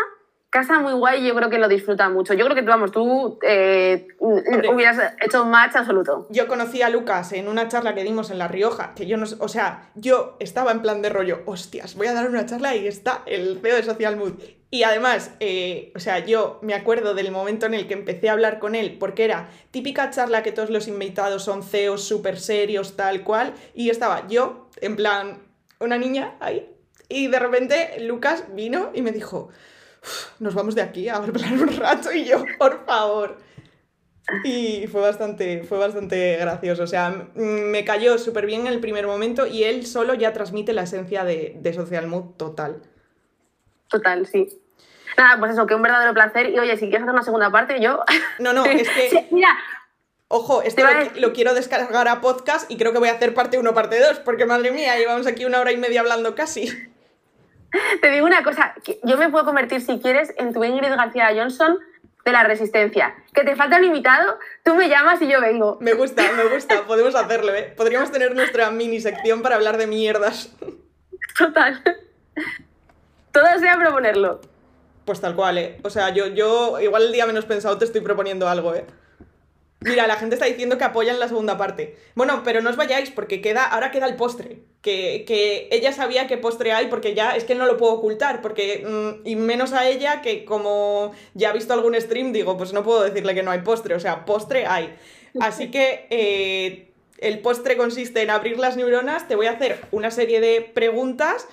[0.56, 2.32] casa muy guay y yo creo que lo disfruta mucho.
[2.32, 6.26] Yo creo que, vamos, tú eh, hubieras hecho un match absoluto.
[6.30, 9.26] Yo conocí a Lucas en una charla que dimos en La Rioja, que yo no
[9.38, 12.86] o sea, yo estaba en plan de rollo, hostias, voy a dar una charla y
[12.86, 14.32] está el CEO de Social Mood.
[14.70, 18.32] Y además, eh, o sea, yo me acuerdo del momento en el que empecé a
[18.32, 22.96] hablar con él, porque era típica charla que todos los invitados son CEOs súper serios,
[22.96, 25.42] tal cual, y estaba yo, en plan,
[25.80, 26.66] una niña ahí,
[27.10, 29.50] y de repente Lucas vino y me dijo,
[30.38, 33.38] nos vamos de aquí a hablar un rato y yo, por favor.
[34.42, 36.82] Y fue bastante, fue bastante gracioso.
[36.82, 40.72] O sea, me cayó súper bien en el primer momento y él solo ya transmite
[40.72, 42.82] la esencia de, Social Mood total.
[43.88, 44.48] Total, sí.
[45.16, 46.50] Nada, pues eso, que un verdadero placer.
[46.50, 48.02] Y oye, si quieres hacer una segunda parte, yo.
[48.40, 49.28] No, no, es que.
[49.30, 49.48] mira.
[50.28, 53.60] Ojo, esto lo, lo, quiero descargar a podcast y creo que voy a hacer parte
[53.60, 56.68] 1, parte 2, porque madre mía, llevamos aquí una hora y media hablando casi.
[58.00, 61.78] Te digo una cosa, yo me puedo convertir, si quieres, en tu Ingrid García Johnson
[62.24, 63.14] de la Resistencia.
[63.32, 65.78] Que te falta un invitado, tú me llamas y yo vengo.
[65.80, 67.72] Me gusta, me gusta, podemos hacerlo, ¿eh?
[67.76, 70.54] Podríamos tener nuestra mini sección para hablar de mierdas.
[71.38, 71.82] Total.
[73.32, 74.40] Todo sea proponerlo.
[75.04, 75.78] Pues tal cual, ¿eh?
[75.84, 78.84] O sea, yo, yo igual el día menos pensado te estoy proponiendo algo, ¿eh?
[79.86, 81.96] Mira, la gente está diciendo que apoyan la segunda parte.
[82.16, 84.58] Bueno, pero no os vayáis porque queda, ahora queda el postre.
[84.82, 88.42] Que, ella sabía qué postre hay porque ya es que no lo puedo ocultar.
[88.42, 92.72] Porque, mm, y menos a ella que como ya ha visto algún stream, digo, pues
[92.72, 93.94] no puedo decirle que no hay postre.
[93.94, 94.92] O sea, postre hay.
[95.38, 99.28] Así que eh, el postre consiste en abrir las neuronas.
[99.28, 101.46] Te voy a hacer una serie de preguntas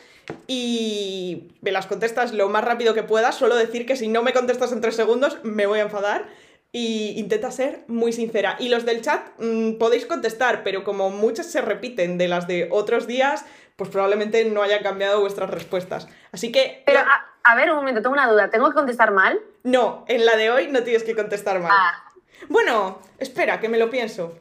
[0.47, 3.35] y me las contestas lo más rápido que puedas.
[3.35, 6.27] Solo decir que si no me contestas en tres segundos me voy a enfadar
[6.75, 8.57] y intenta ser muy sincera.
[8.59, 12.67] Y los del chat mm, podéis contestar, pero como muchas se repiten de las de
[12.71, 13.45] otros días,
[13.75, 16.07] pues probablemente no haya cambiado vuestras respuestas.
[16.31, 16.81] Así que...
[16.87, 17.01] Pero,
[17.43, 18.49] a, ver, un momento, tengo una duda.
[18.49, 19.39] ¿Tengo que contestar mal?
[19.63, 21.71] No, en la de hoy no tienes que contestar mal.
[21.71, 22.11] Ah.
[22.49, 24.35] Bueno, espera, que me lo pienso.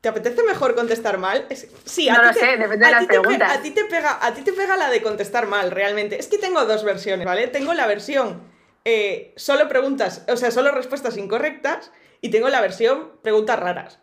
[0.00, 1.46] ¿Te apetece mejor contestar mal?
[1.84, 3.58] Sí, a no lo sé, depende de las preguntas.
[3.58, 6.18] a, ti te pega, a ti te pega la de contestar mal, realmente.
[6.18, 7.46] Es que tengo dos versiones, ¿vale?
[7.48, 8.53] Tengo la versión
[8.84, 11.90] eh, solo preguntas, o sea, solo respuestas incorrectas
[12.20, 13.98] y tengo la versión preguntas raras.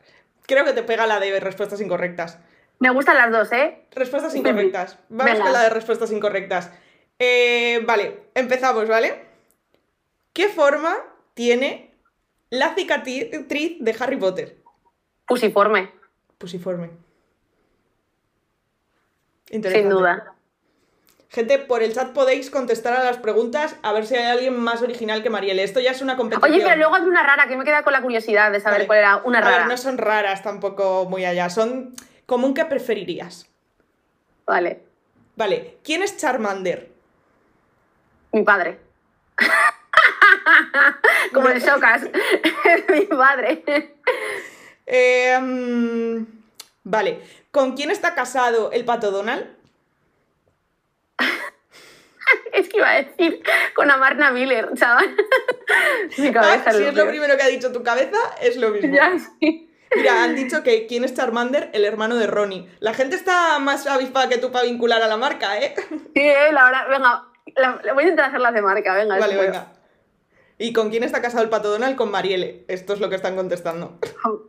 [0.47, 2.39] Creo que te pega la de respuestas incorrectas.
[2.79, 3.85] Me gustan las dos, ¿eh?
[3.91, 4.97] Respuestas incorrectas.
[5.09, 6.71] Vamos con la de respuestas incorrectas.
[7.19, 9.23] Eh, vale, empezamos, ¿vale?
[10.33, 10.97] ¿Qué forma
[11.35, 11.93] tiene
[12.49, 13.29] la cicatriz
[13.79, 14.57] de Harry Potter?
[15.27, 15.91] Pusiforme.
[16.39, 16.89] Pusiforme.
[19.45, 20.33] Sin duda.
[21.31, 24.81] Gente, por el chat podéis contestar a las preguntas a ver si hay alguien más
[24.81, 25.63] original que Marielle.
[25.63, 26.51] Esto ya es una competición.
[26.51, 28.99] Oye, pero luego hay una rara, que me queda con la curiosidad de saber cuál
[28.99, 29.55] era una rara.
[29.55, 31.95] A ver, no son raras tampoco muy allá, son
[32.25, 33.47] común que preferirías.
[34.45, 34.83] Vale.
[35.37, 36.91] Vale, ¿quién es Charmander?
[38.33, 38.81] Mi padre.
[41.33, 42.01] Como el Shocas.
[42.89, 43.63] mi padre.
[44.85, 46.27] Em,
[46.83, 47.21] vale,
[47.51, 49.60] ¿con quién está casado el pato Donald?
[52.53, 53.41] es que iba a decir
[53.75, 55.15] con Amarna Miller, chaval.
[56.17, 58.95] Mi cabeza ah, si es lo primero que ha dicho tu cabeza, es lo mismo.
[58.95, 59.67] Ya, sí.
[59.95, 62.69] Mira, han dicho que quién es Charmander, el hermano de Ronnie.
[62.79, 65.75] La gente está más avispada que tú para vincular a la marca, ¿eh?
[65.89, 69.19] Sí, eh, la verdad, venga, voy a intentar hacerlas de marca, venga.
[69.19, 69.73] Vale, venga.
[70.61, 71.95] ¿Y con quién está casado el pato Donald?
[71.95, 72.65] Con Marielle.
[72.67, 73.97] Esto es lo que están contestando.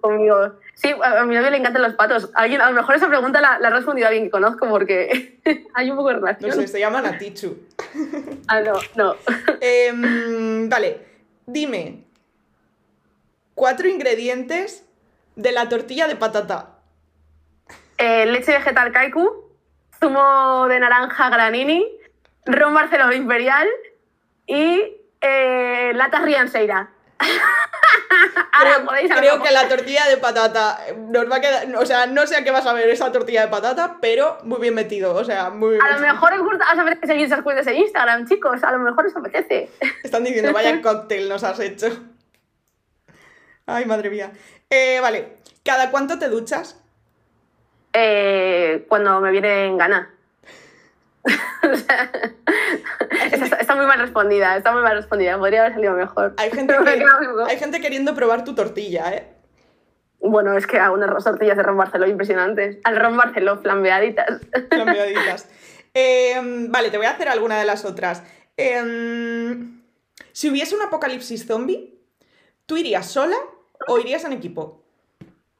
[0.03, 0.53] Conmigo.
[0.75, 2.29] Sí, a mi novio le encantan los patos.
[2.35, 5.41] Alguien, a lo mejor esa pregunta la, ha respondido alguien que conozco porque
[5.75, 6.51] hay un poco de relación.
[6.51, 7.57] No sé, se llama Natichu.
[8.49, 9.17] ah, no, no.
[9.63, 11.01] Em, vale,
[11.47, 12.05] dime
[13.55, 14.87] cuatro ingredientes
[15.35, 16.75] de la tortilla de patata.
[17.97, 19.51] Eh, leche vegetal kaiku,
[19.99, 21.89] zumo de naranja granini,
[22.45, 23.67] ron barcelona imperial
[24.47, 26.91] y eh, Lata Rianseira.
[28.53, 31.77] Ahora creo, podéis creo que la tortilla de patata nos va a quedar.
[31.77, 34.61] O sea, no sé a qué vas a ver esa tortilla de patata, pero muy
[34.61, 35.15] bien metido.
[35.15, 37.77] O sea, muy bien A lo mejor os, gusta, os apetece seguir esas cuentas en
[37.77, 38.63] Instagram, chicos.
[38.63, 39.71] A lo mejor os apetece.
[40.03, 41.87] Están diciendo, vaya cóctel nos has hecho.
[43.67, 44.33] Ay, madre mía.
[44.69, 46.83] Eh, vale, ¿cada cuánto te duchas?
[47.93, 50.15] Eh, cuando me viene en gana.
[51.63, 52.11] O sea,
[53.31, 55.39] está, está muy mal respondida, está muy mal respondida.
[55.39, 56.35] Podría haber salido mejor.
[56.37, 57.05] Hay gente, que-
[57.47, 59.29] hay queriendo probar tu tortilla, ¿eh?
[60.21, 62.79] Bueno, es que hago unas tortillas de ron Barceló impresionantes.
[62.85, 64.41] Al ron Barceló, flambeaditas.
[64.69, 65.49] Flambeaditas.
[65.95, 68.23] Eh, vale, te voy a hacer alguna de las otras.
[68.57, 69.57] Eh,
[70.33, 71.99] si hubiese un apocalipsis zombie,
[72.67, 73.37] ¿tú irías sola
[73.89, 74.85] o irías en equipo?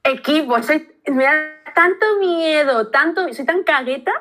[0.05, 1.33] Equipo, soy, me da
[1.75, 4.13] tanto miedo, tanto, soy tan cagueta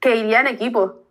[0.00, 1.02] que iría en equipo.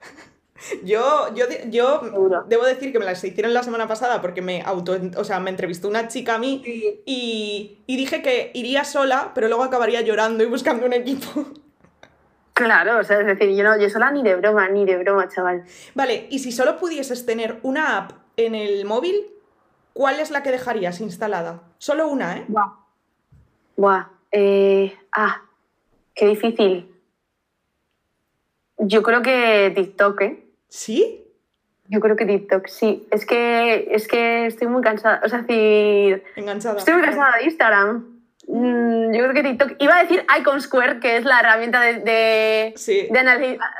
[0.84, 2.44] Yo, yo, yo Seguro.
[2.48, 5.50] debo decir que me las hicieron la semana pasada porque me auto, o sea, me
[5.50, 6.62] entrevistó una chica a mí
[7.04, 11.46] y, y dije que iría sola, pero luego acabaría llorando y buscando un equipo.
[12.52, 15.26] Claro, o sea, es decir, yo no, yo sola ni de broma, ni de broma,
[15.28, 15.64] chaval.
[15.94, 19.16] Vale, y si solo pudieses tener una app en el móvil,
[19.94, 21.62] ¿cuál es la que dejarías instalada?
[21.78, 22.44] Solo una, ¿eh?
[22.46, 22.68] Buah.
[23.76, 24.06] Buah.
[24.30, 25.42] Eh, ah,
[26.14, 26.91] qué difícil.
[28.84, 30.44] Yo creo que TikTok, ¿eh?
[30.68, 31.24] ¿Sí?
[31.88, 33.06] Yo creo que TikTok, sí.
[33.10, 35.20] Es que, es que estoy muy cansada.
[35.24, 36.78] O sea, decir, Enganchada.
[36.78, 38.20] estoy muy cansada de Instagram.
[38.48, 39.72] Mm, yo creo que TikTok.
[39.78, 43.06] Iba a decir Icon Square, que es la herramienta de, de, Sí.
[43.08, 43.18] de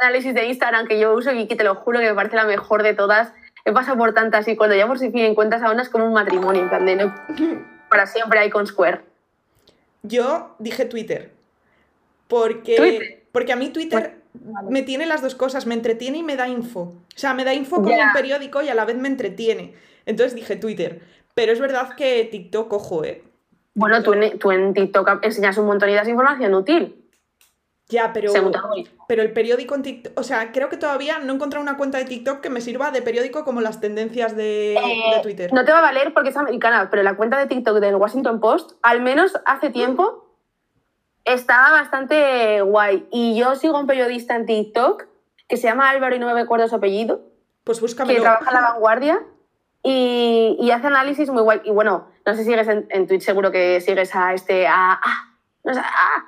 [0.01, 2.45] análisis de Instagram que yo uso y que te lo juro que me parece la
[2.45, 3.33] mejor de todas.
[3.65, 6.13] He pasado por tantas y cuando ya por fin encuentras a una es como un
[6.13, 7.15] matrimonio, en plan de no,
[7.91, 9.01] para siempre Icon Square.
[10.03, 11.33] Yo dije Twitter.
[12.29, 13.23] Porque, Twitter.
[13.33, 14.71] porque a mí Twitter Vale.
[14.71, 16.81] me tiene las dos cosas, me entretiene y me da info.
[16.81, 19.75] O sea, me da info como un periódico y a la vez me entretiene.
[20.07, 21.03] Entonces dije Twitter.
[21.35, 23.23] Pero es verdad que TikTok, ojo, ¿eh?
[23.75, 26.99] Bueno, tú en, tú en TikTok enseñas un montón das información útil.
[27.89, 28.33] Ya, pero,
[29.07, 31.99] pero el periódico en TikTok, o sea, creo que todavía no he encontrado una cuenta
[31.99, 35.53] de TikTok que me sirva de periódico como las tendencias de, Eh, de Twitter.
[35.53, 38.41] No te va a valer porque es americana, pero la cuenta de TikTok del Washington
[38.41, 40.22] Post, al menos hace tiempo,
[41.25, 43.07] estaba bastante guay.
[43.11, 45.05] Y yo sigo a un periodista en TikTok
[45.49, 47.23] que se llama Álvaro y no me acuerdo su apellido,
[47.65, 48.23] Pues que búscamelo.
[48.23, 49.23] trabaja en La Vanguardia
[49.83, 51.61] y, y hace análisis muy guay.
[51.65, 54.93] Y bueno, no sé si sigues en, en Twitch, seguro que sigues a este, a,
[54.93, 56.25] a- no sé, a,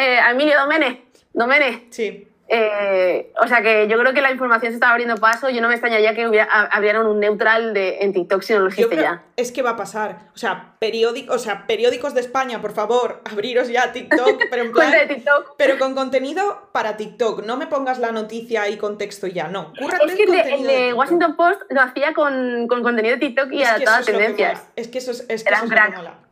[0.00, 1.06] eh, Emilio Domene.
[1.32, 1.86] Domene.
[1.90, 2.28] Sí.
[2.48, 5.50] Eh, o sea que yo creo que la información se estaba abriendo paso.
[5.50, 8.68] Yo no me extrañaría que hubiera, abrieran un neutral de, en TikTok si no lo
[8.68, 9.24] existe ya.
[9.36, 10.28] es que va a pasar.
[10.34, 14.72] O sea, periódico, o sea, periódicos de España, por favor, abriros ya TikTok, pero en
[14.72, 15.54] plan, Cuenta de TikTok.
[15.58, 17.44] pero con contenido para TikTok.
[17.44, 19.72] No me pongas la noticia y contexto ya, no.
[19.76, 20.30] Cúrrate Es que el
[20.62, 20.94] de, el.
[20.94, 24.68] Washington Post lo hacía con, con contenido de TikTok y Es a lo que tendencias.
[24.76, 26.26] Es que eso es, es que Era eso un crack.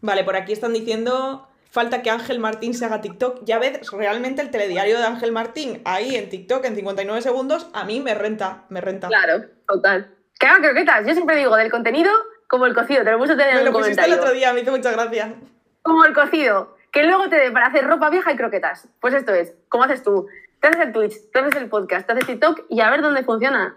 [0.00, 1.48] Vale, por aquí están diciendo,
[1.78, 3.44] falta que Ángel Martín se haga TikTok.
[3.44, 7.84] Ya ves, realmente el telediario de Ángel Martín ahí en TikTok en 59 segundos, a
[7.84, 9.06] mí me renta, me renta.
[9.06, 10.12] Claro, total.
[10.40, 11.06] Que hagan croquetas.
[11.06, 12.10] Yo siempre digo del contenido
[12.48, 13.04] como el cocido.
[13.04, 14.22] Te lo puse tener Me en lo un pusiste el comentario.
[14.24, 15.34] otro día, me hizo mucha gracia.
[15.82, 16.76] Como el cocido.
[16.90, 18.88] Que luego te dé para hacer ropa vieja y croquetas.
[19.00, 19.54] Pues esto es.
[19.68, 20.26] ¿Cómo haces tú?
[20.60, 23.22] Te haces el Twitch, te haces el podcast, te haces TikTok y a ver dónde
[23.22, 23.76] funciona.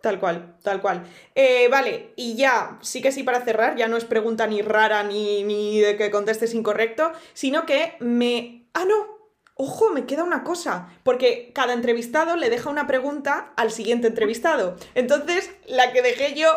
[0.00, 1.04] Tal cual, tal cual.
[1.34, 5.02] Eh, vale, y ya, sí que sí para cerrar, ya no es pregunta ni rara
[5.02, 8.68] ni, ni de que contestes incorrecto, sino que me...
[8.74, 9.18] Ah, no,
[9.54, 14.76] ojo, me queda una cosa, porque cada entrevistado le deja una pregunta al siguiente entrevistado.
[14.94, 16.48] Entonces, la que dejé yo...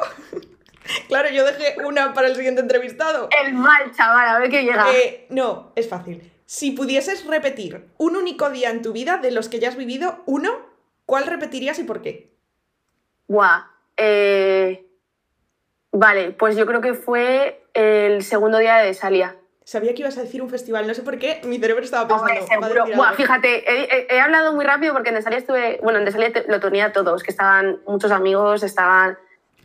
[1.07, 3.27] claro, yo dejé una para el siguiente entrevistado.
[3.43, 4.85] El mal, chaval, a ver qué llega.
[4.93, 6.31] Eh, no, es fácil.
[6.45, 10.21] Si pudieses repetir un único día en tu vida de los que ya has vivido,
[10.27, 10.51] uno,
[11.07, 12.30] ¿cuál repetirías y por qué?
[13.31, 13.63] Buah.
[13.95, 14.85] eh,
[15.93, 19.35] Vale, pues yo creo que fue el segundo día de Salia.
[19.63, 22.65] Sabía que ibas a decir un festival, no sé por qué, mi cerebro estaba pensando.
[22.65, 23.17] Hombre, Buah, algo.
[23.17, 25.79] fíjate, he, he- he hablado muy rápido porque en Desalia estuve.
[25.83, 29.17] Bueno, en Desalia lo tenía todos, que estaban muchos amigos, estaban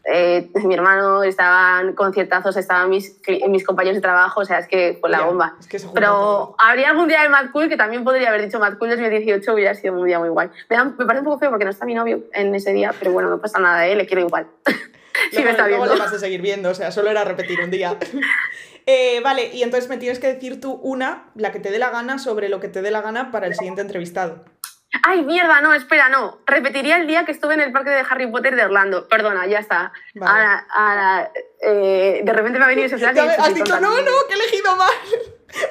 [0.09, 3.19] eh, mi hermano, estaban conciertazos, estaban mis,
[3.49, 5.55] mis compañeros de trabajo, o sea, es que fue la Ya, bomba.
[5.59, 5.79] es que.
[5.95, 9.53] Pero habría algún día de Mad Cool que también podría haber dicho Mad Cool 2018,
[9.55, 10.49] hubiera sido un día muy guay.
[10.69, 12.93] Me, da- me parece un poco feo porque no está mi novio en ese día,
[12.99, 13.97] pero bueno, no pasa nada, ¿eh?
[13.97, 14.47] le quiero igual.
[15.33, 15.87] sí, me está viendo.
[15.87, 17.97] le vas a seguir viendo, o sea, solo era repetir un día.
[18.89, 21.91] Eh, vale, y entonces me tienes que decir tú una, la que te dé la
[21.91, 24.45] gana, sobre lo que te dé la gana para el siguiente entrevistado.
[25.03, 26.39] Ay, mierda, no, espera, no.
[26.47, 29.09] Repetiría el día que estuve en el parque de Harry Potter de Orlando.
[29.09, 29.93] Perdona, ya está.
[30.15, 30.31] Vale.
[30.33, 33.17] Ahora, ahora, eh, de repente me ha venido ese flash.
[33.17, 34.91] y has dicho, no, no, que he elegido mal.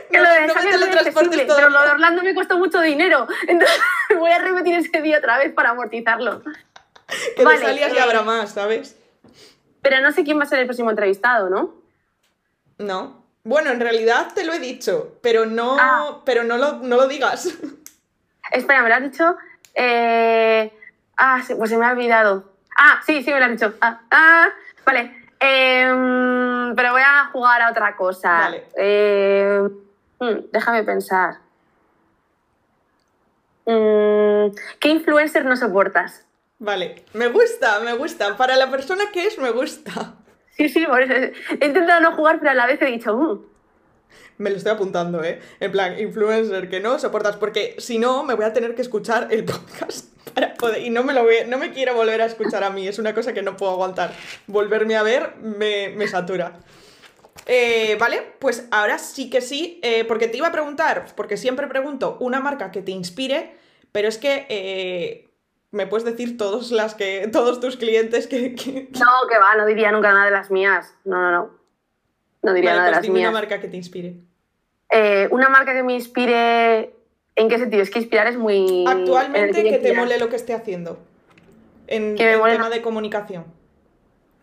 [0.10, 3.28] Que No, lo de no me es pero lo de Orlando me costó mucho dinero.
[3.48, 3.78] Entonces
[4.18, 6.42] voy a repetir ese día otra vez para amortizarlo.
[7.36, 8.98] Que Vale, de salias eh, ya habrá más, ¿sabes?
[9.82, 11.76] Pero no sé quién va a ser el próximo entrevistado, ¿no?
[12.80, 13.26] No.
[13.44, 16.22] Bueno, en realidad te lo he dicho, pero no, Ah.
[16.26, 17.50] pero no lo, no lo digas.
[18.52, 19.38] Espera, me lo has dicho.
[19.74, 20.72] Eh,
[21.18, 22.44] Ah, pues se me ha olvidado.
[22.78, 23.74] Ah, sí, sí, me lo has dicho.
[23.80, 24.50] Ah, ah,
[24.86, 25.16] vale.
[25.40, 28.32] Em, pero voy a jugar a otra cosa.
[28.32, 28.66] Vale.
[28.76, 29.66] Em,
[30.20, 31.38] hmm, déjame pensar.
[33.66, 36.26] Mm, ¿Qué influencer no soportas?
[36.60, 38.38] Vale, me gusta, me gusta.
[38.38, 39.92] Para la persona que es, me gusta.
[40.52, 43.40] Sí, sí, por eso he intentado no jugar, pero a la vez he dicho, "Mm".
[44.38, 45.40] Me lo estoy apuntando, ¿eh?
[45.60, 49.28] En plan, influencer que no soportas, porque si no, me voy a tener que escuchar
[49.32, 50.82] el podcast para poder...
[50.82, 53.14] Y no me lo voy, no me quiero volver a escuchar a mí, es una
[53.14, 54.14] cosa que no puedo aguantar.
[54.48, 56.54] Volverme a ver me, me satura.
[57.46, 61.68] Eh, vale, pues ahora sí que sí, eh, porque te iba a preguntar, porque siempre
[61.68, 63.56] pregunto una marca que te inspire,
[63.92, 65.30] pero es que eh,
[65.72, 68.56] me puedes decir todos, las que, todos tus clientes que...
[68.56, 70.94] que- No, que va, no diría nunca nada de las mías.
[71.06, 71.65] No, no, no.
[72.46, 73.30] No diría Vale, nada de las dime mías.
[73.32, 74.18] una marca que te inspire.
[74.92, 76.94] Eh, una marca que me inspire.
[77.36, 77.82] ¿En qué sentido?
[77.82, 78.86] Es que inspirar es muy.
[78.88, 81.00] Actualmente, que te mole lo que esté haciendo.
[81.88, 83.46] En, mole tema de comunicación.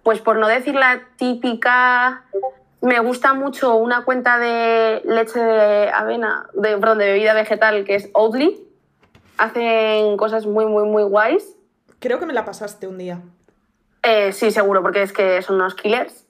[0.02, 2.24] Pues por no decir la típica.
[2.80, 7.94] Me gusta mucho una cuenta de leche de avena, de, perdón, de bebida vegetal que
[7.94, 8.66] es Oatly.
[9.38, 11.56] Hacen cosas muy, muy, muy guays.
[12.00, 13.20] Creo que me la pasaste un día.
[14.02, 16.21] Eh, sí, seguro, porque es que son unos killers.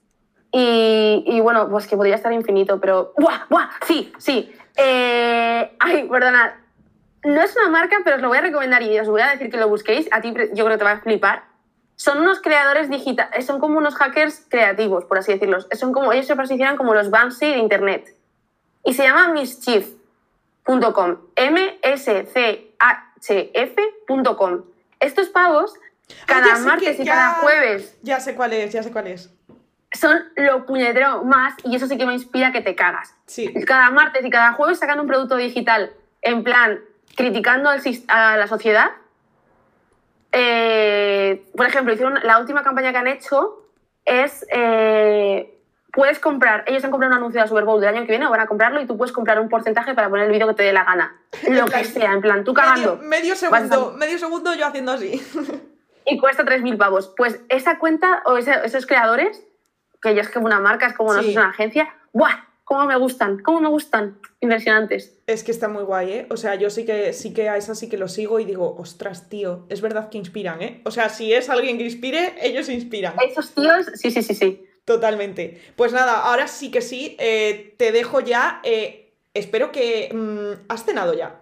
[0.52, 3.12] Y, y bueno, pues que podría estar infinito, pero.
[3.16, 3.46] ¡Buah!
[3.48, 3.68] ¡Buah!
[3.86, 4.52] Sí, sí.
[4.76, 6.58] Eh, Ay, perdona.
[7.24, 9.50] No es una marca, pero os lo voy a recomendar y os voy a decir
[9.50, 10.08] que lo busquéis.
[10.12, 11.44] A ti yo creo que te va a flipar.
[11.96, 15.58] Son unos creadores digitales, son como unos hackers creativos, por así decirlo.
[15.72, 18.16] Son como, ellos se posicionan como los Banksy de Internet.
[18.84, 21.18] Y se llama mischief.com.
[23.32, 24.62] M-S-C-H-F.com.
[25.00, 25.74] Estos pavos,
[26.26, 29.30] cada martes que- y cada jueves, Ya sé cuál es, ya sé cuál es.
[29.92, 33.14] Son lo puñetero más y eso sí que me inspira que te cagas.
[33.26, 33.52] Sí.
[33.66, 35.92] Cada martes y cada jueves sacan un producto digital
[36.22, 36.80] en plan
[37.16, 38.90] criticando al a la sociedad.
[40.32, 43.66] Eh, por ejemplo, hicieron la última campaña que han hecho
[44.04, 45.58] es eh,
[45.92, 48.26] puedes comprar, ellos han comprado un anuncio de la Super Bowl del año que viene
[48.26, 50.54] o van a comprarlo y tú puedes comprar un porcentaje para poner el vídeo que
[50.54, 51.14] te dé la gana.
[51.48, 52.96] Lo que sea, en plan, tú Medio, cagando.
[53.02, 55.20] medio a- segundo, medio segundo yo haciendo así.
[56.06, 57.12] y cuesta 3.000 pavos.
[57.14, 59.44] Pues esa cuenta o ese- esos creadores,
[60.02, 61.30] que ya es como una marca, es como no Sí.
[61.30, 62.48] es una agencia, ¡buah!
[62.64, 63.38] ¿Cómo me gustan?
[63.40, 64.18] ¿Cómo me gustan?
[64.40, 65.18] Impresionantes.
[65.26, 66.26] Es que está muy guay, ¿eh?
[66.30, 68.74] O sea, yo sí que, sí que a esa sí que lo sigo y digo,
[68.78, 70.80] ostras, tío, es verdad que inspiran, ¿eh?
[70.84, 73.14] O sea, si es alguien que inspire, ellos inspiran.
[73.28, 74.64] Esos tíos, sí, sí, sí, sí.
[74.84, 75.60] Totalmente.
[75.76, 78.60] Pues nada, ahora sí que sí, eh, te dejo ya.
[78.64, 80.10] eh, espero que...
[80.12, 81.41] mm, ¿Has cenado ya?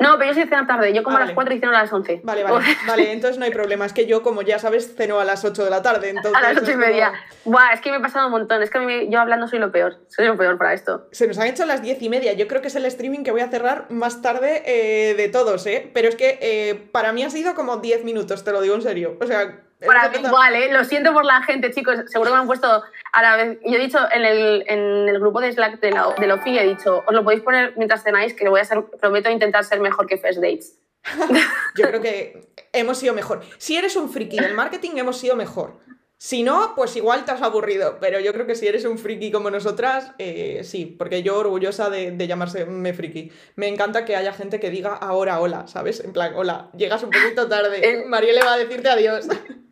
[0.00, 0.92] No, pero yo soy cena tarde.
[0.94, 1.34] Yo como Ah, a las vale.
[1.34, 2.20] 4 y ceno a las 11.
[2.24, 3.84] Vale, vale, vale, entonces no hay problema.
[3.86, 6.08] Es que yo, como ya sabes, ceno a las 8 de la tarde.
[6.08, 7.12] Entonces a las 8 y es como- media.
[7.44, 8.62] Buah, es que me he pasado un montón.
[8.62, 9.98] Es que a mí- yo hablando soy lo peor.
[10.08, 11.06] Soy lo peor para esto.
[11.12, 12.32] Se nos han hecho las 10 y media.
[12.32, 15.66] Yo creo que es el streaming que voy a cerrar más tarde eh, de todos,
[15.66, 15.90] ¿eh?
[15.92, 18.82] Pero es que eh, para mí ha sido como 10 minutos, te lo digo en
[18.82, 19.16] serio.
[19.20, 19.60] O sea...
[19.86, 20.72] Para mí igual, ¿eh?
[20.72, 21.96] Lo siento por la gente, chicos.
[22.06, 22.82] Seguro que me han puesto
[23.12, 23.58] a la vez.
[23.64, 26.66] Yo he dicho en el, en el grupo de Slack de, la, de Lofi, he
[26.66, 29.80] dicho, os lo podéis poner mientras cenáis, que lo voy a hacer, prometo intentar ser
[29.80, 30.78] mejor que First Dates.
[31.76, 33.42] Yo creo que hemos sido mejor.
[33.58, 35.78] Si eres un friki del marketing, hemos sido mejor.
[36.22, 37.96] Si no, pues igual te has aburrido.
[37.98, 41.88] Pero yo creo que si eres un friki como nosotras, eh, sí, porque yo orgullosa
[41.88, 43.32] de, de llamarse me friki.
[43.56, 46.00] Me encanta que haya gente que diga ahora hola, ¿sabes?
[46.00, 47.80] En plan, hola, llegas un poquito tarde.
[47.90, 48.04] Eh.
[48.06, 49.28] Marielle va a decirte adiós.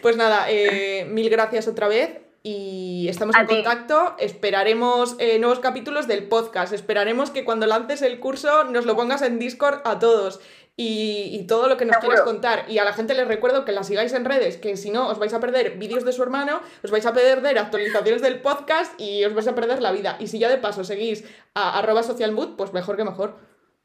[0.00, 4.16] Pues nada, eh, mil gracias otra vez y estamos en contacto.
[4.18, 6.72] Esperaremos eh, nuevos capítulos del podcast.
[6.72, 10.40] Esperaremos que cuando lances el curso nos lo pongas en Discord a todos
[10.76, 12.08] y, y todo lo que nos Seguro.
[12.08, 12.64] quieras contar.
[12.68, 15.18] Y a la gente les recuerdo que la sigáis en redes, que si no os
[15.18, 19.24] vais a perder vídeos de su hermano, os vais a perder actualizaciones del podcast y
[19.24, 20.16] os vais a perder la vida.
[20.18, 21.24] Y si ya de paso seguís
[21.54, 23.36] a arroba socialmood, pues mejor que mejor.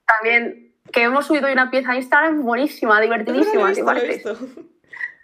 [0.06, 3.72] También que hemos subido una pieza a Instagram buenísima, divertidísima.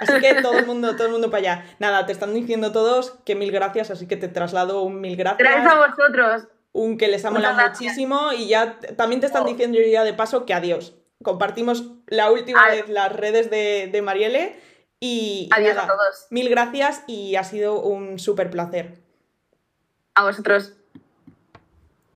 [0.04, 1.66] Así que todo el mundo, todo el mundo para allá.
[1.80, 5.40] Nada, te están diciendo todos que mil gracias, así que te traslado un mil gracias.
[5.40, 6.48] Gracias a vosotros.
[6.72, 9.48] Un que les ha molado muchísimo y ya también te están Oh.
[9.48, 10.96] diciendo ya de paso que adiós.
[11.22, 14.56] Compartimos la última vez las redes de, de Marielle
[15.00, 16.28] y, y Adiós nada, a todos.
[16.32, 18.96] mil gracias y ha sido un súper placer.
[20.16, 20.74] A vosotros.